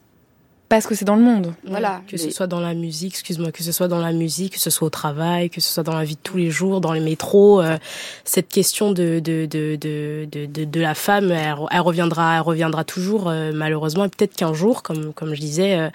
parce 0.68 0.86
que 0.86 0.94
c'est 0.94 1.04
dans 1.04 1.14
le 1.16 1.22
monde. 1.22 1.54
Voilà. 1.64 2.02
Que 2.08 2.16
ce 2.16 2.30
soit 2.30 2.46
dans 2.46 2.60
la 2.60 2.74
musique, 2.74 3.14
excuse-moi, 3.14 3.52
que 3.52 3.62
ce 3.62 3.72
soit 3.72 3.88
dans 3.88 4.00
la 4.00 4.12
musique, 4.12 4.54
que 4.54 4.60
ce 4.60 4.70
soit 4.70 4.86
au 4.86 4.90
travail, 4.90 5.48
que 5.48 5.60
ce 5.60 5.72
soit 5.72 5.82
dans 5.82 5.94
la 5.94 6.04
vie 6.04 6.16
de 6.16 6.20
tous 6.22 6.36
les 6.36 6.50
jours, 6.50 6.80
dans 6.80 6.92
les 6.92 7.00
métros, 7.00 7.60
euh, 7.60 7.76
cette 8.24 8.48
question 8.48 8.92
de 8.92 9.20
de, 9.20 9.46
de 9.46 9.76
de 9.76 10.26
de 10.30 10.64
de, 10.64 10.80
la 10.80 10.94
femme, 10.94 11.30
elle, 11.30 11.80
reviendra, 11.80 12.36
elle 12.36 12.42
reviendra 12.42 12.84
toujours 12.84 13.28
euh, 13.28 13.52
malheureusement. 13.54 14.08
Peut-être 14.08 14.34
qu'un 14.34 14.54
jour, 14.54 14.82
comme 14.82 15.12
comme 15.12 15.34
je 15.34 15.40
disais, 15.40 15.78
euh, 15.78 15.88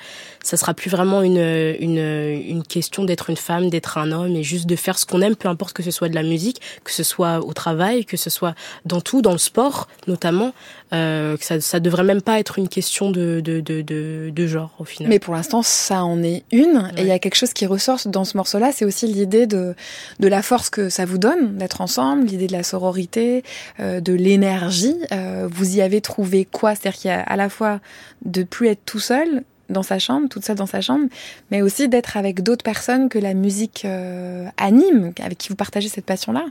ça 0.43 0.55
sera 0.55 0.73
plus 0.73 0.89
vraiment 0.89 1.21
une 1.21 1.75
une 1.79 1.97
une 1.97 2.63
question 2.63 3.03
d'être 3.03 3.29
une 3.29 3.37
femme, 3.37 3.69
d'être 3.69 3.97
un 3.97 4.11
homme, 4.11 4.35
et 4.35 4.43
juste 4.43 4.67
de 4.67 4.75
faire 4.77 4.97
ce 4.97 5.05
qu'on 5.05 5.21
aime, 5.21 5.35
peu 5.35 5.49
importe 5.49 5.73
que 5.73 5.83
ce 5.83 5.91
soit 5.91 6.07
de 6.07 6.15
la 6.15 6.23
musique, 6.23 6.61
que 6.85 6.91
ce 6.91 7.03
soit 7.03 7.45
au 7.45 7.53
travail, 7.53 8.05
que 8.05 8.17
ce 8.17 8.29
soit 8.29 8.55
dans 8.85 9.01
tout, 9.01 9.21
dans 9.21 9.33
le 9.33 9.37
sport 9.37 9.87
notamment. 10.07 10.53
Euh, 10.93 11.37
que 11.37 11.45
ça, 11.45 11.61
ça 11.61 11.79
devrait 11.79 12.03
même 12.03 12.21
pas 12.21 12.37
être 12.37 12.59
une 12.59 12.67
question 12.67 13.11
de, 13.11 13.39
de, 13.39 13.61
de, 13.61 13.81
de, 13.81 14.29
de 14.29 14.47
genre 14.47 14.71
au 14.77 14.83
final. 14.83 15.09
Mais 15.09 15.19
pour 15.19 15.33
l'instant, 15.33 15.63
ça 15.63 16.03
en 16.03 16.21
est 16.21 16.43
une. 16.51 16.91
Et 16.97 17.03
il 17.03 17.07
y 17.07 17.11
a 17.11 17.19
quelque 17.19 17.35
chose 17.35 17.53
qui 17.53 17.65
ressort 17.65 17.99
dans 18.07 18.25
ce 18.25 18.35
morceau-là, 18.35 18.71
c'est 18.73 18.83
aussi 18.83 19.07
l'idée 19.07 19.47
de, 19.47 19.73
de 20.19 20.27
la 20.27 20.41
force 20.41 20.69
que 20.69 20.89
ça 20.89 21.05
vous 21.05 21.17
donne 21.17 21.55
d'être 21.57 21.79
ensemble, 21.79 22.25
l'idée 22.25 22.47
de 22.47 22.51
la 22.51 22.63
sororité, 22.63 23.43
euh, 23.79 24.01
de 24.01 24.11
l'énergie. 24.11 24.97
Euh, 25.13 25.47
vous 25.49 25.77
y 25.77 25.81
avez 25.81 26.01
trouvé 26.01 26.43
quoi? 26.43 26.75
C'est-à-dire 26.75 26.99
qu'il 26.99 27.11
y 27.11 27.13
a 27.13 27.21
à 27.21 27.37
la 27.37 27.47
fois 27.47 27.79
de 28.25 28.43
plus 28.43 28.67
être 28.67 28.83
tout 28.85 28.99
seul 28.99 29.43
dans 29.69 29.83
sa 29.83 29.97
chambre, 29.97 30.27
toute 30.27 30.43
seule 30.43 30.57
dans 30.57 30.65
sa 30.65 30.81
chambre, 30.81 31.07
mais 31.51 31.61
aussi 31.61 31.87
d'être 31.87 32.17
avec 32.17 32.43
d'autres 32.43 32.63
personnes 32.65 33.07
que 33.07 33.17
la 33.17 33.33
musique 33.33 33.83
euh, 33.85 34.45
anime, 34.57 35.13
avec 35.23 35.37
qui 35.37 35.47
vous 35.47 35.55
partagez 35.55 35.87
cette 35.87 36.05
passion-là. 36.05 36.43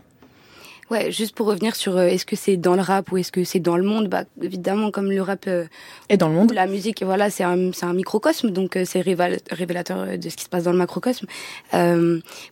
Ouais, 0.90 1.12
juste 1.12 1.37
pour 1.37 1.47
revenir 1.47 1.76
sur 1.76 1.97
euh, 1.97 2.06
est-ce 2.06 2.26
que 2.26 2.35
c'est 2.35 2.56
dans 2.56 2.75
le 2.75 2.82
rap 2.82 3.12
ou 3.12 3.16
est-ce 3.16 3.30
que 3.30 3.44
c'est 3.44 3.61
dans 3.61 3.76
le 3.76 3.85
monde? 3.85 4.09
Bah 4.09 4.25
évidemment, 4.42 4.90
comme 4.90 5.09
le 5.09 5.23
rap 5.23 5.44
euh, 5.47 5.66
est 6.09 6.16
dans 6.16 6.28
le 6.28 6.35
monde, 6.35 6.52
la 6.52 6.66
musique, 6.66 7.04
voilà, 7.04 7.30
c'est 7.30 7.44
un 7.44 7.70
c'est 7.73 7.87
un 7.87 7.92
microcosme, 7.92 8.50
donc 8.50 8.76
euh, 8.76 8.82
c'est 8.85 9.00
révélateur 9.00 10.18
de 10.18 10.28
ce 10.28 10.37
qui 10.37 10.42
se 10.42 10.49
passe 10.49 10.64
dans 10.64 10.73
le 10.73 10.78
macrocosme. 10.78 11.26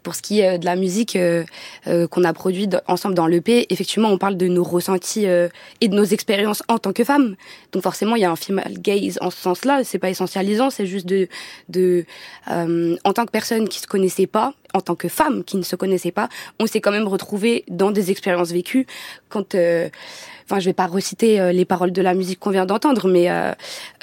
pour 0.04 0.14
ce 0.14 0.22
qui 0.22 0.38
est 0.40 0.60
de 0.60 0.64
la 0.64 0.76
musique 0.76 1.18
qu'on 1.84 2.24
a 2.24 2.32
produit 2.32 2.68
ensemble 2.86 3.16
dans 3.16 3.26
l'EP, 3.26 3.66
effectivement, 3.70 4.08
on 4.08 4.18
parle 4.18 4.36
de 4.36 4.46
nos 4.46 4.62
ressentis 4.62 5.24
et 5.24 5.88
de 5.88 5.96
nos 5.96 6.04
expériences 6.04 6.62
en 6.68 6.78
tant 6.78 6.92
que 6.92 7.02
femmes. 7.02 7.34
Donc 7.72 7.82
forcément, 7.82 8.14
il 8.14 8.22
y 8.22 8.24
a 8.24 8.30
un 8.30 8.36
female 8.36 8.74
gaze 8.78 9.18
en 9.20 9.30
ce 9.30 9.38
sens-là. 9.38 9.82
C'est 9.82 9.98
pas 9.98 10.10
essentialisant, 10.10 10.70
c'est 10.70 10.86
juste 10.86 11.06
de 11.06 11.26
de 11.68 12.04
en 12.46 13.12
tant 13.12 13.26
que 13.26 13.32
personne 13.32 13.68
qui 13.68 13.80
se 13.80 13.88
connaissait 13.88 14.28
pas 14.28 14.54
en 14.74 14.80
tant 14.80 14.94
que 14.94 15.08
femme 15.08 15.44
qui 15.44 15.56
ne 15.56 15.62
se 15.62 15.76
connaissait 15.76 16.10
pas, 16.10 16.28
on 16.58 16.66
s'est 16.66 16.80
quand 16.80 16.90
même 16.90 17.08
retrouvé 17.08 17.64
dans 17.68 17.90
des 17.90 18.10
expériences 18.10 18.50
vécues. 18.50 18.86
Quand, 19.28 19.54
euh, 19.54 19.88
enfin, 20.44 20.60
je 20.60 20.66
vais 20.66 20.74
pas 20.74 20.86
reciter 20.86 21.40
euh, 21.40 21.52
les 21.52 21.64
paroles 21.64 21.92
de 21.92 22.02
la 22.02 22.14
musique 22.14 22.38
qu'on 22.38 22.50
vient 22.50 22.66
d'entendre, 22.66 23.08
mais 23.08 23.30
euh, 23.30 23.52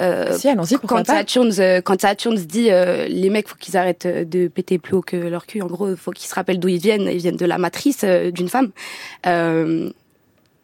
euh 0.02 0.38
si, 0.38 0.48
quand 0.88 1.06
Saturn, 1.06 1.52
euh, 1.60 1.82
quand 1.82 1.98
dit 2.36 2.70
les 3.10 3.30
mecs, 3.30 3.48
faut 3.48 3.56
qu'ils 3.56 3.78
arrêtent 3.78 4.08
de 4.08 4.48
péter 4.48 4.80
plus 4.80 4.96
haut 4.96 5.02
que 5.02 5.16
leur 5.16 5.46
cul. 5.46 5.62
En 5.62 5.68
gros, 5.68 5.96
faut 5.96 6.12
qu'ils 6.12 6.28
se 6.28 6.36
rappellent 6.36 6.60
d'où 6.60 6.68
ils 6.68 6.82
viennent. 6.82 7.10
Ils 7.12 7.20
viennent 7.20 7.38
de 7.38 7.46
la 7.46 7.58
matrice 7.58 8.04
d'une 8.04 8.50
femme. 8.50 8.72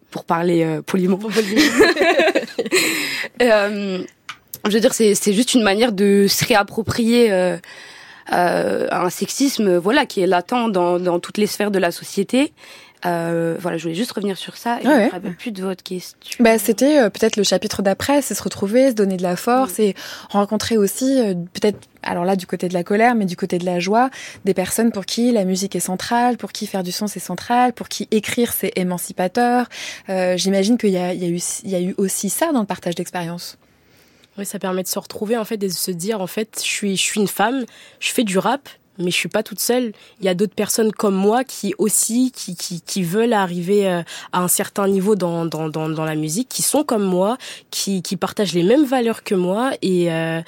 pour 0.09 0.25
parler 0.25 0.79
poliment. 0.85 1.19
je 4.65 4.73
veux 4.73 4.79
dire, 4.79 4.93
c'est 4.93 5.15
c'est 5.15 5.33
juste 5.33 5.53
une 5.53 5.63
manière 5.63 5.91
de 5.91 6.27
se 6.27 6.45
réapproprier 6.45 7.31
euh, 7.31 7.57
un 8.27 9.09
sexisme 9.09 9.77
voilà 9.77 10.05
qui 10.05 10.21
est 10.21 10.27
latent 10.27 10.69
dans, 10.69 10.99
dans 10.99 11.19
toutes 11.19 11.37
les 11.37 11.47
sphères 11.47 11.71
de 11.71 11.79
la 11.79 11.91
société. 11.91 12.53
Euh, 13.05 13.55
voilà, 13.59 13.77
je 13.77 13.83
voulais 13.83 13.95
juste 13.95 14.11
revenir 14.11 14.37
sur 14.37 14.57
ça. 14.57 14.79
Et 14.81 14.87
ouais. 14.87 15.09
je 15.11 15.29
plus 15.31 15.51
de 15.51 15.63
votre 15.63 15.83
question. 15.83 16.43
Bah, 16.43 16.57
c'était 16.57 16.99
euh, 16.99 17.09
peut-être 17.09 17.35
le 17.35 17.43
chapitre 17.43 17.81
d'après, 17.81 18.21
c'est 18.21 18.35
se 18.35 18.43
retrouver, 18.43 18.91
se 18.91 18.95
donner 18.95 19.17
de 19.17 19.23
la 19.23 19.35
force 19.35 19.79
mm. 19.79 19.83
et 19.83 19.95
rencontrer 20.29 20.77
aussi 20.77 21.19
euh, 21.19 21.33
peut-être, 21.33 21.79
alors 22.03 22.25
là 22.25 22.35
du 22.35 22.45
côté 22.45 22.67
de 22.67 22.73
la 22.73 22.83
colère, 22.83 23.15
mais 23.15 23.25
du 23.25 23.35
côté 23.35 23.57
de 23.57 23.65
la 23.65 23.79
joie, 23.79 24.09
des 24.45 24.53
personnes 24.53 24.91
pour 24.91 25.05
qui 25.05 25.31
la 25.31 25.45
musique 25.45 25.75
est 25.75 25.81
centrale, 25.81 26.37
pour 26.37 26.51
qui 26.51 26.67
faire 26.67 26.83
du 26.83 26.91
son 26.91 27.07
c'est 27.07 27.19
central, 27.19 27.73
pour 27.73 27.89
qui 27.89 28.07
écrire 28.11 28.53
c'est 28.53 28.71
émancipateur. 28.75 29.67
Euh, 30.09 30.37
J'imagine 30.37 30.77
qu'il 30.77 30.91
y 30.91 30.97
a, 30.97 31.13
il 31.13 31.23
y, 31.23 31.25
a 31.25 31.29
eu, 31.29 31.41
il 31.63 31.69
y 31.69 31.75
a 31.75 31.81
eu 31.81 31.95
aussi 31.97 32.29
ça 32.29 32.51
dans 32.51 32.61
le 32.61 32.67
partage 32.67 32.95
d'expérience. 32.95 33.57
Oui, 34.41 34.47
ça 34.47 34.57
permet 34.57 34.81
de 34.81 34.87
se 34.87 34.97
retrouver 34.97 35.37
en 35.37 35.45
fait, 35.45 35.57
de 35.57 35.67
se 35.67 35.91
dire 35.91 36.19
en 36.19 36.25
fait, 36.25 36.59
je 36.63 36.67
suis, 36.67 36.97
je 36.97 37.01
suis 37.03 37.21
une 37.21 37.27
femme, 37.27 37.63
je 37.99 38.11
fais 38.11 38.23
du 38.23 38.39
rap, 38.39 38.69
mais 38.97 39.11
je 39.11 39.15
suis 39.15 39.29
pas 39.29 39.43
toute 39.43 39.59
seule. 39.59 39.91
Il 40.19 40.25
y 40.25 40.29
a 40.29 40.33
d'autres 40.33 40.55
personnes 40.55 40.91
comme 40.91 41.13
moi 41.13 41.43
qui 41.43 41.75
aussi, 41.77 42.31
qui, 42.31 42.55
qui, 42.55 42.81
qui 42.81 43.03
veulent 43.03 43.33
arriver 43.33 43.87
euh, 43.87 44.01
à 44.31 44.41
un 44.41 44.47
certain 44.47 44.87
niveau 44.87 45.15
dans, 45.15 45.45
dans, 45.45 45.69
dans, 45.69 45.89
dans, 45.89 46.05
la 46.05 46.15
musique, 46.15 46.49
qui 46.49 46.63
sont 46.63 46.83
comme 46.83 47.03
moi, 47.03 47.37
qui, 47.69 48.01
qui 48.01 48.17
partagent 48.17 48.53
les 48.53 48.63
mêmes 48.63 48.83
valeurs 48.83 49.21
que 49.21 49.35
moi 49.35 49.73
et 49.83 50.11
euh, 50.11 50.41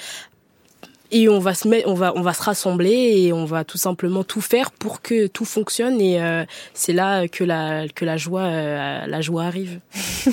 et 1.14 1.30
on 1.30 1.38
va 1.40 1.54
se 1.54 1.68
mettre, 1.68 1.88
on 1.88 1.94
va, 1.94 2.12
on 2.16 2.22
va 2.22 2.34
se 2.34 2.42
rassembler 2.42 3.14
et 3.18 3.34
on 3.34 3.46
va 3.46 3.64
tout 3.64 3.78
simplement 3.78 4.24
tout 4.24 4.42
faire 4.42 4.72
pour 4.72 5.02
que 5.02 5.28
tout 5.28 5.46
fonctionne 5.46 6.02
et 6.02 6.20
euh, 6.20 6.44
c'est 6.74 6.92
là 6.92 7.28
que 7.28 7.44
la 7.44 7.88
que 7.88 8.04
la 8.04 8.18
joie 8.18 8.42
euh, 8.42 9.06
la 9.06 9.22
joie 9.22 9.44
arrive. 9.44 9.80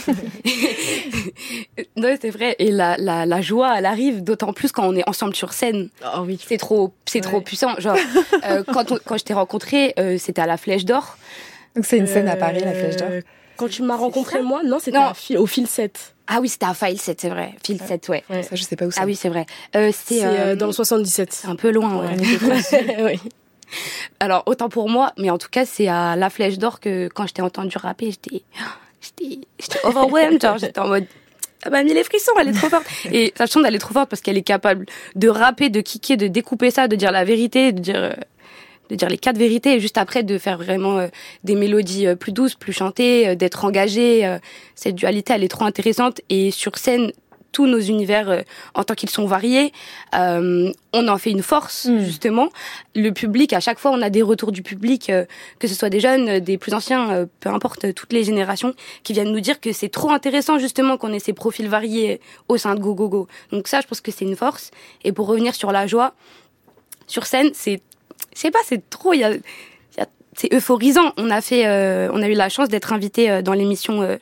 non, 1.97 2.16
c'est 2.21 2.31
vrai 2.31 2.57
et 2.59 2.71
la, 2.71 2.97
la, 2.97 3.27
la 3.27 3.40
joie 3.43 3.75
elle 3.79 3.85
arrive 3.85 4.25
d'autant 4.25 4.55
plus 4.55 4.73
quand 4.73 4.88
on 4.88 4.97
est 4.97 5.07
ensemble 5.07 5.37
sur 5.37 5.53
scène. 5.53 5.90
Oh 6.16 6.23
oui. 6.25 6.38
C'est 6.45 6.57
trop 6.57 6.95
c'est 7.05 7.21
trop 7.21 7.43
puissant. 7.43 7.79
Genre 7.79 7.99
euh, 8.49 8.64
quand 8.73 8.99
quand 9.05 9.19
je 9.19 9.25
t'ai 9.25 9.35
rencontré, 9.35 9.95
c'était 10.19 10.40
à 10.40 10.47
la 10.47 10.57
Flèche 10.57 10.87
d'Or. 10.87 11.19
Donc 11.77 11.85
c'est 11.85 11.99
une 11.99 12.07
scène 12.07 12.29
à 12.29 12.37
Paris 12.37 12.61
la 12.64 12.73
Flèche 12.73 12.97
d'Or. 12.97 13.11
Quand 13.61 13.68
tu 13.68 13.83
m'as 13.83 13.96
rencontré 13.96 14.40
moi, 14.40 14.62
non, 14.64 14.79
c'était 14.79 15.37
au 15.37 15.46
fil 15.46 15.66
7. 15.66 16.14
Ah 16.27 16.38
oui, 16.40 16.49
c'était 16.49 16.64
à 16.64 16.73
File 16.73 16.99
7, 16.99 17.20
c'est 17.20 17.29
vrai. 17.29 17.55
File 17.62 17.79
7, 17.79 18.09
ouais. 18.09 18.25
Ça, 18.31 18.55
je 18.57 18.62
sais 18.62 18.75
pas 18.75 18.87
où 18.87 18.90
c'est. 18.90 19.01
Ah 19.01 19.05
oui, 19.05 19.14
c'est 19.14 19.29
vrai. 19.29 19.44
Euh, 19.77 19.90
c'est 19.92 20.25
euh, 20.25 20.57
dans 20.57 20.66
le 20.66 20.73
77. 20.73 21.31
C'est 21.31 21.46
un 21.46 21.57
peu 21.57 21.70
loin, 21.70 22.01
ouais. 22.01 22.16
oui. 23.01 23.20
Alors, 24.20 24.44
autant 24.46 24.70
pour 24.70 24.88
moi, 24.88 25.12
mais 25.18 25.29
en 25.29 25.37
tout 25.37 25.51
cas, 25.51 25.66
c'est 25.66 25.88
à 25.88 26.16
La 26.16 26.31
Flèche 26.31 26.57
d'Or 26.57 26.81
que 26.81 27.09
quand 27.14 27.27
je 27.27 27.35
t'ai 27.35 27.42
entendu 27.42 27.77
rapper, 27.77 28.11
j'étais, 28.12 28.42
j'étais, 29.03 29.40
j'étais 29.59 29.85
overwhelmed, 29.85 30.40
genre, 30.40 30.57
j'étais 30.57 30.81
en 30.81 30.88
mode, 30.88 31.05
elle 31.62 31.73
m'a 31.73 31.83
mis 31.83 31.92
les 31.92 32.05
frissons, 32.05 32.33
elle 32.40 32.49
est 32.49 32.53
trop 32.53 32.70
forte. 32.70 32.87
Et 33.12 33.35
sachant 33.37 33.62
qu'elle 33.62 33.75
est 33.75 33.79
trop 33.79 33.92
forte 33.92 34.09
parce 34.09 34.23
qu'elle 34.23 34.38
est 34.38 34.42
capable 34.42 34.87
de 35.16 35.29
rapper, 35.29 35.68
de 35.68 35.83
kicker, 35.83 36.16
de 36.16 36.29
découper 36.29 36.70
ça, 36.70 36.88
de 36.88 36.96
dire 36.96 37.12
la 37.12 37.25
vérité, 37.25 37.73
de 37.73 37.81
dire, 37.81 37.96
euh, 37.96 38.12
de 38.90 38.96
dire 38.96 39.09
les 39.09 39.18
quatre 39.18 39.38
vérités 39.38 39.74
et 39.74 39.81
juste 39.81 39.98
après 39.98 40.22
de 40.22 40.37
faire 40.37 40.59
vraiment 40.59 40.98
euh, 40.98 41.07
des 41.44 41.55
mélodies 41.55 42.07
euh, 42.07 42.16
plus 42.16 42.33
douces, 42.33 42.55
plus 42.55 42.72
chantées, 42.72 43.29
euh, 43.29 43.35
d'être 43.35 43.64
engagé. 43.64 44.38
cette 44.74 44.96
dualité, 44.96 45.33
elle 45.33 45.44
est 45.44 45.48
trop 45.48 45.64
intéressante 45.64 46.20
et 46.29 46.50
sur 46.50 46.76
scène, 46.76 47.12
tous 47.53 47.66
nos 47.66 47.81
univers, 47.81 48.44
en 48.74 48.85
tant 48.85 48.94
qu'ils 48.94 49.11
sont 49.11 49.26
variés, 49.26 49.72
on 50.12 50.72
en 50.92 51.18
fait 51.18 51.31
une 51.31 51.42
force 51.42 51.87
mm. 51.87 51.98
justement. 52.05 52.48
Le 52.94 53.11
public, 53.11 53.53
à 53.53 53.61
chaque 53.61 53.81
fois, 53.81 53.90
on 53.90 54.00
a 54.03 54.11
des 54.11 54.22
retours 54.22 54.53
du 54.53 54.62
public, 54.62 55.11
que 55.59 55.68
ce 55.68 55.74
soit 55.74 55.90
des 55.90 55.98
jeunes, 55.98 56.38
des 56.38 56.59
plus 56.59 56.74
anciens, 56.74 57.26
peu 57.40 57.48
importe, 57.48 57.92
toutes 57.94 58.12
les 58.12 58.22
générations, 58.22 58.72
qui 59.03 59.14
viennent 59.14 59.33
nous 59.33 59.40
dire 59.40 59.61
que 59.61 59.72
c'est 59.72 59.88
trop 59.88 60.11
intéressant 60.11 60.59
justement 60.59 60.96
qu'on 60.96 61.12
ait 61.12 61.18
ces 61.18 61.33
profils 61.33 61.68
variés 61.68 62.20
au 62.48 62.57
sein 62.57 62.76
de 62.76 62.81
Go 62.81 62.94
Go 62.94 63.09
Go. 63.09 63.29
Donc 63.50 63.66
ça, 63.66 63.81
je 63.81 63.87
pense 63.88 64.00
que 64.00 64.12
c'est 64.12 64.24
une 64.24 64.37
force. 64.37 64.70
Et 65.03 65.11
pour 65.11 65.26
revenir 65.26 65.55
sur 65.55 65.72
la 65.72 65.88
joie, 65.88 66.14
sur 67.09 67.26
scène, 67.26 67.50
c'est 67.53 67.83
je 68.35 68.40
sais 68.40 68.51
pas, 68.51 68.61
c'est 68.64 68.88
trop. 68.90 69.12
Il 69.12 69.21
y 69.21 69.25
a, 69.25 69.33
c'est 70.40 70.55
euphorisant. 70.55 71.12
On 71.16 71.31
a 71.31 71.40
fait, 71.40 71.66
euh, 71.66 72.09
on 72.12 72.23
a 72.23 72.29
eu 72.29 72.35
la 72.35 72.49
chance 72.49 72.69
d'être 72.69 72.93
invité 72.93 73.31
euh, 73.31 73.43
dans 73.43 73.53
l'émission 73.53 74.01
euh, 74.03 74.16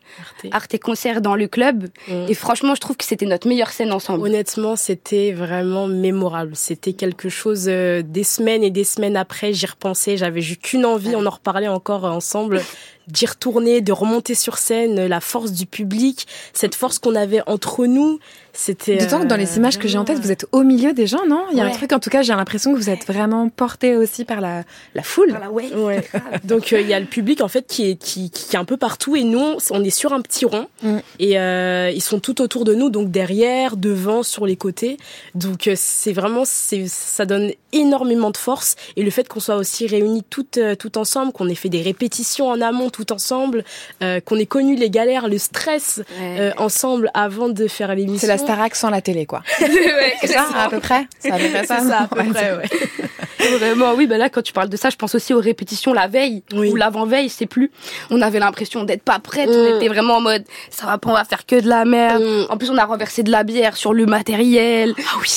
Arte. 0.51 0.75
et 0.75 0.79
Concert 0.79 1.21
dans 1.21 1.37
le 1.37 1.47
club. 1.47 1.89
Mm. 2.09 2.27
Et 2.29 2.35
franchement, 2.35 2.75
je 2.75 2.81
trouve 2.81 2.97
que 2.97 3.05
c'était 3.05 3.27
notre 3.27 3.47
meilleure 3.47 3.71
scène 3.71 3.93
ensemble. 3.93 4.27
Honnêtement, 4.27 4.75
c'était 4.75 5.33
vraiment 5.33 5.87
mémorable. 5.87 6.53
C'était 6.55 6.95
quelque 6.95 7.29
chose 7.29 7.67
euh, 7.69 8.03
des 8.03 8.25
semaines 8.25 8.65
et 8.65 8.71
des 8.71 8.85
semaines 8.85 9.17
après, 9.17 9.53
j'y 9.53 9.67
repensais. 9.67 10.17
J'avais 10.17 10.41
juste 10.41 10.63
qu'une 10.63 10.87
envie, 10.87 11.15
on 11.15 11.27
en 11.27 11.31
reparlait 11.31 11.69
encore 11.69 12.05
ensemble, 12.05 12.63
d'y 13.07 13.27
retourner, 13.27 13.81
de 13.81 13.93
remonter 13.93 14.35
sur 14.35 14.59
scène, 14.59 15.07
la 15.07 15.21
force 15.21 15.53
du 15.53 15.67
public, 15.67 16.27
cette 16.53 16.75
force 16.75 16.99
qu'on 16.99 17.15
avait 17.15 17.43
entre 17.47 17.87
nous. 17.87 18.19
C'était. 18.61 18.97
D'autant 18.97 19.21
que 19.21 19.27
dans 19.27 19.37
les 19.37 19.57
images 19.57 19.79
que 19.79 19.87
j'ai 19.87 19.99
en 19.99 20.05
tête, 20.05 20.19
vous 20.19 20.33
êtes 20.33 20.47
au 20.51 20.65
milieu 20.65 20.93
des 20.93 21.07
gens, 21.07 21.25
non? 21.29 21.45
Il 21.53 21.57
y 21.57 21.61
a 21.61 21.65
un 21.65 21.69
Ouais. 21.69 21.73
truc, 21.75 21.93
en 21.93 22.01
tout 22.01 22.11
cas, 22.11 22.23
j'ai 22.23 22.33
l'impression 22.35 22.73
que 22.73 22.77
vous 22.77 22.91
êtes 22.91 23.07
vraiment 23.07 23.49
porté 23.51 23.95
aussi 23.97 24.25
par 24.25 24.41
la, 24.41 24.65
la 24.97 25.03
foule. 25.05 25.39
ouais. 25.53 25.73
Ouais. 25.75 26.05
Donc 26.45 26.73
euh, 26.73 26.81
il 26.81 26.89
y 26.89 26.93
a 26.95 26.99
le 26.99 27.07
public 27.07 27.41
en 27.41 27.47
fait 27.47 27.67
qui 27.69 27.89
est 27.89 27.95
qui, 27.95 28.31
qui 28.31 28.57
est 28.57 28.59
un 28.59 28.65
peu 28.65 28.77
partout 28.77 29.15
et 29.15 29.23
nous 29.23 29.57
on 29.71 29.85
est 29.85 29.91
sur 29.91 30.13
un 30.13 30.21
petit 30.21 30.45
rond 30.45 30.67
Mm. 30.83 30.97
et 31.21 31.39
euh, 31.39 31.91
ils 31.95 32.01
sont 32.03 32.19
tout 32.21 32.41
autour 32.43 32.65
de 32.65 32.75
nous 32.75 32.91
donc 32.91 33.11
derrière, 33.13 33.77
devant, 33.77 34.23
sur 34.25 34.45
les 34.45 34.57
côtés. 34.57 34.97
Donc 35.37 35.69
euh, 35.69 35.75
c'est 35.77 36.13
vraiment 36.13 36.43
c'est 36.45 36.87
ça 36.89 37.27
donne 37.27 37.53
énormément 37.73 38.31
de 38.31 38.37
force 38.37 38.75
et 38.97 39.03
le 39.05 39.11
fait 39.11 39.29
qu'on 39.29 39.41
soit 39.41 39.57
aussi 39.57 39.87
réunis 39.87 40.25
toutes 40.29 40.59
euh, 40.59 40.75
tout 40.75 40.99
ensemble, 40.99 41.33
qu'on 41.33 41.49
ait 41.49 41.55
fait 41.55 41.69
des 41.69 41.83
répétitions 41.83 42.49
en 42.49 42.61
amont 42.61 42.91
tout 42.91 43.13
ensemble, 43.13 43.63
euh, 44.03 44.19
qu'on 44.21 44.37
ait 44.37 44.47
connu 44.47 44.75
les 44.75 44.91
galères, 44.91 45.29
le 45.29 45.39
stress 45.39 46.03
euh, 46.21 46.51
ensemble 46.59 47.11
avant 47.15 47.49
de 47.51 47.69
faire 47.69 47.95
l'émission. 47.95 48.27
C'est 48.49 48.55
Starac 48.55 48.75
sans 48.77 48.89
la 48.89 49.03
télé, 49.03 49.27
quoi. 49.27 49.43
Ouais, 49.61 50.15
C'est 50.23 50.29
ça, 50.29 50.47
à 50.57 50.69
peu 50.71 50.81
près? 50.81 51.07
C'est 51.19 51.31
à 51.31 51.37
peu 51.37 51.49
près 51.51 51.67
ça 51.67 51.81
C'est 51.81 51.89
ça 51.89 51.99
à 52.01 52.07
peu 52.09 52.19
Ouais, 52.21 52.29
près, 52.31 52.41
c'est- 52.41 52.57
ouais. 52.57 53.59
Vraiment, 53.59 53.93
oui, 53.95 54.07
ben 54.07 54.19
là, 54.19 54.29
quand 54.31 54.43
tu 54.43 54.53
parles 54.53 54.69
de 54.69 54.77
ça, 54.77 54.91
je 54.91 54.97
pense 54.97 55.15
aussi 55.15 55.33
aux 55.35 55.41
répétitions 55.41 55.93
la 55.93 56.07
veille 56.09 56.43
ou 56.55 56.75
l'avant-veille, 56.75 57.29
je 57.29 57.35
sais 57.35 57.47
plus. 57.47 57.71
On 58.11 58.21
avait 58.21 58.39
l'impression 58.41 58.85
d'être 58.85 59.03
pas 59.03 59.19
prête. 59.21 59.49
On 59.51 59.73
Mm. 59.75 59.77
était 59.77 59.89
vraiment 59.89 60.17
en 60.17 60.21
mode, 60.21 60.45
ça 60.71 60.87
va 60.87 60.99
pas, 60.99 61.11
on 61.11 61.13
va 61.15 61.25
faire 61.25 61.47
que 61.47 61.61
de 61.61 61.69
la 61.69 61.85
merde. 61.85 62.23
En 62.51 62.57
plus, 62.57 62.71
on 62.71 62.77
a 62.79 62.85
renversé 62.85 63.23
de 63.23 63.31
la 63.31 63.45
bière 63.45 63.77
sur 63.77 63.93
le 63.95 64.07
matériel. 64.07 64.95
Ah 64.99 65.19
oui. 65.21 65.29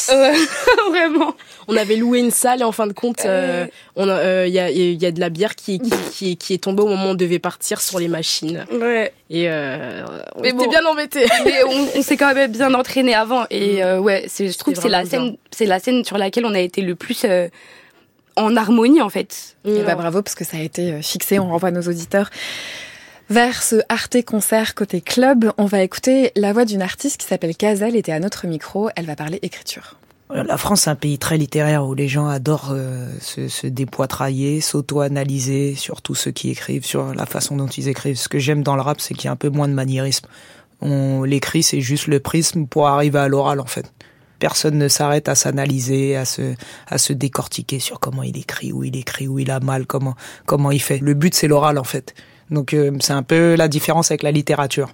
vraiment. 0.89 1.33
On 1.67 1.75
avait 1.77 1.95
loué 1.95 2.19
une 2.19 2.31
salle 2.31 2.61
et 2.61 2.63
en 2.63 2.71
fin 2.71 2.87
de 2.87 2.93
compte, 2.93 3.23
euh, 3.25 3.65
euh, 3.97 4.45
il 4.47 4.53
y, 4.53 4.59
a, 4.59 4.69
il 4.71 5.01
y 5.01 5.05
a 5.05 5.11
de 5.11 5.19
la 5.19 5.29
bière 5.29 5.55
qui, 5.55 5.79
qui, 5.79 5.91
qui, 6.11 6.31
est- 6.31 6.35
qui 6.35 6.53
est 6.53 6.63
tombée 6.63 6.81
au 6.83 6.87
moment 6.87 7.07
où 7.07 7.09
on 7.09 7.15
devait 7.15 7.39
partir 7.39 7.81
sur 7.81 7.99
les 7.99 8.07
machines. 8.07 8.65
Ouais. 8.71 9.13
Et 9.33 9.49
euh, 9.49 10.03
on 10.35 10.41
Mais 10.41 10.49
était 10.49 10.57
bon. 10.57 10.69
bien 10.69 10.85
embêtés. 10.85 11.25
Mais 11.45 11.63
on, 11.63 11.99
on 11.99 12.01
s'est 12.01 12.17
quand 12.17 12.33
même 12.33 12.51
bien 12.51 12.73
entraîné 12.73 13.13
avant. 13.15 13.45
Et 13.49 13.81
euh, 13.81 13.97
ouais, 13.97 14.25
c'est, 14.27 14.49
je 14.49 14.57
trouve 14.57 14.73
que 14.73 14.81
c'est 14.81 14.89
la 14.89 15.05
scène, 15.05 15.37
c'est 15.51 15.65
la 15.65 15.79
scène 15.79 16.03
sur 16.03 16.17
laquelle 16.17 16.45
on 16.45 16.53
a 16.53 16.59
été 16.59 16.81
le 16.81 16.95
plus 16.95 17.23
euh, 17.23 17.47
en 18.35 18.57
harmonie, 18.57 19.01
en 19.01 19.09
fait. 19.09 19.55
Eh 19.63 19.83
ben, 19.83 19.95
bravo, 19.95 20.21
parce 20.21 20.35
que 20.35 20.43
ça 20.43 20.57
a 20.57 20.59
été 20.59 20.91
euh, 20.91 21.01
fixé. 21.01 21.39
On 21.39 21.47
renvoie 21.47 21.71
nos 21.71 21.83
auditeurs 21.83 22.29
vers 23.29 23.63
ce 23.63 23.77
Arte 23.87 24.21
Concert 24.25 24.75
côté 24.75 24.99
club. 24.99 25.53
On 25.57 25.63
va 25.63 25.81
écouter 25.81 26.33
la 26.35 26.51
voix 26.51 26.65
d'une 26.65 26.81
artiste 26.81 27.21
qui 27.21 27.25
s'appelle 27.25 27.55
Kazel, 27.55 27.95
était 27.95 28.11
à 28.11 28.19
notre 28.19 28.47
micro. 28.47 28.89
Elle 28.97 29.05
va 29.05 29.15
parler 29.15 29.39
écriture. 29.43 29.95
La 30.33 30.57
France, 30.57 30.81
c'est 30.81 30.89
un 30.89 30.95
pays 30.95 31.17
très 31.17 31.37
littéraire 31.37 31.85
où 31.85 31.93
les 31.93 32.07
gens 32.07 32.27
adorent 32.27 32.71
euh, 32.71 33.07
se, 33.19 33.49
se 33.49 33.67
dépoitrailler, 33.67 34.61
s'auto-analyser 34.61 35.75
sur 35.75 36.01
tout 36.01 36.15
ce 36.15 36.29
qui 36.29 36.49
écrivent, 36.49 36.85
sur 36.85 37.13
la 37.13 37.25
façon 37.25 37.57
dont 37.57 37.67
ils 37.67 37.89
écrivent. 37.89 38.17
Ce 38.17 38.29
que 38.29 38.39
j'aime 38.39 38.63
dans 38.63 38.75
le 38.75 38.81
rap, 38.81 39.01
c'est 39.01 39.13
qu'il 39.13 39.25
y 39.25 39.27
a 39.27 39.31
un 39.31 39.35
peu 39.35 39.49
moins 39.49 39.67
de 39.67 39.73
maniérisme. 39.73 40.27
On 40.79 41.23
l'écrit, 41.23 41.63
c'est 41.63 41.81
juste 41.81 42.07
le 42.07 42.19
prisme 42.19 42.65
pour 42.65 42.87
arriver 42.87 43.19
à 43.19 43.27
l'oral, 43.27 43.59
en 43.59 43.65
fait. 43.65 43.91
Personne 44.39 44.77
ne 44.77 44.87
s'arrête 44.87 45.27
à 45.27 45.35
s'analyser, 45.35 46.15
à 46.15 46.25
se, 46.25 46.55
à 46.87 46.97
se 46.97 47.13
décortiquer 47.13 47.79
sur 47.79 47.99
comment 47.99 48.23
il 48.23 48.37
écrit, 48.37 48.71
où 48.71 48.83
il 48.83 48.95
écrit, 48.95 49.27
où 49.27 49.37
il 49.37 49.51
a 49.51 49.59
mal, 49.59 49.85
comment, 49.85 50.15
comment 50.45 50.71
il 50.71 50.81
fait. 50.81 50.99
Le 50.99 51.13
but, 51.13 51.35
c'est 51.35 51.47
l'oral, 51.47 51.77
en 51.77 51.83
fait. 51.83 52.15
Donc, 52.49 52.73
euh, 52.73 52.91
c'est 53.01 53.13
un 53.13 53.23
peu 53.23 53.55
la 53.55 53.67
différence 53.67 54.11
avec 54.11 54.23
la 54.23 54.31
littérature 54.31 54.93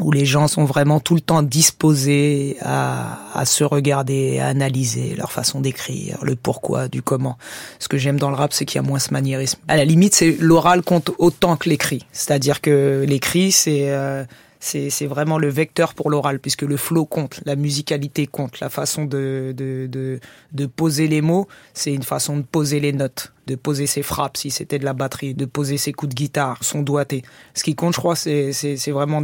où 0.00 0.10
les 0.10 0.24
gens 0.24 0.48
sont 0.48 0.64
vraiment 0.64 0.98
tout 0.98 1.14
le 1.14 1.20
temps 1.20 1.42
disposés 1.42 2.56
à, 2.60 3.18
à 3.32 3.44
se 3.44 3.62
regarder, 3.62 4.40
à 4.40 4.48
analyser 4.48 5.14
leur 5.14 5.30
façon 5.30 5.60
d'écrire, 5.60 6.18
le 6.22 6.34
pourquoi, 6.34 6.88
du 6.88 7.00
comment. 7.02 7.38
Ce 7.78 7.88
que 7.88 7.96
j'aime 7.96 8.18
dans 8.18 8.30
le 8.30 8.36
rap, 8.36 8.52
c'est 8.52 8.64
qu'il 8.64 8.76
y 8.80 8.84
a 8.84 8.86
moins 8.86 8.98
ce 8.98 9.12
maniérisme. 9.12 9.60
À 9.68 9.76
la 9.76 9.84
limite, 9.84 10.14
c'est 10.14 10.36
l'oral 10.40 10.82
compte 10.82 11.12
autant 11.18 11.56
que 11.56 11.68
l'écrit. 11.68 12.06
C'est-à-dire 12.12 12.60
que 12.60 13.04
l'écrit, 13.06 13.52
c'est 13.52 13.90
euh, 13.90 14.24
c'est 14.64 15.06
vraiment 15.06 15.36
le 15.36 15.48
vecteur 15.48 15.92
pour 15.92 16.10
l'oral, 16.10 16.40
puisque 16.40 16.62
le 16.62 16.78
flow 16.78 17.04
compte, 17.04 17.40
la 17.44 17.54
musicalité 17.54 18.26
compte, 18.26 18.60
la 18.60 18.70
façon 18.70 19.04
de 19.04 19.52
de 19.54 19.86
de, 19.86 20.20
de 20.52 20.66
poser 20.66 21.06
les 21.06 21.20
mots, 21.20 21.46
c'est 21.74 21.92
une 21.92 22.02
façon 22.02 22.38
de 22.38 22.42
poser 22.42 22.80
les 22.80 22.92
notes, 22.92 23.34
de 23.46 23.56
poser 23.56 23.86
ses 23.86 24.02
frappes 24.02 24.38
si 24.38 24.50
c'était 24.50 24.78
de 24.78 24.84
la 24.86 24.94
batterie, 24.94 25.34
de 25.34 25.44
poser 25.44 25.76
ses 25.76 25.92
coups 25.92 26.10
de 26.10 26.14
guitare, 26.14 26.64
son 26.64 26.80
doigté. 26.80 27.22
Ce 27.52 27.62
qui 27.62 27.74
compte, 27.74 27.94
je 27.94 27.98
crois, 27.98 28.16
c'est 28.16 28.90
vraiment 28.90 29.20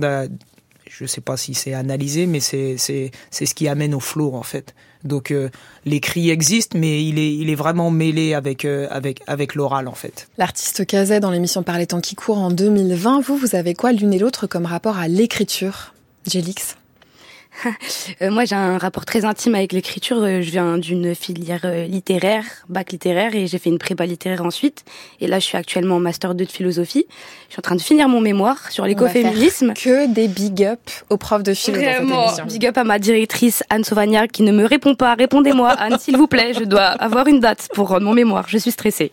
je 0.90 1.06
sais 1.06 1.20
pas 1.20 1.36
si 1.36 1.54
c'est 1.54 1.72
analysé, 1.72 2.26
mais 2.26 2.40
c'est 2.40 2.76
ce 2.76 3.54
qui 3.54 3.68
amène 3.68 3.94
au 3.94 4.00
flow 4.00 4.34
en 4.34 4.42
fait. 4.42 4.74
Donc 5.04 5.30
euh, 5.30 5.48
l'écrit 5.86 6.30
existe, 6.30 6.74
mais 6.74 7.04
il 7.04 7.18
est 7.18 7.32
il 7.34 7.48
est 7.48 7.54
vraiment 7.54 7.90
mêlé 7.90 8.34
avec 8.34 8.64
euh, 8.64 8.86
avec 8.90 9.22
avec 9.26 9.54
l'oral 9.54 9.88
en 9.88 9.94
fait. 9.94 10.28
L'artiste 10.36 10.84
Kazet 10.84 11.20
dans 11.20 11.30
l'émission 11.30 11.62
Par 11.62 11.78
les 11.78 11.86
temps 11.86 12.00
qui 12.00 12.16
courent 12.16 12.38
en 12.38 12.50
2020. 12.50 13.20
Vous, 13.20 13.36
vous 13.36 13.54
avez 13.54 13.74
quoi 13.74 13.92
l'une 13.92 14.12
et 14.12 14.18
l'autre 14.18 14.46
comme 14.46 14.66
rapport 14.66 14.98
à 14.98 15.08
l'écriture? 15.08 15.94
Jélix 16.26 16.76
Euh, 16.76 16.79
moi, 18.20 18.44
j'ai 18.44 18.54
un 18.54 18.78
rapport 18.78 19.04
très 19.04 19.24
intime 19.24 19.54
avec 19.54 19.72
l'écriture. 19.72 20.18
Euh, 20.22 20.42
Je 20.42 20.50
viens 20.50 20.78
d'une 20.78 21.14
filière 21.14 21.60
euh, 21.64 21.86
littéraire, 21.86 22.44
bac 22.68 22.92
littéraire, 22.92 23.34
et 23.34 23.46
j'ai 23.46 23.58
fait 23.58 23.70
une 23.70 23.78
prépa 23.78 24.06
littéraire 24.06 24.44
ensuite. 24.44 24.84
Et 25.20 25.26
là, 25.26 25.38
je 25.38 25.44
suis 25.44 25.56
actuellement 25.56 25.96
en 25.96 26.00
master 26.00 26.34
2 26.34 26.44
de 26.44 26.50
philosophie. 26.50 27.06
Je 27.48 27.54
suis 27.54 27.60
en 27.60 27.62
train 27.62 27.76
de 27.76 27.80
finir 27.80 28.08
mon 28.08 28.20
mémoire 28.20 28.70
sur 28.70 28.84
l'écoféminisme. 28.86 29.74
Que 29.74 30.06
des 30.12 30.28
big 30.28 30.64
up 30.64 30.80
aux 31.10 31.16
profs 31.16 31.42
de 31.42 31.54
philo 31.54 31.76
dans 31.76 31.82
cette 31.82 31.96
Vraiment, 31.96 32.26
big 32.46 32.66
up 32.66 32.78
à 32.78 32.84
ma 32.84 32.98
directrice 32.98 33.62
Anne 33.70 33.84
Sauvagna 33.84 34.28
qui 34.28 34.42
ne 34.42 34.52
me 34.52 34.64
répond 34.64 34.94
pas. 34.94 35.14
Répondez-moi, 35.14 35.70
Anne, 35.70 35.98
s'il 35.98 36.16
vous 36.16 36.26
plaît. 36.26 36.52
Je 36.54 36.64
dois 36.64 36.82
avoir 36.84 37.26
une 37.26 37.40
date 37.40 37.68
pour 37.74 37.88
rendre 37.88 38.02
mon 38.06 38.14
mémoire. 38.14 38.46
Je 38.48 38.58
suis 38.58 38.70
stressée. 38.70 39.12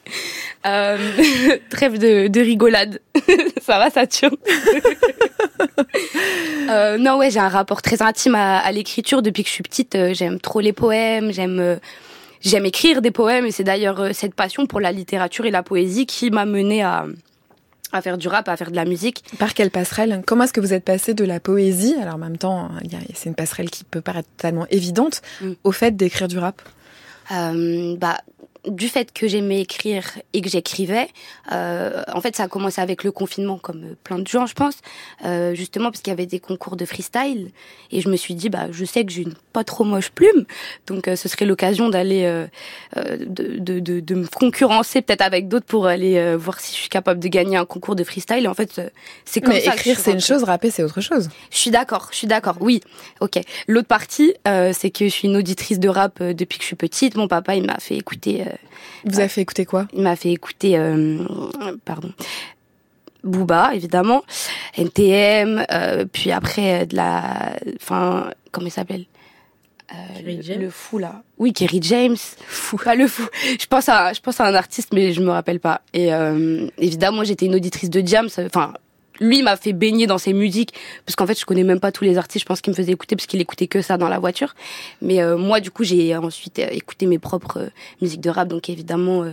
Euh, 0.65 0.97
trêve 1.69 1.97
de, 1.97 2.27
de 2.27 2.39
rigolade. 2.41 2.99
ça 3.61 3.77
va, 3.79 3.89
ça 3.89 4.07
tient. 4.07 4.31
Euh, 6.69 6.97
non, 6.97 7.17
ouais, 7.17 7.31
j'ai 7.31 7.39
un 7.39 7.47
rapport 7.47 7.81
très 7.81 8.01
intime 8.01 8.35
à, 8.37 8.59
à 8.59 8.71
l'écriture 8.71 9.21
depuis 9.21 9.43
que 9.43 9.49
je 9.49 9.53
suis 9.53 9.63
petite. 9.63 9.95
Euh, 9.95 10.13
j'aime 10.13 10.39
trop 10.39 10.59
les 10.61 10.73
poèmes, 10.73 11.31
j'aime 11.31 11.59
euh, 11.59 11.75
j'aime 12.41 12.65
écrire 12.65 13.01
des 13.01 13.11
poèmes 13.11 13.45
et 13.45 13.51
c'est 13.51 13.63
d'ailleurs 13.63 13.99
euh, 13.99 14.11
cette 14.13 14.35
passion 14.35 14.65
pour 14.67 14.79
la 14.79 14.91
littérature 14.91 15.45
et 15.45 15.51
la 15.51 15.63
poésie 15.63 16.05
qui 16.05 16.29
m'a 16.31 16.45
menée 16.45 16.83
à 16.83 17.05
à 17.93 18.01
faire 18.01 18.17
du 18.17 18.27
rap, 18.27 18.49
à 18.49 18.57
faire 18.57 18.69
de 18.69 18.75
la 18.75 18.83
musique. 18.83 19.23
Par 19.39 19.53
quelle 19.53 19.71
passerelle? 19.71 20.21
Comment 20.27 20.43
est-ce 20.43 20.51
que 20.51 20.59
vous 20.59 20.73
êtes 20.73 20.83
passé 20.83 21.13
de 21.13 21.23
la 21.23 21.39
poésie, 21.39 21.95
alors 22.01 22.15
en 22.15 22.17
même 22.27 22.37
temps, 22.37 22.65
a- 22.65 22.97
c'est 23.15 23.29
une 23.29 23.35
passerelle 23.35 23.69
qui 23.69 23.85
peut 23.85 24.01
paraître 24.01 24.27
totalement 24.35 24.67
évidente, 24.69 25.21
au 25.63 25.71
fait 25.71 25.95
d'écrire 25.95 26.27
du 26.27 26.37
rap? 26.37 26.61
Euh, 27.31 27.95
bah, 27.97 28.17
du 28.67 28.87
fait 28.87 29.11
que 29.13 29.27
j'aimais 29.27 29.61
écrire 29.61 30.03
et 30.33 30.41
que 30.41 30.49
j'écrivais, 30.49 31.07
euh, 31.51 32.03
en 32.13 32.21
fait, 32.21 32.35
ça 32.35 32.43
a 32.43 32.47
commencé 32.47 32.81
avec 32.81 33.03
le 33.03 33.11
confinement, 33.11 33.57
comme 33.57 33.83
euh, 33.83 33.95
plein 34.03 34.19
de 34.19 34.27
gens, 34.27 34.45
je 34.45 34.53
pense, 34.53 34.75
euh, 35.25 35.53
justement 35.55 35.89
parce 35.91 36.01
qu'il 36.01 36.11
y 36.11 36.13
avait 36.13 36.25
des 36.25 36.39
concours 36.39 36.75
de 36.75 36.85
freestyle, 36.85 37.51
et 37.91 38.01
je 38.01 38.09
me 38.09 38.15
suis 38.15 38.35
dit, 38.35 38.49
bah, 38.49 38.67
je 38.71 38.85
sais 38.85 39.05
que 39.05 39.11
j'ai 39.11 39.23
une 39.23 39.33
pas 39.53 39.63
trop 39.63 39.83
moche 39.83 40.09
plume, 40.11 40.45
donc 40.85 41.07
euh, 41.07 41.15
ce 41.15 41.27
serait 41.29 41.45
l'occasion 41.45 41.89
d'aller, 41.89 42.25
euh, 42.25 42.45
euh, 42.97 43.17
de, 43.19 43.57
de, 43.59 43.79
de, 43.79 43.99
de 43.99 44.15
me 44.15 44.27
concurrencer 44.27 45.01
peut-être 45.01 45.21
avec 45.21 45.47
d'autres 45.47 45.65
pour 45.65 45.87
aller 45.87 46.17
euh, 46.17 46.35
voir 46.37 46.59
si 46.59 46.73
je 46.73 46.77
suis 46.77 46.89
capable 46.89 47.19
de 47.19 47.27
gagner 47.27 47.57
un 47.57 47.65
concours 47.65 47.95
de 47.95 48.03
freestyle. 48.03 48.43
Et 48.43 48.47
en 48.47 48.53
fait, 48.53 48.81
c'est 49.25 49.41
comme 49.41 49.53
Mais 49.53 49.61
ça. 49.61 49.73
écrire, 49.73 49.99
c'est 49.99 50.11
une 50.11 50.21
chose, 50.21 50.43
rapper, 50.43 50.69
c'est 50.71 50.83
autre 50.83 51.01
chose. 51.01 51.29
Je 51.51 51.57
suis 51.57 51.71
d'accord, 51.71 52.09
je 52.11 52.17
suis 52.17 52.27
d'accord. 52.27 52.57
Oui, 52.59 52.81
ok. 53.19 53.39
L'autre 53.67 53.87
partie, 53.87 54.33
euh, 54.47 54.73
c'est 54.73 54.89
que 54.91 55.05
je 55.05 55.09
suis 55.11 55.27
une 55.27 55.37
auditrice 55.37 55.79
de 55.79 55.89
rap 55.89 56.21
depuis 56.21 56.57
que 56.57 56.63
je 56.63 56.67
suis 56.67 56.75
petite. 56.75 57.15
Mon 57.15 57.27
papa, 57.27 57.55
il 57.55 57.65
m'a 57.65 57.77
fait 57.79 57.95
écouter. 57.95 58.43
Euh, 58.63 59.09
Vous 59.09 59.19
avez 59.19 59.29
fait 59.29 59.41
écouter 59.41 59.65
quoi? 59.65 59.87
Il 59.93 60.01
m'a 60.01 60.15
fait 60.15 60.31
écouter, 60.31 60.77
euh, 60.77 61.17
pardon, 61.85 62.11
Booba, 63.23 63.71
évidemment, 63.73 64.23
NTM, 64.77 65.65
euh, 65.71 66.05
puis 66.11 66.31
après 66.31 66.81
euh, 66.81 66.85
de 66.85 66.95
la, 66.95 67.53
enfin, 67.81 68.31
comment 68.51 68.67
il 68.67 68.71
s'appelle? 68.71 69.05
Euh, 69.93 70.21
le, 70.25 70.59
le 70.59 70.69
fou 70.69 70.97
là. 70.97 71.21
Oui, 71.37 71.53
Kerry 71.53 71.79
James. 71.81 72.17
Fou. 72.17 72.75
Pas 72.77 72.95
le 72.95 73.07
fou. 73.07 73.25
Je 73.57 73.65
pense 73.67 73.87
à, 73.87 74.11
je 74.11 74.19
pense 74.19 74.41
à 74.41 74.45
un 74.45 74.53
artiste, 74.53 74.93
mais 74.93 75.13
je 75.13 75.21
me 75.21 75.29
rappelle 75.29 75.61
pas. 75.61 75.81
Et 75.93 76.13
euh, 76.13 76.67
évidemment, 76.77 77.23
j'étais 77.23 77.45
une 77.45 77.55
auditrice 77.55 77.89
de 77.89 78.05
Jam. 78.05 78.27
Enfin, 78.37 78.73
lui 79.19 79.41
m'a 79.41 79.57
fait 79.57 79.73
baigner 79.73 80.07
dans 80.07 80.17
ses 80.17 80.33
musiques, 80.33 80.73
parce 81.05 81.15
qu'en 81.15 81.25
fait, 81.27 81.39
je 81.39 81.45
connais 81.45 81.63
même 81.63 81.79
pas 81.79 81.91
tous 81.91 82.03
les 82.03 82.17
artistes. 82.17 82.43
Je 82.43 82.47
pense 82.47 82.61
qu'il 82.61 82.71
me 82.71 82.75
faisait 82.75 82.91
écouter 82.91 83.15
parce 83.15 83.27
qu'il 83.27 83.41
écoutait 83.41 83.67
que 83.67 83.81
ça 83.81 83.97
dans 83.97 84.09
la 84.09 84.19
voiture. 84.19 84.55
Mais 85.01 85.21
euh, 85.21 85.37
moi, 85.37 85.59
du 85.59 85.71
coup, 85.71 85.83
j'ai 85.83 86.15
ensuite 86.15 86.59
euh, 86.59 86.67
écouté 86.71 87.05
mes 87.05 87.19
propres 87.19 87.59
euh, 87.59 87.69
musiques 88.01 88.21
de 88.21 88.29
rap. 88.29 88.47
Donc 88.47 88.69
évidemment, 88.69 89.23
euh, 89.23 89.31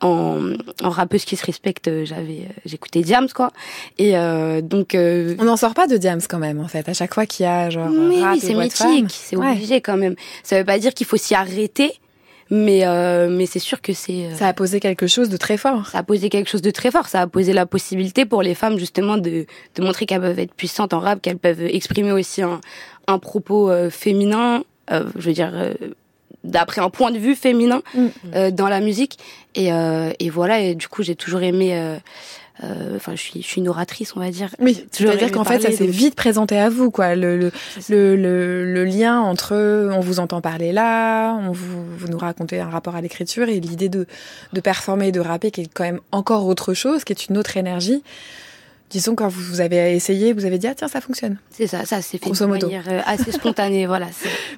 en, 0.00 0.52
en 0.82 0.90
rappeuse 0.90 1.24
qui 1.24 1.36
se 1.36 1.44
respecte, 1.46 1.88
euh, 1.88 2.04
j'avais, 2.04 2.48
j'écoutais 2.64 3.02
Jams 3.04 3.28
quoi. 3.34 3.50
Et 3.98 4.16
euh, 4.16 4.60
donc. 4.60 4.94
euh, 4.94 5.34
On 5.38 5.44
n'en 5.44 5.56
sort 5.56 5.74
pas 5.74 5.86
de 5.86 5.96
Diams 5.96 6.20
quand 6.28 6.38
même, 6.38 6.60
en 6.60 6.68
fait. 6.68 6.88
À 6.88 6.94
chaque 6.94 7.14
fois 7.14 7.26
qu'il 7.26 7.44
y 7.44 7.48
a 7.48 7.70
genre 7.70 7.88
oui, 7.90 8.22
c'est 8.40 8.54
mythique, 8.54 9.10
c'est 9.10 9.36
Ouais. 9.36 9.52
obligé 9.52 9.80
quand 9.80 9.96
même. 9.96 10.14
Ça 10.42 10.58
veut 10.58 10.64
pas 10.64 10.78
dire 10.78 10.94
qu'il 10.94 11.06
faut 11.06 11.16
s'y 11.16 11.34
arrêter, 11.34 11.92
Mais 12.50 12.84
euh, 12.84 13.28
mais 13.30 13.46
c'est 13.46 13.58
sûr 13.58 13.80
que 13.80 13.92
c'est 13.92 14.34
ça 14.34 14.48
a 14.48 14.52
posé 14.52 14.80
quelque 14.80 15.06
chose 15.06 15.28
de 15.28 15.36
très 15.36 15.56
fort. 15.56 15.88
Ça 15.88 15.98
a 15.98 16.02
posé 16.02 16.28
quelque 16.28 16.48
chose 16.48 16.62
de 16.62 16.70
très 16.70 16.90
fort. 16.90 17.08
Ça 17.08 17.22
a 17.22 17.26
posé 17.26 17.52
la 17.52 17.66
possibilité 17.66 18.26
pour 18.26 18.42
les 18.42 18.54
femmes 18.54 18.78
justement 18.78 19.16
de 19.16 19.46
de 19.74 19.82
montrer 19.82 20.06
qu'elles 20.06 20.20
peuvent 20.20 20.38
être 20.38 20.54
puissantes 20.54 20.92
en 20.92 21.00
rap, 21.00 21.22
qu'elles 21.22 21.38
peuvent 21.38 21.62
exprimer 21.62 22.12
aussi 22.12 22.42
un 22.42 22.60
un 23.06 23.18
propos 23.18 23.70
féminin. 23.90 24.64
je 24.90 25.26
veux 25.26 25.32
dire 25.32 25.52
d'après 26.42 26.82
un 26.82 26.90
point 26.90 27.10
de 27.10 27.18
vue 27.18 27.34
féminin 27.34 27.82
mm. 27.94 28.50
dans 28.50 28.68
la 28.68 28.80
musique 28.80 29.18
et 29.54 29.70
et 30.18 30.30
voilà 30.30 30.60
et 30.60 30.74
du 30.74 30.88
coup 30.88 31.02
j'ai 31.02 31.16
toujours 31.16 31.42
aimé 31.42 31.76
euh, 31.78 31.96
enfin, 32.62 33.12
je 33.16 33.20
suis, 33.20 33.42
je 33.42 33.46
suis 33.46 33.60
une 33.60 33.68
oratrice, 33.68 34.14
on 34.16 34.20
va 34.20 34.30
dire. 34.30 34.48
Oui, 34.60 34.86
je 34.96 35.06
veux 35.06 35.16
dire 35.16 35.32
qu'en 35.32 35.44
fait, 35.44 35.60
ça 35.60 35.72
s'est 35.72 35.86
vite 35.86 36.14
présenté 36.14 36.58
à 36.58 36.68
vous, 36.68 36.90
quoi. 36.90 37.14
Le, 37.16 37.36
le, 37.36 37.52
le, 37.88 38.72
le, 38.72 38.84
lien 38.84 39.20
entre 39.20 39.54
on 39.90 40.00
vous 40.00 40.20
entend 40.20 40.40
parler 40.40 40.72
là, 40.72 41.34
on 41.34 41.52
vous, 41.52 41.84
vous 41.98 42.08
nous 42.08 42.18
racontez 42.18 42.60
un 42.60 42.68
rapport 42.68 42.94
à 42.94 43.00
l'écriture 43.00 43.48
et 43.48 43.60
l'idée 43.60 43.88
de, 43.88 44.06
de 44.52 44.60
performer 44.60 45.08
et 45.08 45.12
de 45.12 45.20
rapper 45.20 45.50
qui 45.50 45.62
est 45.62 45.72
quand 45.72 45.84
même 45.84 46.00
encore 46.12 46.46
autre 46.46 46.74
chose, 46.74 47.04
qui 47.04 47.12
est 47.12 47.26
une 47.26 47.38
autre 47.38 47.56
énergie 47.56 48.02
disons 48.94 49.16
quand 49.16 49.26
vous 49.26 49.60
avez 49.60 49.92
essayé, 49.96 50.32
vous 50.32 50.44
avez 50.44 50.56
dit 50.56 50.68
ah 50.68 50.74
tiens 50.76 50.86
ça 50.86 51.00
fonctionne. 51.00 51.36
C'est 51.50 51.66
ça, 51.66 51.84
ça 51.84 52.00
s'est 52.00 52.18
fait 52.18 52.30
de 52.30 52.46
manière 52.46 52.84
euh, 52.88 53.00
assez 53.06 53.32
spontanée, 53.32 53.86
voilà. 53.88 54.06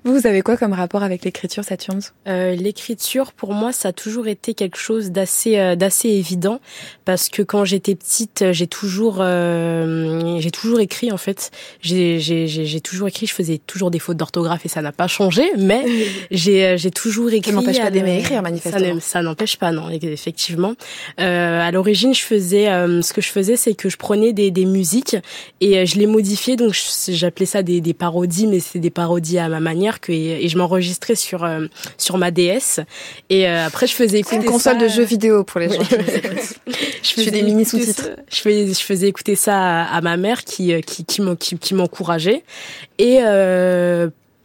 Vous, 0.04 0.12
vous 0.12 0.26
avez 0.26 0.42
quoi 0.42 0.58
comme 0.58 0.74
rapport 0.74 1.02
avec 1.02 1.24
l'écriture, 1.24 1.64
Saturne 1.64 2.00
euh, 2.28 2.54
L'écriture, 2.54 3.32
pour 3.32 3.54
moi, 3.54 3.72
ça 3.72 3.88
a 3.88 3.92
toujours 3.92 4.28
été 4.28 4.52
quelque 4.52 4.76
chose 4.76 5.10
d'assez 5.10 5.58
euh, 5.58 5.74
d'assez 5.74 6.10
évident 6.10 6.60
parce 7.06 7.30
que 7.30 7.40
quand 7.40 7.64
j'étais 7.64 7.94
petite, 7.94 8.44
j'ai 8.52 8.66
toujours 8.66 9.18
euh, 9.20 10.38
j'ai 10.38 10.50
toujours 10.50 10.80
écrit 10.80 11.10
en 11.12 11.16
fait. 11.16 11.50
J'ai 11.80 12.20
j'ai 12.20 12.80
toujours 12.82 13.08
écrit, 13.08 13.26
je 13.26 13.32
faisais 13.32 13.56
toujours 13.56 13.90
des 13.90 13.98
fautes 13.98 14.18
d'orthographe 14.18 14.66
et 14.66 14.68
ça 14.68 14.82
n'a 14.82 14.92
pas 14.92 15.06
changé, 15.06 15.44
mais 15.56 15.82
j'ai 16.30 16.76
j'ai 16.76 16.90
toujours 16.90 17.32
écrit. 17.32 17.52
Ça 17.52 17.56
n'empêche 17.56 17.80
pas 17.80 17.90
d'aimer 17.90 18.18
écrire 18.18 18.42
manifestement. 18.42 19.00
Ça 19.00 19.22
n'empêche 19.22 19.56
pas, 19.56 19.72
non, 19.72 19.88
effectivement. 19.88 20.74
à 21.16 21.70
l'origine, 21.70 22.12
je 22.12 22.22
faisais 22.22 22.66
ce 22.66 23.12
que 23.14 23.22
je 23.22 23.30
faisais, 23.30 23.56
c'est 23.56 23.74
que 23.74 23.88
je 23.88 23.96
prenais 23.96 24.25
des, 24.32 24.50
des 24.50 24.64
musiques 24.64 25.16
et 25.60 25.78
euh, 25.78 25.86
je 25.86 25.96
les 25.96 26.06
modifiais. 26.06 26.56
Donc 26.56 26.74
j'appelais 27.08 27.46
ça 27.46 27.62
des, 27.62 27.80
des 27.80 27.94
parodies, 27.94 28.46
mais 28.46 28.60
c'est 28.60 28.78
des 28.78 28.90
parodies 28.90 29.38
à 29.38 29.48
ma 29.48 29.60
manière 29.60 30.00
que 30.00 30.12
et 30.12 30.48
je 30.48 30.58
m'enregistrais 30.58 31.14
sur 31.14 31.44
euh, 31.44 31.66
sur 31.98 32.18
ma 32.18 32.30
DS. 32.30 32.80
Et 33.30 33.48
euh, 33.48 33.66
après 33.66 33.86
je 33.86 33.94
faisais 33.94 34.18
écouter 34.18 34.36
une 34.36 34.44
console 34.44 34.78
de 34.78 34.88
jeux 34.88 35.04
vidéo 35.04 35.44
pour 35.44 35.60
les 35.60 35.68
gens. 35.68 35.82
je 37.02 37.08
faisais 37.08 37.30
des 37.30 37.42
mini 37.42 37.64
sous-titres. 37.64 38.10
Je 38.30 38.40
faisais 38.40 38.66
je 38.68 38.82
faisais 38.82 39.08
écouter 39.08 39.34
ça 39.34 39.84
à, 39.84 40.00
ma 40.00 40.16
mère 40.16 40.44
qui 40.44 40.80
qui 40.82 41.04
qui, 41.04 41.58
qui 41.58 41.74
m'encourageait 41.74 42.42
et 42.98 43.20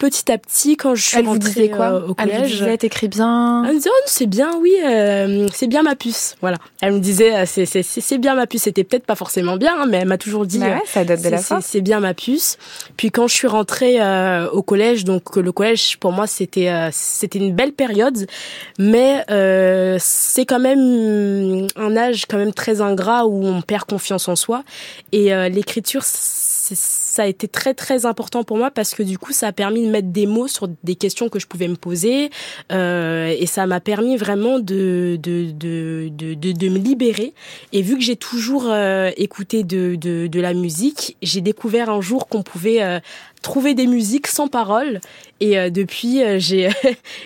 petit 0.01 0.31
à 0.31 0.39
petit, 0.39 0.77
quand 0.77 0.95
je 0.95 1.03
suis 1.03 1.19
elle 1.19 1.27
rentrée 1.27 1.47
vous 1.47 1.53
disait 1.53 1.69
quoi 1.69 1.91
euh, 1.91 2.07
au 2.07 2.15
collège, 2.15 2.35
elle 2.35 2.41
vous 2.41 2.47
disait 2.47 2.77
t'écris 2.77 3.07
bien. 3.07 3.63
Elle 3.65 3.73
me 3.73 3.77
disait 3.77 3.91
oh, 3.93 4.03
c'est 4.07 4.25
bien, 4.25 4.57
oui, 4.59 4.73
euh, 4.83 5.47
c'est 5.53 5.67
bien 5.67 5.83
ma 5.83 5.95
puce. 5.95 6.35
Voilà. 6.41 6.57
Elle 6.81 6.93
me 6.93 6.99
disait 6.99 7.35
euh, 7.35 7.43
c'est 7.45 7.67
c'est 7.67 7.83
c'est 7.83 8.17
bien 8.17 8.33
ma 8.33 8.47
puce. 8.47 8.63
C'était 8.63 8.83
peut-être 8.83 9.05
pas 9.05 9.13
forcément 9.13 9.57
bien, 9.57 9.75
hein, 9.79 9.85
mais 9.87 9.97
elle 9.97 10.07
m'a 10.07 10.17
toujours 10.17 10.47
dit 10.47 10.57
bah 10.57 10.69
ouais, 10.69 10.81
ça 10.87 11.05
date 11.05 11.21
de 11.21 11.29
la 11.29 11.37
fin. 11.37 11.61
C'est 11.61 11.81
bien 11.81 11.99
ma 11.99 12.15
puce. 12.15 12.57
Puis 12.97 13.11
quand 13.11 13.27
je 13.27 13.35
suis 13.35 13.47
rentrée 13.47 13.99
au 14.51 14.63
collège, 14.63 15.05
donc 15.05 15.35
le 15.35 15.51
collège 15.51 15.97
pour 15.97 16.11
moi 16.11 16.25
c'était 16.25 16.89
c'était 16.91 17.37
une 17.37 17.53
belle 17.53 17.73
période, 17.73 18.25
mais 18.79 19.23
c'est 19.99 20.45
quand 20.45 20.59
même 20.59 21.67
un 21.75 21.95
âge 21.95 22.25
quand 22.25 22.37
même 22.37 22.53
très 22.53 22.81
ingrat 22.81 23.27
où 23.27 23.45
on 23.45 23.61
perd 23.61 23.83
confiance 23.83 24.27
en 24.27 24.35
soi 24.35 24.63
et 25.11 25.29
l'écriture 25.49 26.03
ça 27.12 27.24
a 27.24 27.26
été 27.26 27.50
très 27.50 27.74
très 27.74 28.06
important 28.06 28.45
pour 28.45 28.58
moi 28.58 28.71
parce 28.71 28.95
que 28.95 29.04
du 29.04 29.17
coup 29.17 29.34
ça 29.34 29.47
a 29.47 29.52
permis 29.52 29.86
de 29.86 29.91
mettre 29.91 30.08
des 30.08 30.26
mots 30.26 30.47
sur 30.47 30.69
des 30.69 30.95
questions 30.95 31.28
que 31.28 31.39
je 31.39 31.47
pouvais 31.47 31.67
me 31.67 31.76
poser 31.76 32.30
euh, 32.71 33.36
et 33.38 33.45
ça 33.47 33.67
m'a 33.67 33.82
permis 33.82 34.15
vraiment 34.15 34.60
de 34.60 35.19
de, 35.21 35.52
de 35.52 36.08
de, 36.08 36.34
de, 36.34 36.69
me 36.69 36.78
libérer. 36.78 37.34
Et 37.74 37.82
vu 37.82 37.97
que 37.97 38.04
j'ai 38.04 38.15
toujours 38.15 38.67
euh, 38.69 39.12
écouté 39.17 39.63
de, 39.65 39.95
de, 39.95 40.28
de 40.28 40.39
la 40.39 40.54
musique 40.54 41.17
j'ai 41.21 41.41
découvert 41.41 41.89
un 41.89 42.00
jour 42.00 42.30
qu'on 42.30 42.43
pouvait 42.43 42.82
euh, 42.82 43.02
trouver 43.41 43.73
des 43.73 43.88
musiques 43.88 44.27
sans 44.27 44.47
paroles. 44.47 45.01
Et 45.39 45.58
euh, 45.58 45.69
depuis 45.69 46.23
euh, 46.23 46.39
j'ai 46.39 46.69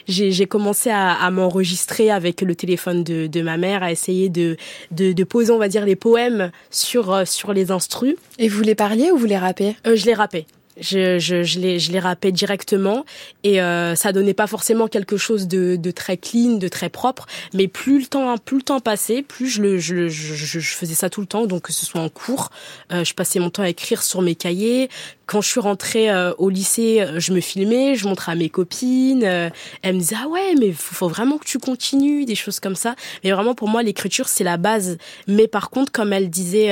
j'ai 0.07 0.45
commencé 0.45 0.89
à, 0.89 1.11
à 1.13 1.31
m'enregistrer 1.31 2.09
avec 2.11 2.41
le 2.41 2.55
téléphone 2.55 3.03
de, 3.03 3.27
de 3.27 3.41
ma 3.41 3.57
mère 3.57 3.83
à 3.83 3.91
essayer 3.91 4.29
de, 4.29 4.57
de, 4.91 5.11
de 5.13 5.23
poser 5.23 5.51
on 5.51 5.57
va 5.57 5.67
dire 5.67 5.85
les 5.85 5.95
poèmes 5.95 6.51
sur 6.71 7.13
euh, 7.13 7.25
sur 7.25 7.53
les 7.53 7.71
instrus. 7.71 8.15
Et 8.39 8.47
vous 8.47 8.61
les 8.61 8.75
parliez 8.75 9.11
ou 9.11 9.17
vous 9.17 9.25
les 9.25 9.37
rappez? 9.37 9.75
Je 9.85 10.05
les 10.05 10.13
rappais 10.13 10.45
je, 10.79 11.19
je, 11.19 11.43
je, 11.43 11.59
les, 11.59 11.79
je 11.79 11.91
les 11.91 11.99
rappais 11.99 12.31
directement 12.31 13.05
et 13.43 13.61
euh, 13.61 13.95
ça 13.95 14.11
donnait 14.11 14.33
pas 14.33 14.47
forcément 14.47 14.87
quelque 14.87 15.17
chose 15.17 15.47
de, 15.47 15.75
de 15.75 15.91
très 15.91 16.17
clean, 16.17 16.57
de 16.57 16.67
très 16.67 16.89
propre. 16.89 17.25
Mais 17.53 17.67
plus 17.67 17.99
le 17.99 18.05
temps, 18.05 18.37
plus 18.37 18.57
le 18.57 18.63
temps 18.63 18.79
passait, 18.79 19.21
plus 19.21 19.47
je, 19.47 19.61
le, 19.61 19.77
je, 19.77 20.07
je, 20.07 20.59
je 20.59 20.75
faisais 20.75 20.95
ça 20.95 21.09
tout 21.09 21.21
le 21.21 21.27
temps. 21.27 21.45
Donc 21.45 21.63
que 21.63 21.73
ce 21.73 21.85
soit 21.85 22.01
en 22.01 22.09
cours, 22.09 22.51
euh, 22.91 23.03
je 23.03 23.13
passais 23.13 23.39
mon 23.39 23.49
temps 23.49 23.63
à 23.63 23.69
écrire 23.69 24.03
sur 24.03 24.21
mes 24.21 24.35
cahiers. 24.35 24.89
Quand 25.27 25.41
je 25.41 25.49
suis 25.49 25.59
rentrée 25.59 26.11
euh, 26.11 26.33
au 26.37 26.49
lycée, 26.49 27.01
euh, 27.01 27.19
je 27.19 27.33
me 27.33 27.41
filmais, 27.41 27.95
je 27.95 28.07
montrais 28.07 28.33
à 28.33 28.35
mes 28.35 28.49
copines. 28.49 29.23
Euh, 29.23 29.49
elles 29.81 29.95
me 29.95 29.99
disaient 29.99 30.17
ah 30.23 30.27
ouais, 30.27 30.53
mais 30.59 30.71
faut, 30.71 30.93
faut 30.93 31.07
vraiment 31.07 31.37
que 31.37 31.45
tu 31.45 31.57
continues, 31.57 32.25
des 32.25 32.35
choses 32.35 32.59
comme 32.59 32.75
ça. 32.75 32.95
Mais 33.23 33.31
vraiment 33.31 33.55
pour 33.55 33.67
moi 33.67 33.81
l'écriture 33.81 34.27
c'est 34.27 34.43
la 34.43 34.57
base. 34.57 34.97
Mais 35.27 35.47
par 35.47 35.69
contre 35.69 35.91
comme 35.91 36.13
elle 36.13 36.29
disait 36.29 36.67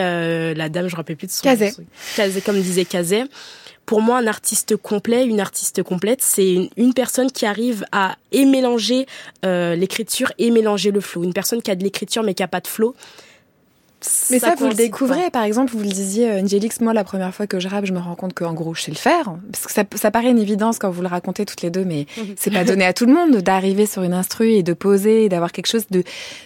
la 0.53 0.69
dame, 0.69 0.87
je 0.87 0.93
ne 0.93 0.97
rappelle 0.97 1.15
plus 1.15 1.27
de 1.27 1.31
son. 1.31 1.43
Kazé. 1.43 1.73
Kazé 2.15 2.41
comme 2.41 2.61
disait 2.61 2.85
Kazé 2.85 3.23
pour 3.86 4.02
moi, 4.02 4.17
un 4.17 4.28
artiste 4.28 4.78
complet, 4.78 5.26
une 5.26 5.39
artiste 5.39 5.84
complète, 5.84 6.22
c'est 6.22 6.69
une, 6.78 6.93
personne 6.93 7.32
qui 7.32 7.46
arrive 7.46 7.86
à 7.91 8.15
et 8.32 8.46
mélanger 8.46 9.06
euh, 9.46 9.76
l'écriture 9.76 10.32
et 10.38 10.52
mélanger 10.52 10.91
le 10.91 11.02
flow. 11.02 11.24
Une 11.24 11.34
personne 11.34 11.62
qui 11.62 11.72
a 11.72 11.76
de 11.76 11.84
l'écriture 11.84 12.24
mais 12.24 12.34
qui 12.34 12.43
a 12.43 12.48
pas 12.48 12.62
de 12.62 12.67
flow. 12.67 12.96
Mais 14.31 14.39
ça, 14.39 14.55
vous 14.57 14.67
le 14.67 14.73
découvrez, 14.73 15.29
par 15.31 15.43
exemple, 15.43 15.71
vous 15.73 15.83
le 15.83 15.89
disiez, 15.89 16.29
euh, 16.29 16.41
Angelix, 16.41 16.81
moi, 16.81 16.93
la 16.93 17.03
première 17.03 17.33
fois 17.33 17.47
que 17.47 17.59
je 17.59 17.67
rappe, 17.67 17.85
je 17.85 17.93
me 17.93 17.99
rends 17.99 18.15
compte 18.15 18.33
qu'en 18.33 18.53
gros, 18.53 18.73
je 18.73 18.81
sais 18.81 18.91
le 18.91 18.97
faire. 18.97 19.35
Parce 19.51 19.65
que 19.65 19.71
ça, 19.71 19.83
ça, 19.95 20.11
paraît 20.11 20.31
une 20.31 20.39
évidence 20.39 20.79
quand 20.79 20.89
vous 20.89 21.01
le 21.01 21.07
racontez 21.07 21.45
toutes 21.45 21.61
les 21.61 21.69
deux, 21.69 21.85
mais 21.85 22.05
mhm. 22.17 22.35
c'est 22.37 22.51
pas 22.51 22.63
donné 22.63 22.85
à 22.85 22.93
tout 22.93 23.05
le 23.05 23.13
monde 23.13 23.37
d'arriver 23.37 23.85
sur 23.85 24.03
une 24.03 24.13
instru 24.13 24.51
et 24.51 24.63
de 24.63 24.73
poser, 24.73 25.29
d'avoir 25.29 25.51
quelque 25.51 25.67
chose 25.67 25.87
de 25.89 26.03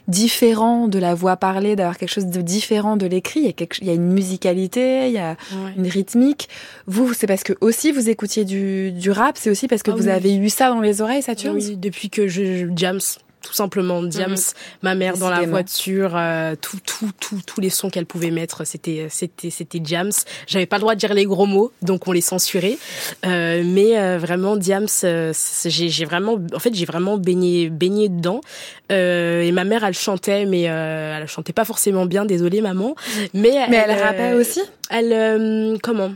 différent 0.07 0.87
de 0.87 0.99
la 0.99 1.15
voix 1.15 1.37
parlée, 1.37 1.75
d'avoir 1.75 1.97
quelque 1.97 2.11
chose 2.11 2.27
de 2.27 2.41
différent 2.41 2.97
de 2.97 3.05
l'écrit. 3.05 3.41
Il 3.41 3.45
y 3.47 3.49
a 3.49 3.53
quelque, 3.53 3.79
il 3.81 3.87
y 3.87 3.89
a 3.89 3.93
une 3.93 4.11
musicalité, 4.13 5.07
il 5.07 5.13
y 5.13 5.19
a 5.19 5.35
une 5.77 5.87
rythmique. 5.87 6.49
Vous, 6.85 7.13
c'est 7.13 7.27
parce 7.27 7.43
que 7.43 7.53
aussi 7.61 7.91
vous 7.91 8.09
écoutiez 8.09 8.45
du, 8.45 8.91
du 8.91 9.11
rap, 9.11 9.37
c'est 9.37 9.49
aussi 9.49 9.67
parce 9.67 9.83
que 9.83 9.91
ah 9.91 9.95
vous 9.95 10.07
avez 10.07 10.35
eu 10.35 10.49
ça 10.49 10.69
dans 10.69 10.81
les 10.81 11.01
oreilles, 11.01 11.21
ça 11.21 11.35
tue 11.35 11.49
Oui, 11.49 11.75
depuis 11.77 12.09
que 12.09 12.27
je, 12.27 12.43
je 12.57 12.67
jams 12.75 12.99
tout 13.47 13.53
simplement. 13.53 14.03
Diams, 14.03 14.31
mhm. 14.31 14.37
ma 14.81 14.95
mère 14.95 15.17
dans 15.17 15.29
la 15.29 15.43
voiture, 15.43 16.11
euh, 16.15 16.55
tout, 16.59 16.79
tout, 16.85 17.11
tout, 17.17 17.39
tous 17.45 17.61
les 17.61 17.69
sons 17.69 17.89
qu'elle 17.89 18.05
pouvait 18.05 18.29
mettre, 18.29 18.65
c'était, 18.65 19.07
c'était, 19.09 19.49
c'était 19.49 19.79
Diams. 19.79 20.11
J'avais 20.47 20.65
pas 20.65 20.75
le 20.75 20.81
droit 20.81 20.95
de 20.95 20.99
dire 20.99 21.13
les 21.13 21.23
gros 21.23 21.45
mots, 21.45 21.71
donc 21.81 22.07
on 22.09 22.11
les 22.11 22.19
censurait. 22.19 22.77
Euh, 23.25 23.63
mais 23.65 23.97
euh, 23.97 24.17
vraiment, 24.17 24.57
Diams, 24.57 24.87
euh, 25.05 25.33
j'ai, 25.65 25.87
j'ai 25.87 26.05
vraiment, 26.05 26.37
en 26.53 26.59
fait, 26.59 26.75
j'ai 26.75 26.85
vraiment 26.85 27.17
baigné, 27.17 27.69
baigné 27.69 28.09
dedans. 28.09 28.41
et 28.89 29.51
ma 29.53 29.63
mère, 29.63 29.85
elle 29.85 29.93
chantait, 29.93 30.45
mais 30.45 30.63
elle 30.63 31.27
chantait 31.27 31.53
pas 31.53 31.65
forcément 31.65 32.05
bien. 32.05 32.25
Désolée, 32.25 32.59
maman. 32.59 32.95
Mais, 33.33 33.67
mais 33.69 33.77
elle, 33.77 33.91
elle 33.91 34.03
rappait 34.03 34.33
aussi? 34.33 34.61
Elle, 34.89 35.79
comment? 35.81 36.11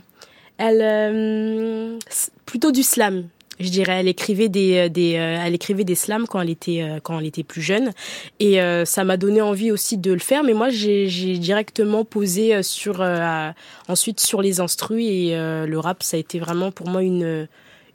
Elle, 0.58 1.98
plutôt 2.46 2.72
du 2.72 2.84
slam 2.84 3.30
je 3.64 3.70
dirais. 3.70 4.00
Elle 4.00 4.08
écrivait 4.08 4.50
des, 4.50 4.78
euh, 4.78 4.90
des 4.90 5.16
euh, 5.16 5.44
elle 5.44 5.54
écrivait 5.54 5.84
des 5.84 5.96
slams 5.96 6.28
quand 6.28 6.42
elle 6.42 6.50
était 6.50 6.82
euh, 6.82 7.00
quand 7.02 7.20
elle 7.20 7.26
était 7.26 7.44
plus 7.44 7.62
jeune, 7.62 7.92
et 8.40 8.60
ça 8.86 9.04
m'a 9.04 9.18
donné 9.18 9.42
envie 9.42 9.72
aussi 9.72 9.98
de 9.98 10.12
le 10.12 10.20
faire. 10.20 10.44
Mais 10.44 10.54
moi, 10.54 10.70
j'ai 10.70 11.38
directement 11.38 12.06
posé 12.06 12.64
sur 12.64 13.02
ensuite 13.88 14.20
sur 14.20 14.42
les 14.42 14.60
instrus 14.60 15.04
et 15.04 15.36
le 15.36 15.80
rap, 15.80 16.04
ça 16.04 16.18
a 16.18 16.20
été 16.20 16.40
vraiment 16.40 16.72
pour 16.72 16.88
moi 16.88 17.04
une 17.04 17.48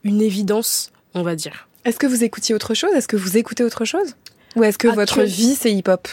une 0.05 0.23
évidence, 0.23 0.93
on 1.15 1.23
va 1.23 1.35
dire. 1.35 1.69
Est-ce 1.85 1.99
que 1.99 2.07
vous 2.07 2.25
écoutiez 2.25 2.55
autre 2.55 2.75
chose? 2.75 2.91
Est-ce 2.95 3.09
que 3.09 3.17
vous 3.17 3.37
écoutez 3.37 3.65
autre 3.65 3.85
chose? 3.85 4.15
Ou 4.57 4.65
est-ce 4.65 4.79
que 4.79 4.89
votre 4.89 5.23
vie 5.23 5.55
c'est 5.55 5.73
hip-hop 5.73 6.09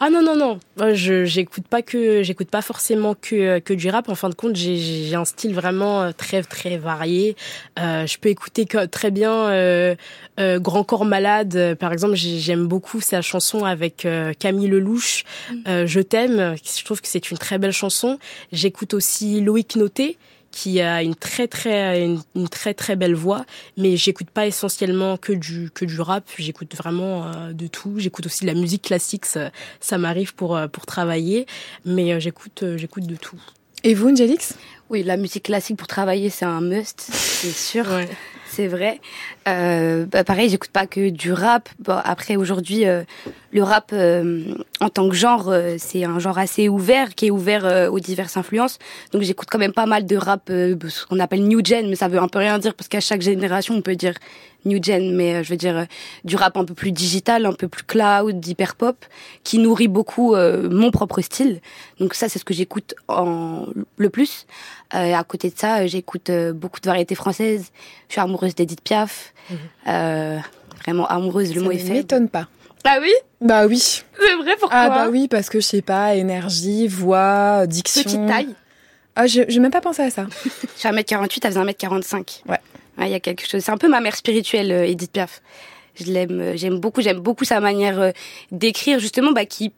Ah 0.00 0.10
non 0.10 0.22
non 0.22 0.36
non, 0.36 0.58
je 0.94 1.24
j'écoute 1.24 1.66
pas 1.66 1.82
que 1.82 2.22
j'écoute 2.22 2.50
pas 2.50 2.62
forcément 2.62 3.14
que 3.14 3.58
que 3.58 3.72
du 3.72 3.88
rap. 3.88 4.08
En 4.08 4.14
fin 4.14 4.28
de 4.28 4.34
compte, 4.34 4.54
j'ai 4.54 4.76
j'ai 4.76 5.14
un 5.16 5.24
style 5.24 5.54
vraiment 5.54 6.02
euh, 6.02 6.12
très 6.12 6.42
très 6.42 6.76
varié. 6.76 7.36
Euh, 7.78 8.06
je 8.06 8.18
peux 8.18 8.28
écouter 8.28 8.66
très 8.66 9.10
bien 9.10 9.32
euh, 9.32 9.94
euh, 10.38 10.58
Grand 10.58 10.84
Corps 10.84 11.04
Malade, 11.04 11.76
par 11.80 11.92
exemple. 11.92 12.14
J'aime 12.16 12.66
beaucoup 12.66 13.00
sa 13.00 13.22
chanson 13.22 13.64
avec 13.64 14.04
euh, 14.04 14.32
Camille 14.38 14.68
Lelouch. 14.68 15.24
Mm. 15.50 15.86
je 15.86 16.00
t'aime. 16.00 16.56
Je 16.62 16.84
trouve 16.84 17.00
que 17.00 17.08
c'est 17.08 17.30
une 17.30 17.38
très 17.38 17.58
belle 17.58 17.72
chanson. 17.72 18.18
J'écoute 18.52 18.94
aussi 18.94 19.40
Loïc 19.40 19.76
Noté 19.76 20.18
qui 20.56 20.80
a 20.80 21.02
une 21.02 21.14
très 21.14 21.48
très 21.48 22.02
une, 22.02 22.48
très 22.48 22.72
très 22.72 22.96
belle 22.96 23.14
voix, 23.14 23.44
mais 23.76 23.98
j'écoute 23.98 24.30
pas 24.30 24.46
essentiellement 24.46 25.18
que 25.18 25.34
du 25.34 25.70
que 25.70 25.84
du 25.84 26.00
rap, 26.00 26.24
j'écoute 26.38 26.74
vraiment 26.74 27.26
euh, 27.26 27.52
de 27.52 27.66
tout. 27.66 27.96
J'écoute 27.98 28.24
aussi 28.24 28.40
de 28.40 28.46
la 28.46 28.54
musique 28.54 28.82
classique, 28.82 29.26
ça, 29.26 29.50
ça 29.80 29.98
m'arrive 29.98 30.34
pour 30.34 30.56
euh, 30.56 30.66
pour 30.66 30.86
travailler, 30.86 31.44
mais 31.84 32.10
euh, 32.10 32.20
j'écoute 32.20 32.64
j'écoute 32.76 33.06
de 33.06 33.16
tout. 33.16 33.38
Et 33.84 33.92
vous, 33.92 34.08
Angelix? 34.08 34.54
Oui, 34.88 35.02
la 35.02 35.18
musique 35.18 35.44
classique 35.44 35.76
pour 35.76 35.88
travailler, 35.88 36.30
c'est 36.30 36.46
un 36.46 36.62
must, 36.62 37.00
c'est 37.00 37.50
sûr. 37.50 37.84
c'est 38.48 38.66
vrai. 38.66 38.98
Euh, 39.48 40.06
bah, 40.06 40.24
pareil, 40.24 40.48
j'écoute 40.48 40.70
pas 40.70 40.86
que 40.86 41.10
du 41.10 41.32
rap. 41.32 41.68
Bon, 41.78 41.98
après, 42.04 42.34
aujourd'hui, 42.34 42.84
euh, 42.84 43.04
le 43.52 43.62
rap 43.62 43.90
euh, 43.92 44.42
en 44.80 44.88
tant 44.88 45.08
que 45.08 45.14
genre, 45.14 45.48
euh, 45.48 45.76
c'est 45.78 46.04
un 46.04 46.18
genre 46.18 46.36
assez 46.36 46.68
ouvert, 46.68 47.14
qui 47.14 47.26
est 47.26 47.30
ouvert 47.30 47.64
euh, 47.64 47.88
aux 47.88 48.00
diverses 48.00 48.36
influences. 48.36 48.78
Donc, 49.12 49.22
j'écoute 49.22 49.46
quand 49.48 49.58
même 49.58 49.72
pas 49.72 49.86
mal 49.86 50.04
de 50.04 50.16
rap, 50.16 50.48
euh, 50.50 50.76
ce 50.88 51.06
qu'on 51.06 51.20
appelle 51.20 51.44
new 51.44 51.64
gen, 51.64 51.88
mais 51.88 51.94
ça 51.94 52.08
veut 52.08 52.18
un 52.18 52.26
peu 52.26 52.40
rien 52.40 52.58
dire 52.58 52.74
parce 52.74 52.88
qu'à 52.88 53.00
chaque 53.00 53.22
génération, 53.22 53.74
on 53.74 53.82
peut 53.82 53.94
dire 53.94 54.14
new 54.64 54.82
gen, 54.82 55.14
mais 55.14 55.44
je 55.44 55.50
veux 55.50 55.56
dire 55.56 55.86
du 56.24 56.34
rap 56.34 56.56
un 56.56 56.64
peu 56.64 56.74
plus 56.74 56.90
digital, 56.90 57.46
un 57.46 57.52
peu 57.52 57.68
plus 57.68 57.84
cloud, 57.84 58.44
hyper 58.44 58.74
pop, 58.74 58.96
qui 59.44 59.58
nourrit 59.58 59.86
beaucoup 59.86 60.34
mon 60.34 60.90
propre 60.90 61.20
style. 61.20 61.60
Donc 62.00 62.14
ça, 62.14 62.28
c'est 62.28 62.40
ce 62.40 62.44
que 62.44 62.52
j'écoute 62.52 62.96
en 63.06 63.66
le 63.96 64.10
plus. 64.10 64.46
À 64.90 65.22
côté 65.22 65.50
de 65.50 65.56
ça, 65.56 65.86
j'écoute 65.86 66.32
beaucoup 66.52 66.80
de 66.80 66.86
variétés 66.86 67.14
françaises. 67.14 67.70
Je 68.08 68.14
suis 68.14 68.20
amoureuse 68.20 68.56
d'Edith 68.56 68.80
Piaf. 68.80 69.34
Euh, 69.88 70.38
vraiment 70.84 71.06
amoureuse, 71.06 71.54
le 71.54 71.60
Ça 71.60 71.64
mot 71.66 71.72
ne 71.72 71.76
est 71.76 71.80
faible. 71.80 71.92
m'étonne 71.94 72.28
pas. 72.28 72.48
Ah 72.84 72.98
oui? 73.00 73.12
Bah 73.40 73.66
oui. 73.66 73.78
C'est 73.78 74.34
vrai, 74.36 74.52
pourquoi? 74.60 74.78
Ah 74.78 74.88
bah 74.88 75.08
oui, 75.10 75.28
parce 75.28 75.48
que 75.48 75.60
je 75.60 75.66
sais 75.66 75.82
pas, 75.82 76.14
énergie, 76.14 76.86
voix, 76.86 77.66
diction. 77.66 78.02
Petite 78.02 78.26
taille. 78.26 78.54
Ah, 79.16 79.26
je 79.26 79.42
j'ai 79.48 79.60
même 79.60 79.70
pas 79.72 79.80
pensé 79.80 80.02
à 80.02 80.10
ça. 80.10 80.26
Je 80.44 80.50
suis 80.78 80.88
1m48, 80.88 81.38
elle 81.42 81.52
faisait 81.52 81.60
1m45. 81.60 82.42
Ouais. 82.48 82.58
Ouais, 82.98 83.08
il 83.08 83.10
y 83.10 83.14
a 83.14 83.20
quelque 83.20 83.46
chose. 83.46 83.62
C'est 83.62 83.72
un 83.72 83.76
peu 83.78 83.88
ma 83.88 84.00
mère 84.00 84.14
spirituelle, 84.16 84.70
euh, 84.72 84.86
Edith 84.86 85.12
Piaf. 85.12 85.42
Je 85.96 86.04
l'aime, 86.04 86.40
euh, 86.40 86.56
j'aime 86.56 86.78
beaucoup, 86.78 87.00
j'aime 87.02 87.18
beaucoup 87.20 87.44
sa 87.44 87.60
manière 87.60 87.98
euh, 88.00 88.10
d'écrire, 88.52 88.98
justement, 89.00 89.32
bah, 89.32 89.46
qui, 89.46 89.72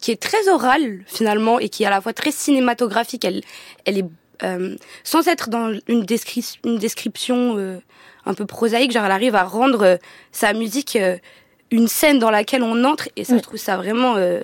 qui 0.00 0.10
est 0.10 0.20
très 0.20 0.48
orale, 0.48 1.00
finalement, 1.06 1.58
et 1.58 1.68
qui 1.68 1.84
est 1.84 1.86
à 1.86 1.90
la 1.90 2.00
fois 2.00 2.12
très 2.12 2.32
cinématographique. 2.32 3.24
Elle, 3.24 3.42
elle 3.84 3.98
est, 3.98 4.04
euh, 4.42 4.76
sans 5.04 5.26
être 5.28 5.48
dans 5.48 5.72
une, 5.88 6.04
descri- 6.04 6.58
une 6.64 6.78
description 6.78 7.56
euh, 7.58 7.78
un 8.24 8.34
peu 8.34 8.46
prosaïque, 8.46 8.92
genre, 8.92 9.04
elle 9.04 9.12
arrive 9.12 9.34
à 9.34 9.44
rendre 9.44 9.82
euh, 9.82 9.96
sa 10.30 10.52
musique 10.52 10.96
euh, 10.96 11.16
une 11.70 11.88
scène 11.88 12.18
dans 12.18 12.30
laquelle 12.30 12.62
on 12.62 12.84
entre, 12.84 13.08
et 13.16 13.24
ça, 13.24 13.36
je 13.36 13.42
trouve 13.42 13.58
ça 13.58 13.76
vraiment 13.76 14.16
euh, 14.16 14.42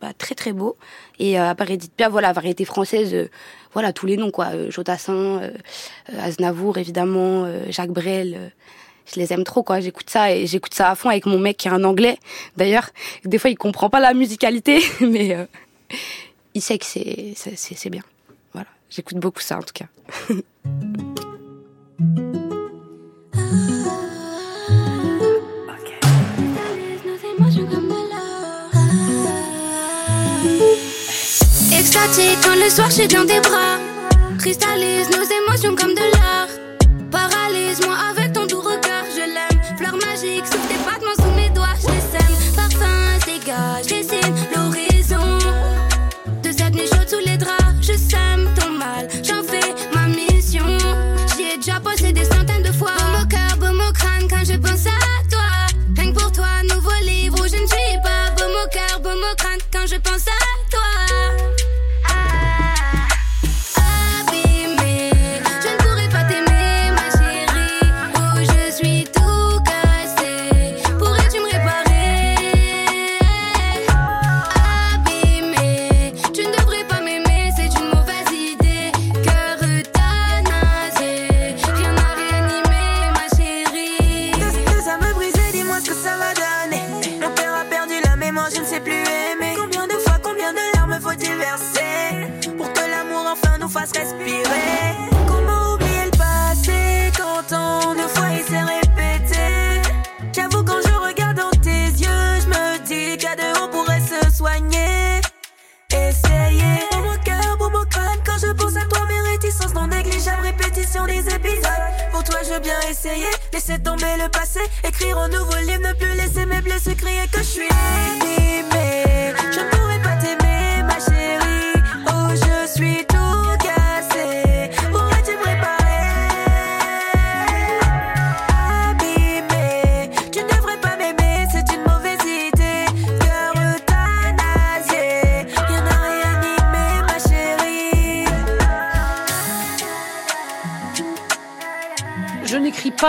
bah, 0.00 0.12
très, 0.16 0.34
très 0.34 0.52
beau. 0.52 0.76
Et 1.18 1.36
à 1.36 1.54
part 1.54 1.70
Edith 1.70 1.92
Piaf, 1.92 2.10
voilà, 2.10 2.32
variété 2.32 2.64
française, 2.64 3.28
voilà, 3.72 3.92
tous 3.92 4.06
les 4.06 4.16
noms, 4.16 4.30
quoi. 4.30 4.46
Euh, 4.54 5.50
Aznavour, 6.20 6.78
évidemment, 6.78 7.46
Jacques 7.70 7.90
Brel. 7.90 8.52
je 9.12 9.20
les 9.20 9.32
aime 9.32 9.44
trop, 9.44 9.62
quoi. 9.62 9.80
J'écoute 9.80 10.08
ça 10.08 10.32
et 10.32 10.46
j'écoute 10.46 10.74
ça 10.74 10.90
à 10.90 10.94
fond 10.94 11.08
avec 11.08 11.26
mon 11.26 11.38
mec 11.38 11.56
qui 11.56 11.68
est 11.68 11.72
un 11.72 11.84
anglais. 11.84 12.18
D'ailleurs, 12.56 12.90
des 13.24 13.38
fois, 13.38 13.50
il 13.50 13.56
comprend 13.56 13.90
pas 13.90 14.00
la 14.00 14.14
musicalité, 14.14 14.80
mais 15.00 15.34
euh, 15.34 15.44
il 16.54 16.62
sait 16.62 16.78
que 16.78 16.86
c'est 16.86 17.34
c'est 17.34 17.90
bien. 17.90 18.02
Voilà. 18.52 18.68
J'écoute 18.88 19.18
beaucoup 19.18 19.40
ça, 19.40 19.58
en 19.58 19.62
tout 19.62 19.74
cas. 19.74 19.86
Quand 32.44 32.54
le 32.54 32.70
soir 32.70 32.88
je 32.90 32.94
suis 32.94 33.08
dans 33.08 33.26
tes 33.26 33.40
bras. 33.40 33.78
Cristallise 34.38 35.08
nos 35.10 35.24
émotions 35.24 35.74
comme 35.74 35.94
de 35.94 36.00
l'art. 36.00 36.27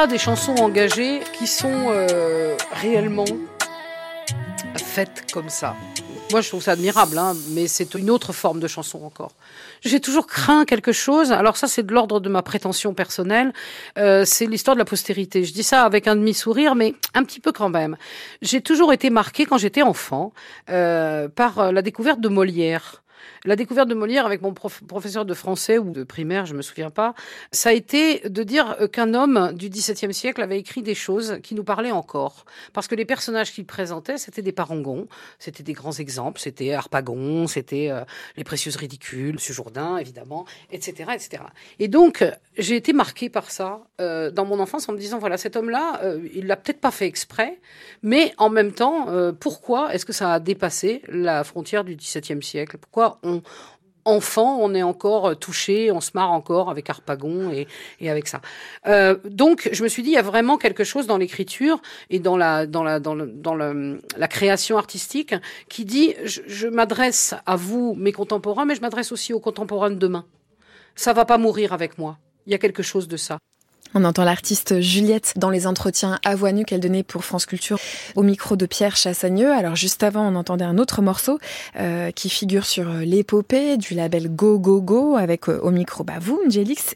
Des 0.09 0.17
chansons 0.17 0.55
engagées 0.55 1.21
qui 1.37 1.45
sont 1.45 1.85
euh, 1.89 2.57
réellement 2.71 3.25
faites 4.75 5.31
comme 5.31 5.49
ça. 5.49 5.75
Moi, 6.31 6.41
je 6.41 6.49
trouve 6.49 6.63
ça 6.63 6.71
admirable, 6.71 7.17
hein, 7.17 7.35
mais 7.49 7.67
c'est 7.67 7.93
une 7.93 8.09
autre 8.09 8.33
forme 8.33 8.59
de 8.59 8.67
chanson 8.67 9.03
encore. 9.03 9.31
J'ai 9.81 9.99
toujours 9.99 10.25
craint 10.25 10.65
quelque 10.65 10.91
chose. 10.91 11.31
Alors 11.31 11.57
ça, 11.57 11.67
c'est 11.67 11.83
de 11.83 11.93
l'ordre 11.93 12.19
de 12.19 12.27
ma 12.27 12.41
prétention 12.41 12.95
personnelle. 12.95 13.53
Euh, 13.99 14.25
c'est 14.25 14.47
l'histoire 14.47 14.75
de 14.75 14.79
la 14.79 14.85
postérité. 14.85 15.43
Je 15.43 15.53
dis 15.53 15.63
ça 15.63 15.83
avec 15.83 16.07
un 16.07 16.15
demi-sourire, 16.15 16.73
mais 16.73 16.95
un 17.13 17.23
petit 17.23 17.39
peu 17.39 17.51
quand 17.51 17.69
même. 17.69 17.95
J'ai 18.41 18.61
toujours 18.61 18.93
été 18.93 19.11
marquée 19.11 19.45
quand 19.45 19.59
j'étais 19.59 19.83
enfant 19.83 20.33
euh, 20.69 21.27
par 21.29 21.71
la 21.71 21.81
découverte 21.83 22.19
de 22.19 22.29
Molière. 22.29 23.03
La 23.45 23.55
découverte 23.55 23.87
de 23.87 23.95
Molière 23.95 24.25
avec 24.25 24.41
mon 24.41 24.53
prof- 24.53 24.83
professeur 24.85 25.25
de 25.25 25.33
français 25.33 25.77
ou 25.77 25.91
de 25.91 26.03
primaire, 26.03 26.45
je 26.45 26.53
me 26.53 26.61
souviens 26.61 26.89
pas, 26.89 27.13
ça 27.51 27.69
a 27.69 27.73
été 27.73 28.27
de 28.27 28.43
dire 28.43 28.75
euh, 28.81 28.87
qu'un 28.87 29.13
homme 29.13 29.53
du 29.53 29.69
XVIIe 29.69 30.13
siècle 30.13 30.41
avait 30.41 30.59
écrit 30.59 30.81
des 30.81 30.95
choses 30.95 31.39
qui 31.41 31.55
nous 31.55 31.63
parlaient 31.63 31.91
encore. 31.91 32.45
Parce 32.73 32.87
que 32.87 32.95
les 32.95 33.05
personnages 33.05 33.53
qu'il 33.53 33.65
présentait, 33.65 34.17
c'était 34.17 34.41
des 34.41 34.51
parangons, 34.51 35.07
c'était 35.39 35.63
des 35.63 35.71
grands 35.73 35.93
exemples, 35.93 36.39
c'était 36.41 36.73
Harpagon, 36.73 37.47
c'était 37.47 37.89
euh, 37.91 38.03
les 38.35 38.43
précieuses 38.43 38.75
ridicules, 38.75 39.35
Monsieur 39.35 39.53
Jourdain, 39.53 39.97
évidemment, 39.97 40.45
etc., 40.71 41.11
etc. 41.13 41.43
Et 41.79 41.87
donc, 41.87 42.25
j'ai 42.57 42.75
été 42.75 42.91
marquée 42.91 43.29
par 43.29 43.51
ça 43.51 43.81
euh, 44.01 44.31
dans 44.31 44.45
mon 44.45 44.59
enfance 44.59 44.89
en 44.89 44.93
me 44.93 44.97
disant, 44.97 45.17
voilà, 45.17 45.37
cet 45.37 45.55
homme-là, 45.55 46.01
euh, 46.03 46.19
il 46.33 46.47
l'a 46.47 46.57
peut-être 46.57 46.81
pas 46.81 46.91
fait 46.91 47.07
exprès, 47.07 47.59
mais 48.03 48.33
en 48.37 48.49
même 48.49 48.73
temps, 48.73 49.07
pourquoi 49.39 49.93
est-ce 49.93 50.05
que 50.05 50.13
ça 50.13 50.33
a 50.33 50.39
dépassé 50.39 51.01
la 51.07 51.43
frontière 51.43 51.83
du 51.83 51.95
XVIIe 51.95 52.43
siècle? 52.43 52.77
Pourquoi 52.77 53.19
enfant, 54.05 54.57
on 54.59 54.73
est 54.73 54.83
encore 54.83 55.37
touché, 55.37 55.91
on 55.91 56.01
se 56.01 56.11
marre 56.13 56.31
encore 56.31 56.69
avec 56.69 56.89
Harpagon 56.89 57.51
et, 57.51 57.67
avec 58.09 58.27
ça. 58.27 58.41
Euh, 58.87 59.17
donc, 59.25 59.69
je 59.71 59.83
me 59.83 59.87
suis 59.87 60.03
dit, 60.03 60.09
il 60.09 60.15
y 60.15 60.17
a 60.17 60.23
vraiment 60.23 60.57
quelque 60.57 60.83
chose 60.83 61.07
dans 61.07 61.17
l'écriture 61.17 61.81
et 62.09 62.19
dans 62.19 62.37
la 62.37 62.67
création 64.29 64.77
artistique 64.77 65.35
qui 65.67 65.85
dit, 65.85 66.15
je, 66.23 66.41
je 66.47 66.67
m'adresse 66.67 67.35
à 67.45 67.55
vous, 67.55 67.93
mes 67.95 68.11
contemporains, 68.11 68.65
mais 68.65 68.75
je 68.75 68.81
m'adresse 68.81 69.11
aussi 69.11 69.33
aux 69.33 69.39
contemporains 69.39 69.91
de 69.91 69.95
demain. 69.95 70.25
Ça 70.95 71.13
va 71.13 71.25
pas 71.25 71.37
mourir 71.37 71.73
avec 71.73 71.97
moi. 71.97 72.17
Il 72.45 72.51
y 72.51 72.55
a 72.55 72.57
quelque 72.57 72.83
chose 72.83 73.07
de 73.07 73.17
ça. 73.17 73.37
On 73.95 74.05
entend 74.05 74.23
l'artiste 74.23 74.81
Juliette 74.81 75.33
dans 75.35 75.49
les 75.49 75.65
entretiens 75.65 76.19
à 76.23 76.35
voix 76.35 76.51
nue 76.51 76.63
qu'elle 76.63 76.79
donnait 76.79 77.01
pour 77.01 77.25
France 77.25 77.47
Culture 77.47 77.79
au 78.15 78.21
micro 78.21 78.55
de 78.55 78.67
Pierre 78.67 78.95
Chassagneux. 78.95 79.51
Alors 79.51 79.75
juste 79.75 80.03
avant, 80.03 80.31
on 80.31 80.35
entendait 80.35 80.63
un 80.65 80.77
autre 80.77 81.01
morceau 81.01 81.39
euh, 81.75 82.11
qui 82.11 82.29
figure 82.29 82.67
sur 82.67 82.87
euh, 82.87 82.99
l'épopée 82.99 83.77
du 83.77 83.95
label 83.95 84.29
Go 84.29 84.59
Go 84.59 84.79
Go 84.81 85.15
avec 85.15 85.49
euh, 85.49 85.59
au 85.63 85.71
micro 85.71 86.03
bah, 86.03 86.19
vous, 86.21 86.39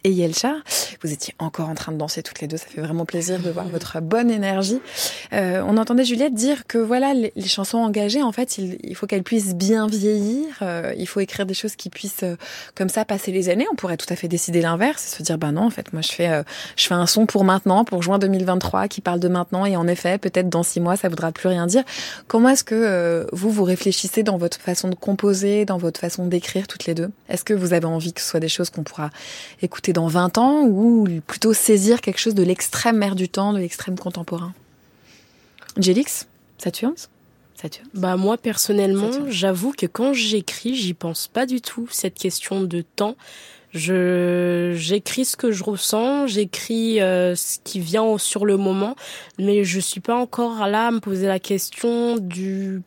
et 0.03 0.11
Yelcha. 0.11 0.53
Vous 1.01 1.11
étiez 1.11 1.33
encore 1.39 1.69
en 1.69 1.73
train 1.73 1.91
de 1.91 1.97
danser 1.97 2.21
toutes 2.21 2.41
les 2.41 2.47
deux. 2.47 2.57
Ça 2.57 2.67
fait 2.67 2.81
vraiment 2.81 3.05
plaisir 3.05 3.39
de 3.39 3.49
voir 3.49 3.67
votre 3.67 3.99
bonne 3.99 4.29
énergie. 4.29 4.79
Euh, 5.33 5.63
on 5.65 5.77
entendait 5.77 6.05
Juliette 6.05 6.35
dire 6.35 6.67
que 6.67 6.77
voilà, 6.77 7.15
les, 7.15 7.31
chansons 7.47 7.79
engagées, 7.79 8.21
en 8.21 8.31
fait, 8.31 8.59
il, 8.59 8.77
il 8.83 8.95
faut 8.95 9.07
qu'elles 9.07 9.23
puissent 9.23 9.55
bien 9.55 9.87
vieillir. 9.87 10.45
Euh, 10.61 10.93
il 10.95 11.07
faut 11.07 11.21
écrire 11.21 11.47
des 11.47 11.55
choses 11.55 11.75
qui 11.75 11.89
puissent 11.89 12.23
comme 12.75 12.89
ça 12.89 13.03
passer 13.03 13.31
les 13.31 13.49
années. 13.49 13.65
On 13.71 13.75
pourrait 13.75 13.97
tout 13.97 14.11
à 14.13 14.15
fait 14.15 14.27
décider 14.27 14.61
l'inverse 14.61 15.15
se 15.17 15.23
dire 15.23 15.39
bah 15.39 15.51
non, 15.51 15.63
en 15.63 15.69
fait, 15.71 15.91
moi 15.91 16.03
je 16.03 16.11
fais 16.11 16.43
je 16.82 16.82
fais 16.87 16.93
un 16.93 17.05
son 17.05 17.25
pour 17.25 17.43
maintenant, 17.43 17.85
pour 17.85 18.03
juin 18.03 18.19
2023, 18.19 18.87
qui 18.87 19.01
parle 19.01 19.19
de 19.19 19.27
maintenant, 19.27 19.65
et 19.65 19.75
en 19.75 19.87
effet, 19.87 20.17
peut-être 20.17 20.49
dans 20.49 20.63
six 20.63 20.79
mois, 20.79 20.95
ça 20.95 21.09
voudra 21.09 21.31
plus 21.31 21.47
rien 21.49 21.67
dire. 21.67 21.83
Comment 22.27 22.49
est-ce 22.49 22.63
que 22.63 22.75
euh, 22.75 23.25
vous, 23.31 23.49
vous 23.49 23.63
réfléchissez 23.63 24.23
dans 24.23 24.37
votre 24.37 24.59
façon 24.59 24.89
de 24.89 24.95
composer, 24.95 25.65
dans 25.65 25.77
votre 25.77 25.99
façon 25.99 26.25
d'écrire 26.25 26.67
toutes 26.67 26.85
les 26.85 26.93
deux? 26.93 27.09
Est-ce 27.29 27.43
que 27.43 27.53
vous 27.53 27.73
avez 27.73 27.85
envie 27.85 28.13
que 28.13 28.21
ce 28.21 28.29
soit 28.29 28.39
des 28.39 28.49
choses 28.49 28.69
qu'on 28.69 28.83
pourra 28.83 29.09
écouter 29.61 29.93
dans 29.93 30.07
20 30.07 30.37
ans, 30.37 30.63
ou 30.63 31.07
plutôt 31.25 31.53
saisir 31.53 32.01
quelque 32.01 32.19
chose 32.19 32.35
de 32.35 32.43
l'extrême 32.43 32.97
mère 32.97 33.15
du 33.15 33.29
temps, 33.29 33.53
de 33.53 33.59
l'extrême 33.59 33.97
contemporain? 33.97 34.53
Jélix, 35.77 36.27
Saturne 36.57 36.93
Saturne 37.55 37.87
Bah 37.93 38.17
moi 38.17 38.37
personnellement, 38.37 39.09
j'avoue 39.29 39.71
que 39.71 39.85
quand 39.85 40.13
j'écris, 40.13 40.75
j'y 40.75 40.93
pense 40.93 41.27
pas 41.27 41.45
du 41.45 41.61
tout 41.61 41.87
cette 41.89 42.15
question 42.15 42.61
de 42.61 42.81
temps. 42.81 43.15
Je 43.73 44.73
j'écris 44.75 45.25
ce 45.25 45.35
que 45.35 45.51
je 45.51 45.63
ressens, 45.63 46.27
j'écris 46.27 47.01
euh, 47.01 47.35
ce 47.35 47.57
qui 47.63 47.79
vient 47.79 48.17
sur 48.19 48.45
le 48.45 48.55
moment, 48.57 48.95
mais 49.39 49.63
je 49.63 49.79
suis 49.79 49.99
pas 49.99 50.15
encore 50.15 50.67
là 50.67 50.87
à 50.87 50.91
me 50.91 50.99
poser 50.99 51.25
la 51.25 51.39
question 51.39 52.17
du 52.17 52.81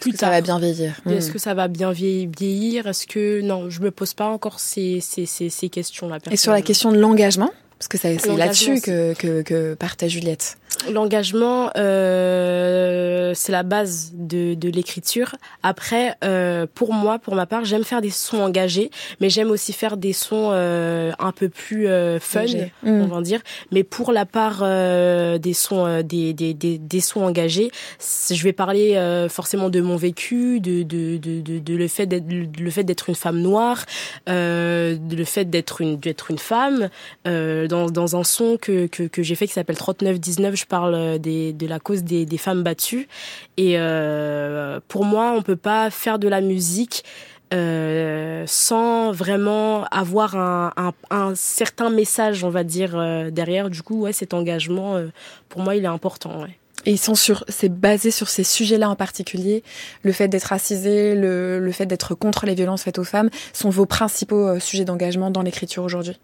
plus 0.00 0.12
tard. 0.12 0.30
Ça 0.30 0.30
va 0.30 0.40
bien 0.40 0.58
vieillir? 0.58 1.00
Est-ce 1.08 1.30
que 1.30 1.38
ça 1.38 1.54
va 1.54 1.68
bien 1.68 1.92
vieillir? 1.92 2.86
Est-ce 2.88 3.06
que 3.06 3.40
non, 3.42 3.70
je 3.70 3.80
me 3.80 3.90
pose 3.90 4.14
pas 4.14 4.26
encore 4.26 4.58
ces 4.58 5.00
ces 5.00 5.24
ces, 5.26 5.50
ces 5.50 5.68
questions 5.68 6.08
là. 6.08 6.18
Et 6.30 6.36
sur 6.36 6.52
la 6.52 6.62
question 6.62 6.90
de 6.90 6.98
l'engagement, 6.98 7.50
parce 7.78 7.88
que 7.88 7.98
c'est 7.98 8.36
là-dessus 8.36 8.80
que, 8.80 9.14
que 9.14 9.42
que 9.42 9.74
partait 9.74 10.08
Juliette. 10.08 10.58
L'engagement, 10.92 11.70
euh, 11.76 13.32
c'est 13.34 13.52
la 13.52 13.62
base 13.62 14.12
de, 14.14 14.54
de 14.54 14.68
l'écriture. 14.68 15.34
Après, 15.62 16.14
euh, 16.22 16.66
pour 16.72 16.92
moi, 16.92 17.18
pour 17.18 17.34
ma 17.34 17.46
part, 17.46 17.64
j'aime 17.64 17.84
faire 17.84 18.00
des 18.00 18.10
sons 18.10 18.40
engagés, 18.40 18.90
mais 19.20 19.28
j'aime 19.28 19.50
aussi 19.50 19.72
faire 19.72 19.96
des 19.96 20.12
sons 20.12 20.50
euh, 20.52 21.10
un 21.18 21.32
peu 21.32 21.48
plus 21.48 21.88
euh, 21.88 22.20
fun, 22.20 22.44
on 22.84 23.06
va 23.06 23.20
dire. 23.22 23.40
Mais 23.72 23.82
pour 23.82 24.12
la 24.12 24.24
part 24.24 24.60
euh, 24.62 25.38
des 25.38 25.52
sons, 25.52 25.84
euh, 25.86 26.02
des, 26.02 26.32
des, 26.32 26.54
des, 26.54 26.78
des, 26.78 27.00
sons 27.00 27.24
engagés, 27.24 27.70
je 28.30 28.42
vais 28.42 28.52
parler 28.52 28.94
forcément 29.30 29.70
de 29.70 29.80
mon 29.80 29.96
vécu, 29.96 30.60
de, 30.60 30.82
de, 30.82 31.16
de, 31.16 31.40
de, 31.40 31.58
de 31.58 31.74
le 31.74 31.88
fait 31.88 32.06
d'être 32.06 32.26
le 32.28 32.70
fait 32.70 32.84
d'être 32.84 33.08
une 33.08 33.14
femme 33.14 33.40
noire, 33.40 33.84
le 34.26 35.24
fait 35.24 35.46
d'être 35.46 35.80
une 35.80 35.98
d'être 35.98 36.30
une 36.30 36.38
femme. 36.38 36.88
Dans, 37.68 38.16
un 38.16 38.24
son 38.24 38.56
que, 38.56 38.86
que, 38.86 39.22
j'ai 39.22 39.34
fait 39.34 39.46
qui 39.46 39.52
s'appelle 39.52 39.76
3919 39.76 40.56
je 40.56 40.66
parle 40.66 40.94
euh, 40.94 41.18
de 41.18 41.66
la 41.66 41.78
cause 41.78 42.02
des, 42.02 42.38
femmes 42.38 42.62
battues. 42.62 43.08
Et 43.56 43.74
euh, 43.78 44.80
pour 44.88 45.04
moi, 45.04 45.34
on 45.36 45.42
peut 45.42 45.56
pas 45.56 45.90
faire 45.90 46.18
de 46.18 46.28
la 46.28 46.40
musique 46.40 47.04
euh, 47.54 48.44
sans 48.46 49.12
vraiment 49.12 49.84
avoir 49.86 50.36
un, 50.36 50.72
un, 51.10 51.34
certain 51.34 51.90
message, 51.90 52.44
on 52.44 52.50
va 52.50 52.64
dire, 52.64 53.30
derrière. 53.32 53.70
Du 53.70 53.82
coup, 53.82 54.02
ouais, 54.02 54.12
cet 54.12 54.34
engagement, 54.34 55.00
pour 55.48 55.62
moi, 55.62 55.76
il 55.76 55.84
est 55.84 55.88
important. 55.88 56.44
Et 56.86 56.92
ils 56.92 56.98
sur, 56.98 57.44
c'est 57.48 57.68
basé 57.68 58.10
sur 58.10 58.28
ces 58.28 58.44
sujets-là 58.44 58.88
en 58.88 58.96
particulier. 58.96 59.62
Le 60.02 60.12
fait 60.12 60.28
d'être 60.28 60.44
racisé, 60.44 61.14
le, 61.14 61.58
le 61.58 61.72
fait 61.72 61.86
d'être 61.86 62.14
contre 62.14 62.46
les 62.46 62.54
violences 62.54 62.82
faites 62.82 62.98
aux 62.98 63.04
femmes, 63.04 63.30
sont 63.52 63.70
vos 63.70 63.86
principaux 63.86 64.58
sujets 64.60 64.84
d'engagement 64.84 65.30
dans 65.30 65.42
l'écriture 65.42 65.82
aujourd'hui? 65.82 66.18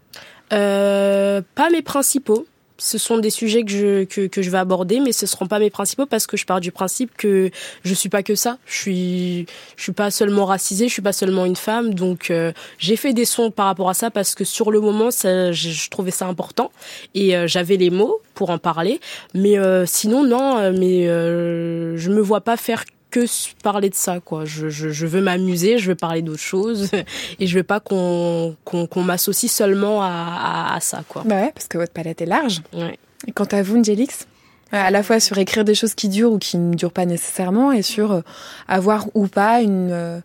Pas 0.50 1.70
mes 1.70 1.82
principaux 1.82 2.46
ce 2.78 2.98
sont 2.98 3.18
des 3.18 3.30
sujets 3.30 3.64
que 3.64 3.70
je, 3.70 4.04
que, 4.04 4.26
que 4.26 4.42
je 4.42 4.50
vais 4.50 4.58
aborder, 4.58 5.00
mais 5.00 5.12
ce 5.12 5.26
seront 5.26 5.46
pas 5.46 5.58
mes 5.58 5.70
principaux 5.70 6.06
parce 6.06 6.26
que 6.26 6.36
je 6.36 6.44
pars 6.44 6.60
du 6.60 6.72
principe 6.72 7.16
que 7.16 7.50
je 7.84 7.94
suis 7.94 8.08
pas 8.08 8.22
que 8.22 8.34
ça. 8.34 8.58
Je 8.66 8.74
suis, 8.74 9.46
je 9.76 9.82
suis 9.82 9.92
pas 9.92 10.10
seulement 10.10 10.44
racisée, 10.44 10.88
je 10.88 10.92
suis 10.92 11.02
pas 11.02 11.12
seulement 11.12 11.44
une 11.44 11.56
femme. 11.56 11.94
Donc, 11.94 12.30
euh, 12.30 12.52
j'ai 12.78 12.96
fait 12.96 13.12
des 13.12 13.24
sons 13.24 13.50
par 13.50 13.66
rapport 13.66 13.88
à 13.88 13.94
ça 13.94 14.10
parce 14.10 14.34
que 14.34 14.44
sur 14.44 14.70
le 14.70 14.80
moment, 14.80 15.10
ça, 15.10 15.52
je, 15.52 15.70
je 15.70 15.90
trouvais 15.90 16.10
ça 16.10 16.26
important 16.26 16.72
et 17.14 17.36
euh, 17.36 17.46
j'avais 17.46 17.76
les 17.76 17.90
mots 17.90 18.20
pour 18.34 18.50
en 18.50 18.58
parler. 18.58 19.00
Mais 19.34 19.58
euh, 19.58 19.86
sinon, 19.86 20.24
non, 20.24 20.58
euh, 20.58 20.72
mais 20.76 21.08
euh, 21.08 21.96
je 21.96 22.10
me 22.10 22.20
vois 22.20 22.40
pas 22.40 22.56
faire 22.56 22.84
que 23.14 23.62
parler 23.62 23.90
de 23.90 23.94
ça 23.94 24.18
quoi. 24.18 24.44
Je, 24.44 24.68
je, 24.68 24.88
je 24.88 25.06
veux 25.06 25.20
m'amuser 25.20 25.78
je 25.78 25.88
veux 25.88 25.94
parler 25.94 26.20
d'autres 26.20 26.40
choses 26.40 26.90
et 27.38 27.46
je 27.46 27.56
veux 27.56 27.62
pas 27.62 27.78
qu'on 27.78 28.56
m'associe 28.96 29.50
seulement 29.50 30.02
à, 30.02 30.08
à, 30.08 30.76
à, 30.76 30.80
ça 30.80 31.04
quoi. 31.08 31.22
Bah 31.24 31.36
ouais 31.36 31.52
parce 31.54 31.68
que 31.68 31.78
votre 31.78 31.92
palette 31.92 32.20
est 32.20 32.26
large. 32.26 32.62
Ouais. 32.72 32.98
et 33.28 33.32
quant 33.32 33.44
à 33.44 33.62
vous 33.62 33.78
Njelix 33.78 34.26
à 34.72 34.90
la 34.90 35.04
fois 35.04 35.20
sur 35.20 35.38
écrire 35.38 35.64
des 35.64 35.76
choses 35.76 35.94
qui 35.94 36.08
durent 36.08 36.32
ou 36.32 36.38
qui 36.38 36.58
ne 36.58 36.74
durent 36.74 36.92
pas 36.92 37.06
nécessairement 37.06 37.70
et 37.70 37.82
sur 37.82 38.10
euh, 38.10 38.20
avoir 38.66 39.06
ou 39.14 39.28
pas 39.28 39.60
une 39.60 39.92
euh, 39.92 40.18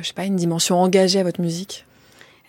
je 0.00 0.06
sais 0.06 0.14
pas 0.14 0.24
une 0.24 0.36
dimension 0.36 0.80
engagée 0.80 1.18
à 1.18 1.24
votre 1.24 1.40
musique 1.40 1.84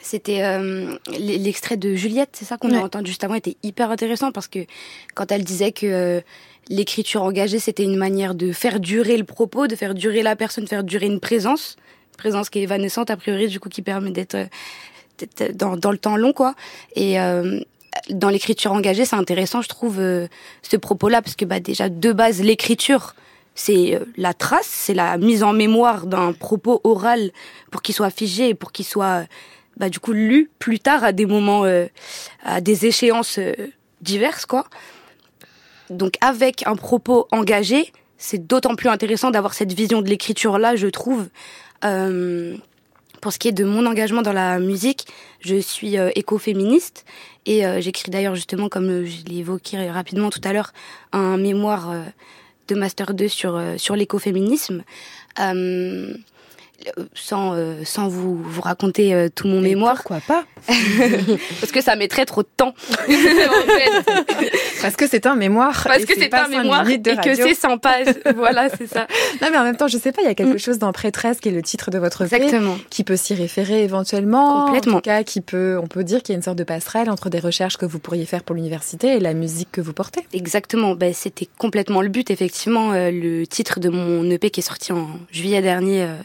c'était 0.06 0.44
euh, 0.44 0.98
l'extrait 1.18 1.78
de 1.78 1.96
Juliette, 1.96 2.30
c'est 2.34 2.46
ça 2.46 2.58
qu'on 2.58 2.70
ouais. 2.70 2.78
a 2.78 2.84
entendu 2.84 3.10
juste 3.10 3.24
avant, 3.24 3.34
était 3.34 3.58
hyper 3.64 3.90
intéressant 3.90 4.32
parce 4.32 4.48
que 4.48 4.60
quand 5.16 5.32
elle 5.32 5.44
disait 5.44 5.72
que 5.72 5.88
euh, 5.88 6.22
l'écriture 6.70 7.24
engagée, 7.24 7.58
c'était 7.58 7.84
une 7.84 7.98
manière 7.98 8.36
de 8.36 8.52
faire 8.52 8.80
durer 8.80 9.18
le 9.18 9.24
propos, 9.24 9.66
de 9.66 9.76
faire 9.76 9.96
durer 9.96 10.22
la 10.22 10.36
personne, 10.36 10.68
faire 10.68 10.84
durer 10.84 11.08
une 11.08 11.20
présence, 11.20 11.76
présence 12.20 12.52
qui 12.52 12.60
est 12.60 12.64
évanescente 12.64 13.10
a 13.10 13.18
priori, 13.18 13.48
du 13.48 13.60
coup 13.60 13.68
qui 13.68 13.82
permet 13.82 14.12
d'être 14.12 14.38
dans, 15.56 15.76
dans 15.76 15.92
le 15.92 15.98
temps 15.98 16.18
long, 16.18 16.34
quoi. 16.34 16.54
Et 16.96 17.20
euh, 17.20 17.60
dans 18.12 18.30
l'écriture 18.30 18.74
engagée, 18.74 19.06
c'est 19.06 19.16
intéressant, 19.16 19.64
je 19.64 19.70
trouve, 19.70 20.00
euh, 20.00 20.28
ce 20.62 20.78
propos-là, 20.78 21.24
parce 21.24 21.36
que 21.36 21.46
bah, 21.46 21.60
déjà, 21.60 21.90
de 21.90 22.12
base, 22.12 22.44
l'écriture, 22.44 23.16
c'est 23.56 24.00
la 24.18 24.36
trace, 24.36 24.68
c'est 24.68 24.94
la 24.94 25.18
mise 25.18 25.42
en 25.42 25.54
mémoire 25.54 26.06
d'un 26.06 26.32
propos 26.32 26.80
oral 26.84 27.32
pour 27.72 27.82
qu'il 27.82 27.96
soit 27.96 28.12
figé 28.12 28.50
et 28.50 28.54
pour 28.54 28.72
qu'il 28.72 28.86
soit 28.86 29.26
bah, 29.78 29.90
du 29.90 30.00
coup 30.00 30.14
lu 30.14 30.50
plus 30.60 30.80
tard 30.80 31.04
à 31.04 31.12
des 31.12 31.26
moments, 31.26 31.66
euh, 31.66 31.88
à 32.44 32.62
des 32.62 32.86
échéances 32.86 33.40
euh, 33.40 33.54
diverses, 34.02 34.46
quoi. 34.46 34.66
Donc 35.90 36.16
avec 36.22 36.66
un 36.66 36.76
propos 36.76 37.28
engagé, 37.32 37.92
c'est 38.18 38.48
d'autant 38.48 38.76
plus 38.76 38.90
intéressant 38.90 39.32
d'avoir 39.32 39.54
cette 39.54 39.74
vision 39.74 40.02
de 40.02 40.10
l'écriture 40.10 40.58
là, 40.58 40.76
je 40.76 40.88
trouve. 40.88 41.28
Euh, 41.84 42.56
pour 43.22 43.34
ce 43.34 43.40
qui 43.40 43.48
est 43.48 43.54
de 43.54 43.64
mon 43.64 43.86
engagement 43.88 44.22
dans 44.22 44.34
la 44.34 44.60
musique, 44.60 45.08
je 45.40 45.56
suis 45.56 45.96
écoféministe 45.96 47.06
et 47.48 47.64
j'écris 47.82 48.12
d'ailleurs 48.12 48.36
justement, 48.36 48.70
comme 48.70 49.04
je 49.04 49.24
l'ai 49.26 49.90
rapidement 49.90 50.30
tout 50.30 50.42
à 50.44 50.54
l'heure, 50.54 50.74
un 51.12 51.38
mémoire 51.38 51.92
de 52.68 52.76
master 52.76 53.16
2 53.16 53.28
sur 53.28 53.60
sur 53.78 53.96
l'écoféminisme. 53.96 54.84
Euh, 56.98 57.04
sans 57.14 57.54
euh, 57.54 57.84
sans 57.84 58.08
vous 58.08 58.36
vous 58.36 58.62
raconter 58.62 59.14
euh, 59.14 59.30
tout 59.34 59.48
mon 59.48 59.62
mémoire. 59.62 59.96
Pourquoi 59.96 60.20
pas 60.20 60.46
Parce 61.62 61.72
que 61.72 61.82
ça 61.82 61.96
mettrait 61.96 62.26
trop 62.26 62.44
de 62.44 62.48
temps. 62.56 62.74
Parce 64.82 64.96
que 64.96 65.08
c'est 65.08 65.26
un 65.26 65.36
mémoire. 65.36 65.84
Parce 65.86 66.06
que 66.06 66.14
c'est 66.16 66.34
un 66.34 66.48
mémoire 66.48 66.88
et 66.88 67.02
que 67.02 67.36
c'est 67.36 67.54
100 67.54 67.78
pages. 67.78 68.16
voilà, 68.36 68.70
c'est 68.70 68.88
ça. 68.88 69.08
Non, 69.42 69.48
mais 69.52 69.58
en 69.58 69.64
même 69.64 69.78
temps, 69.78 69.88
je 69.88 69.98
sais 69.98 70.12
pas, 70.12 70.22
il 70.22 70.26
y 70.26 70.32
a 70.32 70.36
quelque 70.36 70.56
mm. 70.56 70.60
chose 70.60 70.80
dans 70.80 70.92
Prêtresse 70.92 71.40
qui 71.40 71.50
est 71.50 71.52
le 71.52 71.62
titre 71.62 71.92
de 71.92 71.98
votre 71.98 72.24
Exactement. 72.24 72.78
qui 72.90 73.04
peut 73.04 73.16
s'y 73.16 73.34
référer 73.34 73.84
éventuellement. 73.84 74.66
Complètement. 74.66 74.98
En 74.98 75.02
tout 75.02 75.04
cas, 75.04 75.24
qui 75.24 75.42
peut, 75.42 75.80
on 75.82 75.88
peut 75.88 76.04
dire 76.04 76.22
qu'il 76.22 76.34
y 76.34 76.36
a 76.36 76.38
une 76.38 76.44
sorte 76.44 76.58
de 76.58 76.64
passerelle 76.64 77.10
entre 77.10 77.30
des 77.30 77.40
recherches 77.40 77.78
que 77.78 77.86
vous 77.86 78.00
pourriez 78.00 78.26
faire 78.26 78.44
pour 78.44 78.56
l'université 78.56 79.16
et 79.16 79.20
la 79.20 79.34
musique 79.34 79.70
que 79.72 79.82
vous 79.82 79.94
portez. 79.94 80.22
Exactement. 80.34 80.96
Ben, 80.96 81.14
c'était 81.14 81.48
complètement 81.58 82.02
le 82.02 82.10
but, 82.10 82.30
effectivement. 82.30 82.94
Euh, 82.94 83.12
le 83.12 83.46
titre 83.48 83.80
de 83.80 83.90
mon 83.90 84.30
EP 84.30 84.50
qui 84.50 84.60
est 84.60 84.64
sorti 84.64 84.92
en 84.92 85.08
juillet 85.32 85.62
dernier 85.62 86.04
euh, 86.04 86.16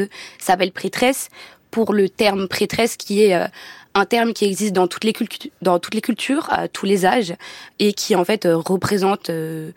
2022 0.00 0.08
s'appelle 0.38 0.72
prêtresse 0.72 1.28
pour 1.70 1.92
le 1.92 2.08
terme 2.08 2.48
prêtresse 2.48 2.96
qui 2.96 3.22
est 3.24 3.34
euh, 3.34 3.46
un 3.94 4.04
terme 4.04 4.32
qui 4.32 4.44
existe 4.44 4.72
dans 4.72 4.86
toutes 4.86 5.02
les 5.02 5.12
cultures, 5.12 5.50
dans 5.62 5.80
toutes 5.80 5.94
les 5.94 6.00
cultures, 6.00 6.46
à 6.50 6.68
tous 6.68 6.86
les 6.86 7.06
âges, 7.06 7.34
et 7.80 7.92
qui 7.92 8.14
en 8.14 8.24
fait 8.24 8.46
euh, 8.46 8.56
représente, 8.56 9.30
euh, 9.30 9.72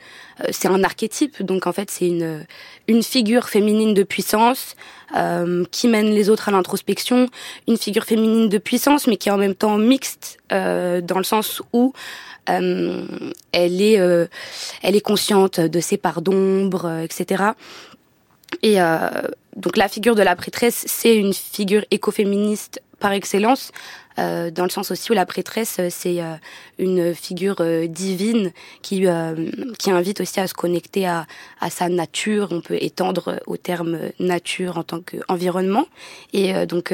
c'est 0.52 0.68
un 0.68 0.84
archétype, 0.84 1.42
donc 1.42 1.66
en 1.66 1.74
fait 1.74 1.90
c'est 1.90 2.12
une 2.88 3.04
figure 3.04 3.50
féminine 3.50 3.94
de 3.94 4.04
puissance 4.04 4.76
qui 5.70 5.88
mène 5.90 6.10
les 6.10 6.32
autres 6.32 6.50
à 6.50 6.52
l'introspection, 6.52 7.30
une 7.68 7.78
figure 7.78 8.04
féminine 8.04 8.50
de 8.50 8.58
puissance, 8.58 9.06
mais 9.06 9.16
qui 9.16 9.30
est 9.30 9.32
en 9.32 9.38
même 9.38 9.54
temps 9.54 9.78
mixte 9.78 10.40
dans 10.50 11.18
le 11.18 11.24
sens 11.24 11.62
où 11.72 11.94
elle 12.48 13.32
est 13.54 13.94
elle 14.82 14.96
est 14.96 15.02
consciente 15.02 15.60
de 15.60 15.80
ses 15.80 15.98
parts 15.98 16.24
d'ombre, 16.24 17.04
etc. 17.04 17.44
Et 18.64 18.80
donc 19.56 19.78
la 19.78 19.88
figure 19.88 20.16
de 20.16 20.24
la 20.24 20.36
prêtresse, 20.36 20.84
c'est 20.88 21.16
une 21.16 21.34
figure 21.34 21.86
écoféministe 21.92 22.82
par 23.00 23.12
excellence, 23.12 23.72
euh, 24.20 24.52
dans 24.52 24.64
le 24.64 24.70
sens 24.70 24.92
aussi 24.92 25.12
où 25.12 25.16
la 25.16 25.26
prêtresse, 25.26 25.78
euh, 25.80 25.88
c'est 25.90 26.22
euh, 26.22 26.36
une 26.78 27.14
figure 27.14 27.64
divine 27.88 28.52
qui, 28.82 29.06
qui 29.80 29.92
invite 29.92 30.22
aussi 30.22 30.40
à 30.40 30.48
se 30.48 30.54
connecter 30.54 31.06
à, 31.06 31.26
à 31.62 31.70
sa 31.70 31.90
nature. 31.90 32.48
On 32.52 32.62
peut 32.62 32.78
étendre 32.80 33.40
au 33.46 33.58
terme 33.58 33.98
nature 34.20 34.78
en 34.78 34.84
tant 34.84 35.00
qu'environnement. 35.02 35.86
Et 36.34 36.54
donc, 36.66 36.94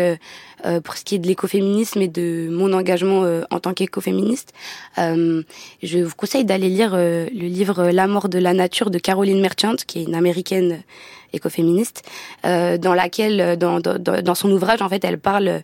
pour 0.84 0.97
ce 0.97 1.03
qui 1.05 1.15
est 1.15 1.20
de 1.20 1.28
l'écoféminisme 1.28 2.01
et 2.01 2.07
de 2.07 2.49
mon 2.51 2.74
engagement 2.74 3.26
en 3.49 3.59
tant 3.59 3.74
qu'écoféministe, 3.74 4.53
je 4.97 6.03
vous 6.03 6.15
conseille 6.15 6.45
d'aller 6.45 6.70
lire 6.70 6.95
le 6.95 7.30
livre 7.30 7.89
La 7.89 8.07
mort 8.07 8.28
de 8.28 8.39
la 8.39 8.53
nature 8.53 8.89
de 8.89 8.99
Caroline 8.99 9.39
Merchant, 9.39 9.76
qui 9.88 9.99
est 9.99 10.03
une 10.03 10.15
américaine 10.15 10.84
écoféministe, 11.32 12.03
dans 12.43 12.93
laquelle, 12.93 13.57
dans, 13.57 13.80
dans, 13.80 13.97
dans 13.97 14.36
son 14.36 14.51
ouvrage, 14.51 14.82
en 14.82 14.89
fait, 14.89 15.03
elle 15.05 15.20
parle 15.20 15.61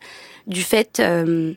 du 0.47 0.61
fait 0.61 0.99
euh, 0.99 1.53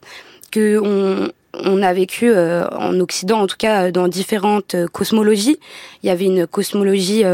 que 0.51 0.81
on, 0.83 1.31
on 1.55 1.83
a 1.83 1.93
vécu 1.93 2.31
euh, 2.31 2.69
en 2.71 2.99
Occident, 3.01 3.41
en 3.41 3.47
tout 3.47 3.57
cas 3.57 3.91
dans 3.91 4.09
différentes 4.09 4.75
euh, 4.75 4.87
cosmologies. 4.87 5.59
Il 6.03 6.07
y 6.07 6.11
avait 6.11 6.27
une 6.27 6.47
cosmologie 6.47 7.25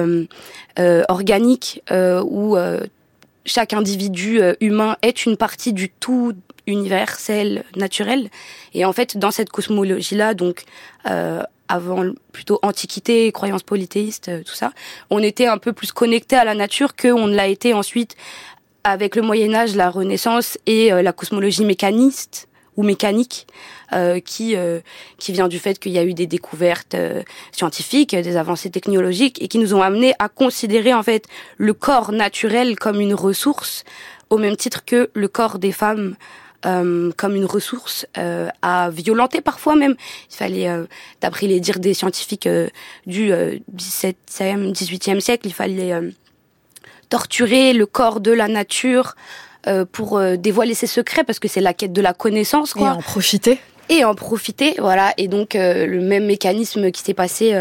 organique 1.09 1.83
où 1.91 2.57
chaque 3.47 3.73
individu 3.73 4.41
humain 4.61 4.97
est 5.03 5.27
une 5.27 5.37
partie 5.37 5.73
du 5.73 5.91
tout 5.91 6.33
universel, 6.67 7.65
naturel. 7.77 8.31
Et 8.73 8.85
en 8.85 8.93
fait, 8.93 9.19
dans 9.19 9.31
cette 9.31 9.51
cosmologie-là, 9.51 10.35
donc 10.35 10.65
avant 11.69 12.05
plutôt 12.33 12.59
antiquité, 12.63 13.31
croyances 13.33 13.63
polythéistes, 13.63 14.31
tout 14.45 14.55
ça, 14.55 14.73
on 15.11 15.23
était 15.23 15.47
un 15.47 15.59
peu 15.59 15.73
plus 15.73 15.93
connecté 15.93 16.37
à 16.37 16.45
la 16.45 16.55
nature 16.55 16.97
qu'on 16.97 17.27
ne 17.27 17.35
l'a 17.35 17.47
été 17.47 17.75
ensuite 17.75 18.17
avec 18.85 19.17
le 19.17 19.23
Moyen 19.23 19.55
Âge, 19.55 19.75
la 19.75 19.91
Renaissance 19.91 20.59
et 20.67 20.93
euh, 20.93 21.03
la 21.03 21.13
cosmologie 21.13 21.65
mécaniste 21.65 22.49
ou 22.77 22.83
mécanique, 22.83 23.47
euh, 23.93 24.21
qui 24.21 24.57
euh, 24.57 24.81
qui 25.19 25.33
vient 25.33 25.49
du 25.49 25.59
fait 25.59 25.79
qu'il 25.79 25.93
y 25.93 25.99
a 25.99 26.05
eu 26.05 26.13
des 26.13 26.27
découvertes 26.27 26.97
scientifiques, 27.53 28.15
des 28.15 28.37
avancées 28.37 28.71
technologiques 28.71 29.41
et 29.41 29.49
qui 29.49 29.59
nous 29.59 29.75
ont 29.75 29.83
amené 29.83 30.13
à 30.19 30.29
considérer 30.29 30.93
en 30.93 31.03
fait 31.03 31.27
le 31.57 31.73
corps 31.73 32.13
naturel 32.13 32.79
comme 32.79 33.01
une 33.01 33.15
ressource, 33.15 33.85
au 34.29 34.39
même 34.39 34.57
titre 34.57 34.85
que 34.85 35.09
le 35.15 35.29
corps 35.29 35.59
des 35.59 35.73
femmes 35.73 36.17
comme 36.63 37.37
une 37.37 37.45
ressource 37.45 38.07
à 38.63 38.89
violenter 38.89 39.43
parfois 39.43 39.77
même. 39.77 39.97
Il 40.31 40.37
fallait, 40.37 40.67
d'après 41.21 41.47
les 41.47 41.61
dires 41.61 41.79
des 41.79 41.93
scientifiques 41.93 42.49
du 43.05 43.31
17e, 43.77 44.73
18e 44.73 45.21
siècle, 45.21 45.47
il 45.47 45.53
fallait 45.53 45.93
torturer 47.09 47.73
le 47.73 47.87
corps 47.87 48.21
de 48.21 48.33
la 48.33 48.49
nature 48.49 49.15
euh, 49.67 49.85
pour 49.91 50.19
euh, 50.19 50.37
dévoiler 50.37 50.75
ses 50.75 50.87
secrets 50.87 51.25
parce 51.25 51.39
que 51.39 51.49
c'est 51.49 51.63
la 51.63 51.73
quête 51.73 51.93
de 51.93 52.03
la 52.03 52.13
connaissance 52.13 52.75
quoi. 52.75 52.89
Et 52.89 52.91
en 52.91 53.01
profiter. 53.01 53.59
Et 53.89 54.05
en 54.05 54.15
profiter, 54.15 54.75
voilà. 54.79 55.15
Et 55.17 55.29
donc 55.29 55.55
euh, 55.55 55.87
le 55.87 56.01
même 56.01 56.27
mécanisme 56.27 56.91
qui 56.91 57.03
s'est 57.03 57.15
passé 57.15 57.55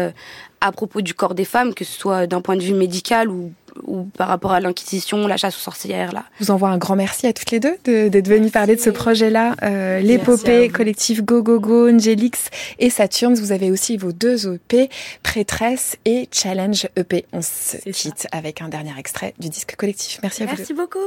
à 0.60 0.72
propos 0.72 1.00
du 1.00 1.14
corps 1.14 1.34
des 1.34 1.44
femmes, 1.44 1.74
que 1.74 1.84
ce 1.84 1.98
soit 1.98 2.26
d'un 2.26 2.40
point 2.40 2.56
de 2.56 2.62
vue 2.62 2.74
médical 2.74 3.28
ou 3.28 3.52
ou 3.82 4.04
par 4.16 4.28
rapport 4.28 4.52
à 4.52 4.60
l'Inquisition, 4.60 5.26
la 5.26 5.36
chasse 5.36 5.56
aux 5.56 5.60
sorcières. 5.60 6.12
Là. 6.12 6.24
Je 6.38 6.44
vous 6.44 6.50
envoie 6.50 6.68
un 6.70 6.78
grand 6.78 6.96
merci 6.96 7.26
à 7.26 7.32
toutes 7.32 7.50
les 7.50 7.60
deux 7.60 7.76
d'être 7.84 8.28
venues 8.28 8.50
parler 8.50 8.76
de 8.76 8.80
ce 8.80 8.90
projet-là. 8.90 9.54
Euh, 9.62 10.00
L'épopée, 10.00 10.68
collectif 10.68 11.22
Go 11.22 11.42
Go 11.42 11.60
Go, 11.60 11.88
Angelix 11.88 12.50
et 12.78 12.90
Saturne. 12.90 13.34
Vous 13.34 13.52
avez 13.52 13.70
aussi 13.70 13.96
vos 13.96 14.12
deux 14.12 14.54
EP, 14.54 14.88
Prêtresse 15.22 15.96
et 16.04 16.28
Challenge 16.30 16.88
EP. 16.96 17.26
On 17.32 17.42
se 17.42 17.76
quitte 17.90 18.26
avec 18.32 18.62
un 18.62 18.68
dernier 18.68 18.98
extrait 18.98 19.34
du 19.38 19.48
disque 19.48 19.76
collectif. 19.76 20.20
Merci 20.22 20.42
à 20.42 20.46
vous 20.46 20.54
Merci 20.56 20.74
beaucoup. 20.74 20.98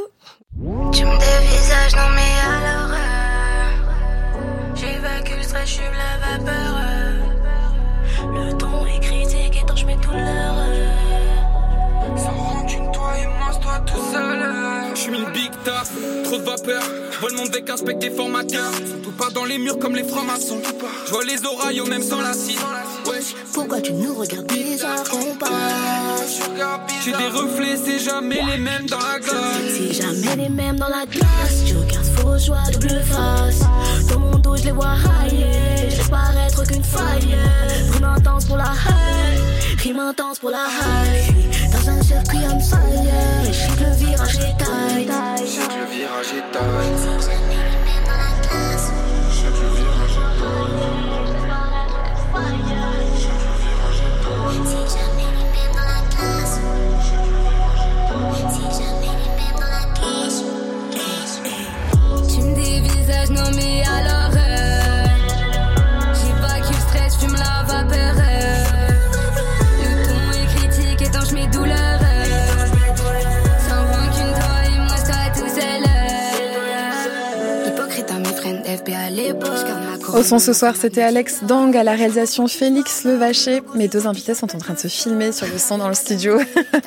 Tu 0.91 1.05
me 1.05 1.17
dévisages, 1.17 1.95
non 1.95 2.09
mais 2.15 2.65
alors 2.65 2.97
J'évacue 4.75 5.37
le 5.37 5.43
stress, 5.43 5.69
je 5.69 5.81
la 5.81 6.37
vapeur 6.37 6.66
vapeur. 16.67 16.83
Vol 17.21 17.33
mon 17.33 17.45
avec 17.45 17.69
un 17.69 17.77
spec 17.77 17.99
des 17.99 18.09
formateurs. 18.09 18.71
Tout 19.03 19.11
pas 19.11 19.29
dans 19.29 19.45
les 19.45 19.57
murs 19.57 19.79
comme 19.79 19.95
les 19.95 20.03
francs-maçons. 20.03 20.61
Je 21.05 21.11
vois 21.11 21.23
les 21.23 21.43
orailles 21.45 21.81
même 21.89 22.03
sans 22.03 22.21
la. 22.21 22.31
Wesh, 22.31 23.35
pourquoi 23.53 23.81
tu 23.81 23.93
nous 23.93 24.13
regardes 24.13 24.47
bizarre 24.47 25.03
on 25.13 25.35
passe? 25.35 26.41
J'ai 27.03 27.11
des 27.11 27.27
reflets, 27.27 27.77
c'est 27.83 27.99
jamais 27.99 28.41
les 28.51 28.57
mêmes 28.57 28.85
dans 28.87 28.99
la 28.99 29.19
glace. 29.19 29.33
C'est 29.69 29.93
jamais 29.93 30.35
les 30.35 30.49
mêmes 30.49 30.77
dans 30.77 30.89
la 30.89 31.05
glace. 31.05 31.63
Je 31.65 31.75
regarde 31.75 32.05
faux 32.17 32.37
joie, 32.37 32.63
double 32.71 33.01
face. 33.03 33.61
Dans 34.09 34.19
mon 34.19 34.37
dos, 34.37 34.57
je 34.57 34.63
les 34.65 34.71
vois 34.71 34.95
railler. 34.95 35.89
Je 35.89 36.09
paraître 36.09 36.65
qu'une 36.67 36.83
faille. 36.83 37.35
Rime 37.93 38.03
intense 38.03 38.45
pour 38.45 38.57
la 38.57 38.65
haine. 38.65 39.41
Rime 39.79 39.99
intense 39.99 40.39
pour 40.39 40.49
la 40.49 40.65
haine. 40.65 41.56
Dans 41.87 41.93
un 41.93 42.21
le 45.79 45.85
virage 45.85 46.33
est 46.33 46.51
le. 46.53 47.56
Au 80.17 80.23
son 80.23 80.39
ce 80.39 80.51
soir, 80.51 80.75
c'était 80.75 81.03
Alex 81.03 81.43
Dang 81.43 81.77
à 81.77 81.83
la 81.83 81.91
réalisation 81.91 82.47
Félix 82.47 83.03
Levaché. 83.03 83.61
Mes 83.75 83.87
deux 83.87 84.07
invités 84.07 84.33
sont 84.33 84.55
en 84.55 84.57
train 84.57 84.73
de 84.73 84.79
se 84.79 84.87
filmer 84.87 85.31
sur 85.31 85.45
le 85.45 85.59
son 85.59 85.77
dans 85.77 85.89
le 85.89 85.93
studio. 85.93 86.39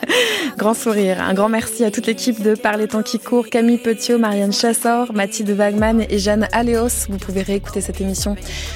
grand 0.59 0.75
sourire. 0.75 1.23
Un 1.23 1.33
grand 1.33 1.49
merci 1.49 1.85
à 1.85 1.93
toute 1.93 2.09
l'équipe 2.09 2.43
de 2.43 2.57
Parler 2.57 2.89
temps 2.89 3.05
qui 3.05 3.21
court, 3.21 3.47
Camille 3.47 3.79
Petiot, 3.79 4.19
Marianne 4.19 4.53
Chassor, 4.53 5.13
Mathilde 5.13 5.51
Wagman 5.51 6.05
et 6.11 6.19
Jeanne 6.19 6.49
Aléos. 6.51 7.07
Vous 7.09 7.19
pouvez 7.19 7.43
réécouter 7.43 7.81
cette 7.81 8.01
émission 8.01 8.35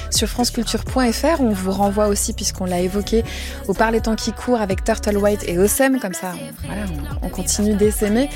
sur 0.09 0.29
franceculture.fr. 0.29 1.41
On 1.41 1.49
vous 1.49 1.71
renvoie 1.71 2.07
aussi, 2.07 2.31
puisqu'on 2.31 2.65
l'a 2.65 2.79
évoqué, 2.79 3.25
au 3.67 3.73
Parler 3.73 3.99
temps 3.99 4.15
qui 4.15 4.31
court 4.31 4.61
avec 4.61 4.85
Turtle 4.85 5.17
White 5.17 5.43
et 5.49 5.59
Osem. 5.59 5.99
Comme 5.99 6.13
ça, 6.13 6.31
on, 6.33 6.67
voilà, 6.67 6.83
on 7.23 7.27
continue 7.27 7.73
d'essaimer. 7.73 8.29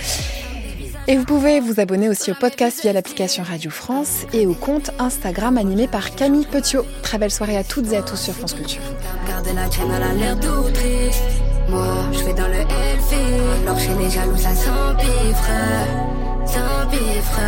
Et 1.12 1.18
vous 1.18 1.26
pouvez 1.26 1.60
vous 1.60 1.80
abonner 1.80 2.08
aussi 2.08 2.32
au 2.32 2.36
podcast 2.36 2.84
via 2.84 2.94
l'application 2.94 3.42
Radio 3.42 3.72
France 3.72 4.28
et 4.32 4.46
au 4.46 4.54
compte 4.54 4.92
Instagram 5.00 5.58
animé 5.58 5.88
par 5.88 6.12
Camille 6.12 6.46
Petiot. 6.46 6.86
Très 7.02 7.18
belle 7.18 7.32
soirée 7.32 7.58
à 7.58 7.64
toutes 7.64 7.92
et 7.92 7.98
à 7.98 8.04
tous 8.04 8.16
sur 8.16 8.36
France 8.36 8.54
Culture. 8.54 8.84
Moi, 11.68 11.88
je 12.12 12.20
fais 12.20 12.34
dans 12.36 12.48
le 12.48 12.60
LV. 12.60 13.64
Alors 13.64 13.80
chez 13.80 13.96
les 14.00 14.12
jaloux, 14.12 14.38
ça 14.38 14.54
s'empiffre. 14.54 15.50
S'empiffre. 16.46 17.40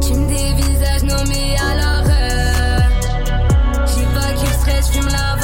Tu 0.00 0.14
me 0.14 0.26
dévisages, 0.26 1.02
non 1.04 1.22
mais 1.28 1.54
alors. 1.70 2.10
Euh, 2.18 2.78
J'ai 3.86 4.04
pas 4.18 4.32
qu'il 4.38 4.48
stress, 4.48 4.86
je 4.86 4.92
fume 5.00 5.08
la 5.08 5.35